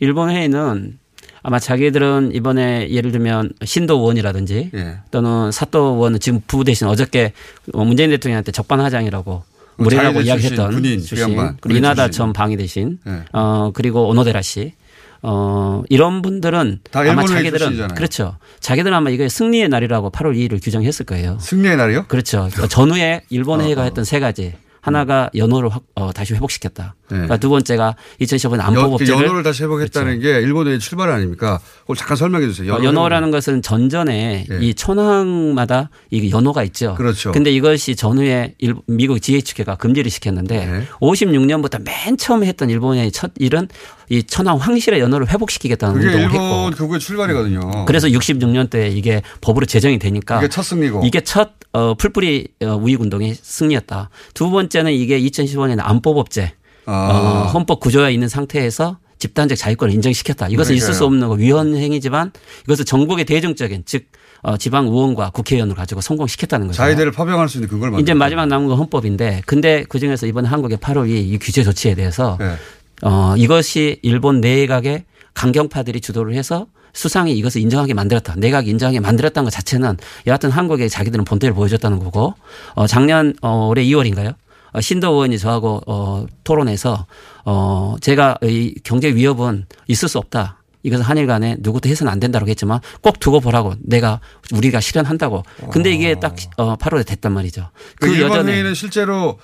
일본 0.00 0.30
회의는 0.30 0.98
아마 1.42 1.58
자기들은 1.58 2.32
이번에 2.34 2.90
예를 2.90 3.12
들면 3.12 3.52
신도 3.64 3.98
의원이라든지 3.98 4.70
예. 4.74 4.98
또는 5.10 5.52
사또 5.52 5.94
의원은 5.94 6.20
지금 6.20 6.40
부부 6.46 6.64
대신 6.64 6.88
어저께 6.88 7.32
문재인 7.72 8.10
대통령한테 8.10 8.52
적반하장이라고 8.52 9.44
자유대 9.90 10.22
이야기했던 10.22 10.70
군인, 10.72 11.00
출신, 11.02 11.36
그리고 11.60 11.78
이나다. 11.78 12.10
전 12.10 12.32
방위 12.32 12.56
대신 12.56 12.98
예. 13.06 13.24
어 13.32 13.70
그리고 13.74 14.08
오노데라 14.08 14.42
씨. 14.42 14.74
어, 15.22 15.82
이런 15.88 16.22
분들은 16.22 16.80
다 16.90 17.00
아마 17.00 17.24
자기들은 17.24 17.58
출신이잖아요. 17.58 17.94
그렇죠. 17.96 18.36
자기들은 18.60 18.94
아마 18.96 19.10
이게 19.10 19.28
승리의 19.28 19.68
날이라고 19.68 20.10
8월 20.10 20.36
2일을 20.36 20.62
규정했을 20.62 21.04
거예요. 21.06 21.38
승리의 21.40 21.76
날이요? 21.76 22.04
그렇죠. 22.06 22.48
전후에 22.68 23.22
일본 23.30 23.60
회의가 23.60 23.80
어, 23.80 23.84
어. 23.84 23.86
했던 23.86 24.04
세 24.04 24.20
가지. 24.20 24.52
하나가 24.90 25.28
연호를 25.34 25.68
확, 25.68 25.82
어, 25.96 26.12
다시 26.12 26.32
회복시켰다. 26.34 26.94
네. 27.02 27.08
그러니까 27.08 27.36
두 27.38 27.48
번째가 27.48 27.96
2015년 28.20 28.60
안보 28.60 28.80
연- 28.82 28.90
법제를 28.90 29.14
연호를 29.24 29.42
다시 29.42 29.64
회복했다는 29.64 30.20
게 30.20 30.28
일본의 30.40 30.78
출발 30.78 31.10
아닙니까? 31.10 31.58
그걸 31.80 31.96
잠깐 31.96 32.16
설명해 32.16 32.46
주세요. 32.46 32.72
어, 32.74 32.82
연호라는 32.84 33.32
것은 33.32 33.62
전전에 33.62 34.46
예. 34.48 34.58
이 34.60 34.74
천황마다 34.74 35.90
이 36.12 36.30
연호가 36.30 36.62
있죠. 36.64 36.94
그렇죠. 36.94 37.32
근데 37.32 37.50
이것이 37.50 37.96
전후에 37.96 38.54
일- 38.58 38.76
미국 38.86 39.20
GHQ가 39.20 39.74
금지를 39.74 40.08
시켰는데 40.08 40.66
네. 40.66 40.82
56년부터 41.00 41.82
맨 41.82 42.16
처음에 42.16 42.46
했던 42.46 42.70
일본의 42.70 43.10
첫 43.10 43.32
일은 43.38 43.66
이 44.08 44.22
천황 44.22 44.56
황실의 44.58 45.00
연호를 45.00 45.28
회복시키겠다는 45.30 45.94
그게 45.96 46.06
운동을 46.06 46.24
일본 46.32 46.40
했고 46.70 46.76
극우의 46.76 47.00
출발이거든요. 47.00 47.86
그래서 47.86 48.06
66년 48.06 48.70
때 48.70 48.88
이게 48.88 49.20
법으로 49.40 49.66
제정이 49.66 49.98
되니까 49.98 50.38
이게 50.38 50.48
첫 50.48 50.62
승리고. 50.62 51.02
이게 51.04 51.20
첫 51.22 51.50
어, 51.76 51.94
풀뿌리 51.94 52.48
어, 52.62 52.78
우익 52.80 53.02
운동의 53.02 53.34
승리였다. 53.34 54.08
두 54.32 54.50
번째는 54.50 54.92
이게 54.92 55.20
2015년 55.20 55.76
안보법제 55.78 56.54
아. 56.86 56.92
어, 56.92 57.50
헌법 57.52 57.80
구조에 57.80 58.14
있는 58.14 58.30
상태에서 58.30 58.96
집단적 59.18 59.58
자유권을 59.58 59.92
인정시켰다. 59.94 60.48
이것은 60.48 60.68
그러니까요. 60.68 60.76
있을 60.76 60.94
수 60.94 61.04
없는 61.04 61.28
거 61.28 61.34
위헌 61.34 61.76
행위지만 61.76 62.32
이것을 62.64 62.86
전국의 62.86 63.26
대중적인 63.26 63.82
즉 63.84 64.06
어, 64.40 64.56
지방 64.56 64.86
의원과 64.86 65.30
국회의원을 65.30 65.74
가지고 65.74 66.00
성공시켰다는 66.00 66.66
거죠. 66.68 66.78
자위대를 66.78 67.12
파병할 67.12 67.48
수 67.50 67.58
있는 67.58 67.68
그걸 67.68 67.90
만들 67.90 68.02
이제 68.02 68.14
마지막 68.14 68.46
남은 68.46 68.68
건 68.68 68.78
헌법인데 68.78 69.42
근데 69.44 69.84
그 69.86 69.98
중에서 69.98 70.26
이번에 70.26 70.48
한국의 70.48 70.78
8월 70.78 71.10
이 71.10 71.38
규제 71.38 71.62
조치에 71.62 71.94
대해서 71.94 72.38
네. 72.40 72.54
어, 73.02 73.34
이것이 73.36 73.98
일본 74.02 74.40
내각의 74.40 75.04
강경파들이 75.34 76.00
주도를 76.00 76.32
해서 76.34 76.68
수상이 76.96 77.36
이것을 77.36 77.60
인정하게 77.60 77.94
만들었다. 77.94 78.34
내각이 78.36 78.70
인정하게 78.70 79.00
만들었다는 79.00 79.44
것 79.44 79.50
자체는 79.50 79.98
여하튼 80.26 80.50
한국에 80.50 80.88
자기들은 80.88 81.24
본때를 81.24 81.54
보여줬다는 81.54 81.98
거고 81.98 82.34
어, 82.74 82.86
작년 82.86 83.34
어, 83.42 83.66
올해 83.68 83.84
2월인가요? 83.84 84.34
어, 84.72 84.80
신도 84.80 85.12
의원이 85.12 85.38
저하고 85.38 85.82
어, 85.86 86.26
토론해서 86.42 87.06
어, 87.44 87.96
제가 88.00 88.38
이 88.42 88.74
경제 88.82 89.14
위협은 89.14 89.66
있을 89.88 90.08
수 90.08 90.18
없다. 90.18 90.62
이것은 90.82 91.04
한일 91.04 91.26
간에 91.26 91.56
누구도 91.58 91.88
해서는 91.88 92.12
안 92.12 92.20
된다고 92.20 92.46
했지만 92.48 92.80
꼭 93.02 93.18
두고 93.18 93.40
보라고 93.40 93.74
내가 93.80 94.20
우리가 94.54 94.80
실현한다고. 94.80 95.42
근데 95.72 95.90
이게 95.90 96.14
딱 96.14 96.34
어, 96.56 96.76
8월에 96.76 97.04
됐단 97.06 97.32
말이죠. 97.32 97.68
그 98.00 98.06
그 98.06 98.20
여전에 98.20 98.52
회의는 98.52 98.74
실제로 98.74 99.38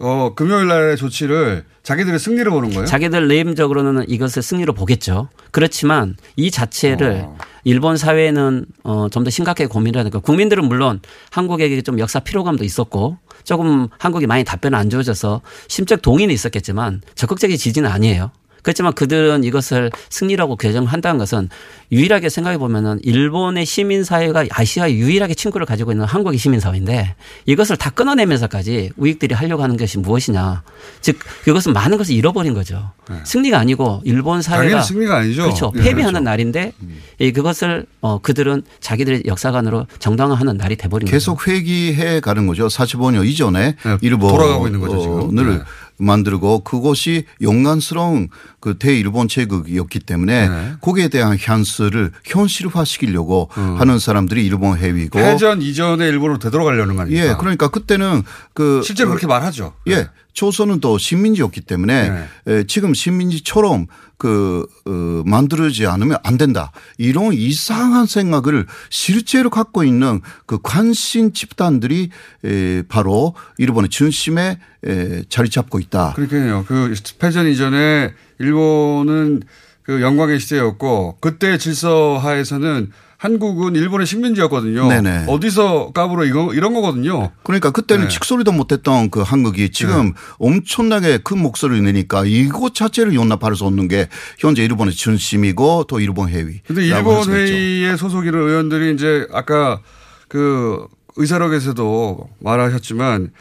어, 0.00 0.32
금요일 0.36 0.68
날의 0.68 0.96
조치를 0.96 1.64
자기들의 1.82 2.18
승리로 2.18 2.52
보는 2.52 2.70
거예요? 2.70 2.86
자기들 2.86 3.26
내임적으로는 3.26 4.04
이것을 4.08 4.42
승리로 4.42 4.72
보겠죠. 4.74 5.28
그렇지만 5.50 6.16
이 6.36 6.50
자체를 6.50 7.22
어. 7.26 7.38
일본 7.64 7.96
사회는 7.96 8.66
어, 8.84 9.08
좀 9.10 9.24
더 9.24 9.30
심각하게 9.30 9.66
고민을 9.66 9.98
하니까 10.00 10.20
국민들은 10.20 10.64
물론 10.66 11.00
한국에게 11.32 11.82
좀 11.82 11.98
역사 11.98 12.20
피로감도 12.20 12.62
있었고 12.64 13.18
조금 13.42 13.88
한국이 13.98 14.26
많이 14.26 14.44
답변을 14.44 14.78
안 14.78 14.88
주어져서 14.90 15.40
심적 15.66 16.02
동의는 16.02 16.32
있었겠지만 16.32 17.02
적극적인 17.16 17.56
지지는 17.56 17.90
아니에요. 17.90 18.30
그렇지만 18.68 18.92
그들은 18.92 19.44
이것을 19.44 19.90
승리라고 20.10 20.56
규정한다는 20.56 21.16
것은 21.16 21.48
유일하게 21.90 22.28
생각해 22.28 22.58
보면은 22.58 23.00
일본의 23.02 23.64
시민 23.64 24.04
사회가 24.04 24.44
아시아에 24.50 24.92
유일하게 24.92 25.32
친구를 25.32 25.64
가지고 25.64 25.92
있는 25.92 26.04
한국의 26.04 26.38
시민 26.38 26.60
사회인데 26.60 27.14
이것을 27.46 27.78
다 27.78 27.88
끊어내면서까지 27.88 28.90
우익들이 28.98 29.34
하려고 29.34 29.62
하는 29.62 29.78
것이 29.78 29.96
무엇이냐. 29.96 30.64
즉 31.00 31.18
그것은 31.44 31.72
많은 31.72 31.96
것을 31.96 32.14
잃어버린 32.14 32.52
거죠. 32.52 32.90
승리가 33.24 33.58
아니고 33.58 34.02
일본 34.04 34.42
사회가 34.42 34.80
네. 34.80 34.82
승리가 34.82 35.16
아니죠. 35.16 35.44
그렇죠. 35.44 35.72
예, 35.76 35.78
패배하는 35.78 36.20
그렇죠. 36.20 36.24
날인데 36.24 36.72
이 37.20 37.32
그것을 37.32 37.86
어 38.02 38.18
그들은 38.18 38.64
자기들의 38.80 39.22
역사관으로 39.24 39.86
정당화하는 39.98 40.58
날이 40.58 40.76
돼버린 40.76 41.06
거죠. 41.06 41.12
계속 41.12 41.48
회귀해 41.48 42.20
가는 42.20 42.46
거죠. 42.46 42.66
45년 42.66 43.26
이전에 43.26 43.76
네, 43.82 43.96
일본을 44.02 44.36
돌아가고 44.36 44.66
있는 44.66 44.80
거죠, 44.80 45.00
지금. 45.00 45.34
네. 45.34 45.58
만들고 45.98 46.60
그것이 46.60 47.24
용간스러운 47.42 48.28
그 48.60 48.76
대일본 48.78 49.28
제국이었기 49.28 50.00
때문에 50.00 50.48
네. 50.48 50.72
거기에 50.80 51.08
대한 51.08 51.38
향수를 51.40 52.12
현실화시키려고 52.24 53.48
하는 53.52 53.98
사람들이 53.98 54.44
일본 54.44 54.76
해위고 54.76 55.18
음. 55.18 55.24
해전 55.24 55.62
이전에 55.62 56.08
일본으로 56.08 56.38
되돌아가려는 56.38 56.96
거 56.96 57.02
아닙니까? 57.02 57.26
예, 57.26 57.34
그러니까 57.38 57.68
그때는 57.68 58.22
그 58.54 58.82
실제로 58.84 59.10
그렇게 59.10 59.26
말하죠. 59.26 59.74
네. 59.86 59.94
예, 59.94 60.08
조선은 60.32 60.80
또 60.80 60.98
식민지였기 60.98 61.62
때문에 61.62 62.28
에, 62.46 62.64
지금 62.64 62.94
식민지처럼 62.94 63.86
그 64.16 64.66
어, 64.86 64.90
만들어지지 65.24 65.86
않으면 65.86 66.18
안 66.24 66.38
된다. 66.38 66.72
이런 66.96 67.32
이상한 67.32 68.06
생각을 68.06 68.66
실제로 68.90 69.50
갖고 69.50 69.84
있는 69.84 70.20
그 70.46 70.58
관심 70.62 71.32
집단들이 71.32 72.10
에, 72.44 72.82
바로 72.88 73.34
일본의 73.58 73.90
중심에 73.90 74.58
에, 74.84 75.22
자리 75.28 75.50
잡고 75.50 75.78
있다. 75.78 76.14
그러니까요. 76.14 76.64
그 76.66 76.94
패전 77.18 77.46
이전에 77.48 78.12
일본은 78.38 79.42
그 79.82 80.02
영광의 80.02 80.38
시대였고 80.38 81.16
그때 81.20 81.56
질서 81.56 82.18
하에서는 82.18 82.90
한국은 83.18 83.74
일본의 83.74 84.06
식민지였거든요. 84.06 84.86
네네. 84.88 85.24
어디서 85.26 85.90
까불어 85.92 86.24
이거 86.24 86.54
이런 86.54 86.72
거거든요. 86.72 87.32
그러니까 87.42 87.72
그때는 87.72 88.04
네. 88.04 88.08
칙소리도 88.08 88.52
못했던 88.52 89.10
그 89.10 89.22
한국이 89.22 89.70
지금 89.70 90.12
엄청나게 90.38 91.18
큰 91.24 91.38
목소리를 91.38 91.82
내니까 91.84 92.24
이것 92.24 92.76
자체를 92.76 93.14
용납할 93.14 93.56
수 93.56 93.64
없는 93.64 93.88
게 93.88 94.08
현재 94.38 94.62
일본의 94.62 94.94
중심이고 94.94 95.86
또 95.88 95.98
일본 95.98 96.28
해위. 96.28 96.60
근데 96.64 96.86
일본 96.86 97.28
회의에 97.28 97.96
소속이는 97.96 98.38
의원들이 98.38 98.94
이제 98.94 99.26
아까 99.32 99.80
그 100.28 100.86
의사록에서도 101.16 102.28
말하셨지만 102.38 103.32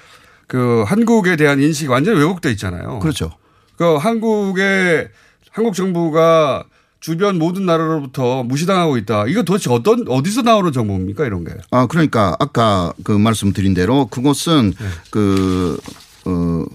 그 0.47 0.83
한국에 0.87 1.35
대한 1.35 1.61
인식이 1.61 1.87
완전히 1.87 2.17
왜곡돼 2.17 2.49
있잖아요. 2.51 2.97
그렇죠. 2.99 3.31
그 3.77 3.95
한국의 3.95 5.09
한국 5.51 5.75
정부가 5.75 6.65
주변 6.99 7.37
모든 7.37 7.65
나라로부터 7.65 8.43
무시당하고 8.43 8.97
있다. 8.97 9.27
이거 9.27 9.43
도대체 9.43 9.71
어떤 9.71 10.07
어디서 10.07 10.41
나오는 10.41 10.71
정보입니까 10.71 11.25
이런 11.25 11.45
게? 11.45 11.53
아 11.71 11.85
그러니까 11.85 12.35
아까 12.39 12.91
그 13.03 13.11
말씀드린 13.11 13.73
대로 13.73 14.07
그것은 14.07 14.73
네. 14.77 14.85
그 15.11 15.79
어, 16.25 16.65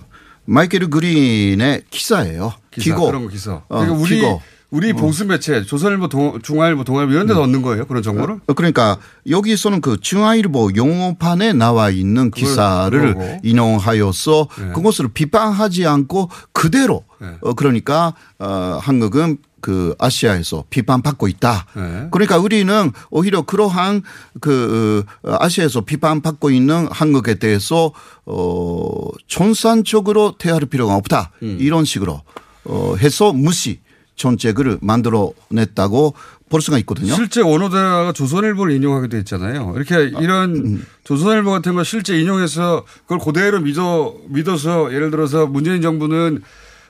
마이케ル 0.44 0.88
그린의 0.88 1.82
기사예요. 1.90 2.54
기사, 2.70 2.94
기고. 2.94 3.06
그런 3.06 3.24
거 3.24 3.28
기사. 3.28 3.54
어, 3.54 3.64
그러니까 3.68 3.94
우리 3.94 4.16
기고. 4.16 4.40
우리 4.72 4.94
보수 4.94 5.26
매체 5.26 5.62
조선일보, 5.62 6.08
동, 6.08 6.40
중앙일보, 6.42 6.82
동아일보 6.84 7.12
이런 7.12 7.26
데서 7.26 7.42
얻는 7.42 7.60
거예요. 7.60 7.86
그런 7.86 8.02
정보를? 8.02 8.40
어, 8.46 8.54
그러니까 8.54 8.96
여기서는 9.28 9.82
그 9.82 9.98
중앙일보 10.00 10.70
용어판에 10.74 11.52
나와 11.52 11.90
있는 11.90 12.30
기사를. 12.30 13.38
인용하여서 13.42 14.48
네. 14.58 14.72
그것을 14.72 15.08
비판하지 15.08 15.86
않고 15.86 16.30
그대로 16.52 17.04
네. 17.20 17.36
어, 17.42 17.52
그러니까 17.52 18.14
어, 18.38 18.78
한국은 18.80 19.36
그 19.60 19.94
아시아에서 19.98 20.64
비판받고 20.70 21.28
있다. 21.28 21.66
네. 21.76 22.08
그러니까 22.10 22.38
우리는 22.38 22.90
오히려 23.10 23.42
그러한 23.42 24.02
그 24.40 25.04
어, 25.22 25.36
아시아에서 25.38 25.82
비판받고 25.82 26.50
있는 26.50 26.88
한국에 26.90 27.34
대해서 27.34 27.92
어 28.24 29.08
전산적으로 29.28 30.34
대할 30.38 30.62
필요가 30.66 30.96
없다. 30.96 31.30
음. 31.42 31.58
이런 31.60 31.84
식으로 31.84 32.22
어 32.64 32.94
해서 32.98 33.32
무시 33.32 33.81
정책을 34.16 34.78
만들어냈다고 34.80 36.14
볼 36.48 36.60
수가 36.60 36.78
있거든요. 36.80 37.14
실제 37.14 37.40
원호대가 37.40 38.12
조선일보를 38.12 38.74
인용하기도 38.74 39.16
했잖아요. 39.18 39.72
이렇게 39.74 40.12
이런 40.22 40.54
음. 40.54 40.86
조선일보 41.04 41.50
같은 41.50 41.74
거 41.74 41.82
실제 41.82 42.18
인용해서 42.20 42.84
그걸 43.02 43.18
그대로 43.18 43.60
믿어 43.60 44.14
믿어서 44.28 44.92
예를 44.92 45.10
들어서 45.10 45.46
문재인 45.46 45.80
정부는 45.80 46.42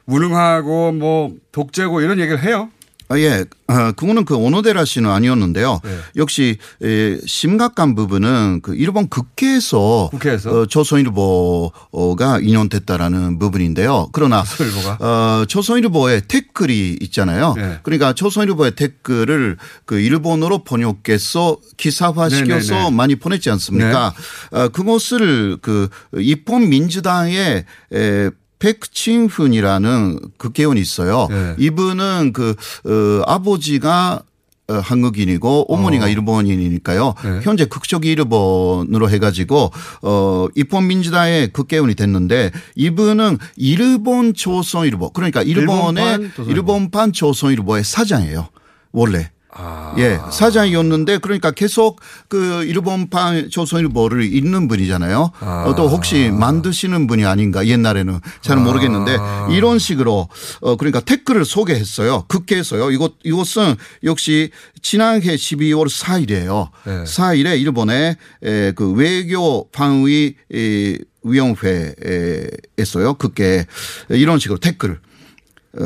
무능하고 0.05 0.93
뭐 0.93 1.33
독재고 1.53 2.01
이런 2.01 2.19
얘기를 2.19 2.43
해요. 2.43 2.71
아, 3.13 3.19
예. 3.19 3.45
어, 3.69 3.93
그거는 3.93 4.25
그 4.25 4.35
오노데라 4.35 4.85
씨는 4.85 5.11
아니었는데요. 5.11 5.81
네. 5.85 5.99
역시 6.17 6.57
에, 6.83 7.19
심각한 7.27 7.95
부분은 7.95 8.61
그 8.63 8.75
일본 8.75 9.09
국회에서, 9.09 10.11
어, 10.51 10.67
조선일보가 10.67 12.41
인용됐다라는 12.41 13.39
부분인데요. 13.39 14.09
그러나 14.13 14.43
조선일보가? 14.43 14.99
어, 15.01 15.45
조선일보에 15.47 16.23
댓글이 16.27 16.99
있잖아요. 17.03 17.55
네. 17.57 17.79
그러니까 17.83 18.13
조선일보의 18.15 18.73
댓글을 18.77 19.57
그 19.85 19.99
일본어로 20.01 20.65
번역해서 20.65 21.59
기사화시켜서 21.77 22.75
네네네. 22.75 22.97
많이 22.97 23.17
보냈지 23.17 23.51
않습니까? 23.51 24.15
어, 24.51 24.69
그것을 24.69 25.59
그 25.61 25.89
입헌 26.17 26.69
민주당의 26.69 27.65
에, 27.93 28.31
백칭훈이라는 28.63 30.21
국회의원이 30.39 30.81
있어요. 30.81 31.27
네. 31.29 31.57
이분은 31.59 32.33
그 32.33 32.55
어, 32.85 33.23
아버지가 33.27 34.23
어, 34.69 34.75
한국인이고 34.75 35.67
어머니가 35.69 36.07
어. 36.07 36.09
일본인이니까요. 36.09 37.15
네. 37.25 37.41
현재 37.43 37.65
국적 37.65 38.07
일본으로 38.07 39.11
해가지고 39.11 39.73
어 40.03 40.47
입헌 40.55 40.87
민주당의 40.87 41.53
국회의원이 41.53 41.97
됐는데 41.97 42.53
이분은 42.77 43.39
일본 43.57 44.33
조선일보 44.33 45.11
그러니까 45.11 45.43
일본의. 45.43 46.31
일본판 46.47 47.13
조선일보의 47.13 47.83
사장이에요. 47.83 48.49
원래. 48.93 49.31
아. 49.55 49.95
예, 49.99 50.19
사장이었는데 50.31 51.19
그러니까 51.19 51.51
계속 51.51 52.01
그 52.29 52.65
일본판 52.65 53.51
조선일보를 53.51 54.25
읽는 54.25 54.67
분이잖아요. 54.69 55.31
아. 55.41 55.65
어, 55.67 55.75
또 55.75 55.89
혹시 55.89 56.31
만드시는 56.31 57.07
분이 57.07 57.25
아닌가 57.25 57.67
옛날에는 57.67 58.21
잘 58.41 58.57
모르겠는데 58.57 59.17
아. 59.21 59.49
이런 59.51 59.79
식으로 59.79 60.29
어 60.61 60.77
그러니까 60.77 61.01
댓글을 61.01 61.45
소개했어요. 61.45 62.25
국회에서요. 62.29 62.91
이것 62.93 63.13
이것은 63.25 63.77
역시 64.05 64.51
지난해 64.81 65.21
12월 65.21 65.87
4일이에요. 65.87 66.69
네. 66.85 67.05
4일에 67.05 67.61
일본의 67.61 68.17
에, 68.43 68.73
그 68.73 68.91
외교 68.93 69.69
방위 69.71 70.35
에, 70.55 70.99
위원회에서요. 71.25 73.15
국회 73.19 73.67
이런 74.09 74.39
식으로 74.39 74.59
댓글 74.59 74.93
어, 74.93 74.99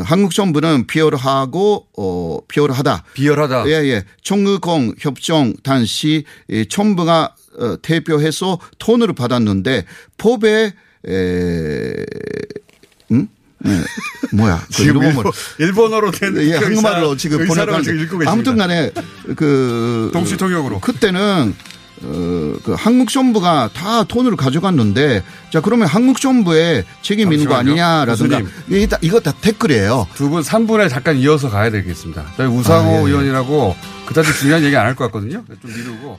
한국 0.04 0.34
정부는 0.34 0.86
비열하고 0.86 1.86
어 1.96 2.38
비열하다. 2.48 3.04
비열하다. 3.14 3.68
예, 3.68 3.72
예. 3.88 4.04
청의공 4.22 4.94
협정 4.98 5.54
당시 5.62 6.24
이 6.48 6.66
정부가 6.68 7.34
어, 7.58 7.76
대표해서 7.80 8.58
돈을 8.78 9.12
받았는데 9.14 9.84
법에 10.18 10.72
에, 11.08 12.04
음? 13.12 13.28
네. 13.58 13.80
뭐야? 14.32 14.62
그 14.66 14.72
지금 14.72 15.02
일본어 15.02 15.30
일본, 15.58 15.92
어로 15.92 16.10
된 16.10 16.36
예, 16.38 16.56
한국말로 16.56 17.16
지금 17.16 17.46
번역하는데 17.46 18.26
아무튼 18.26 18.56
간에 18.56 18.90
그 19.36 20.10
동시 20.12 20.36
통역으로 20.36 20.80
그때는 20.80 21.54
어, 22.02 22.52
그 22.62 22.74
한국 22.76 23.08
정부가 23.10 23.70
다 23.72 24.04
돈을 24.04 24.36
가져갔는데 24.36 25.22
자 25.50 25.60
그러면 25.60 25.88
한국 25.88 26.20
정부에 26.20 26.84
책임 27.02 27.32
있는 27.32 27.46
거 27.48 27.54
아니냐라든가 27.54 28.40
이 28.70 28.86
이거 29.00 29.20
다 29.20 29.32
댓글이에요. 29.40 30.06
두 30.14 30.28
분 30.28 30.42
3분에 30.42 30.90
잠깐 30.90 31.16
이어서 31.16 31.48
가야 31.48 31.70
되겠습니다. 31.70 32.24
저희 32.36 32.48
우상호 32.48 32.90
아, 32.90 32.94
예. 32.94 32.98
의원이라고 33.06 33.74
그다지 34.06 34.32
중요한 34.34 34.62
얘기 34.62 34.76
안 34.76 34.86
할 34.86 34.94
것 34.94 35.04
같거든요. 35.06 35.42
좀 35.62 35.70
미루고 35.74 36.18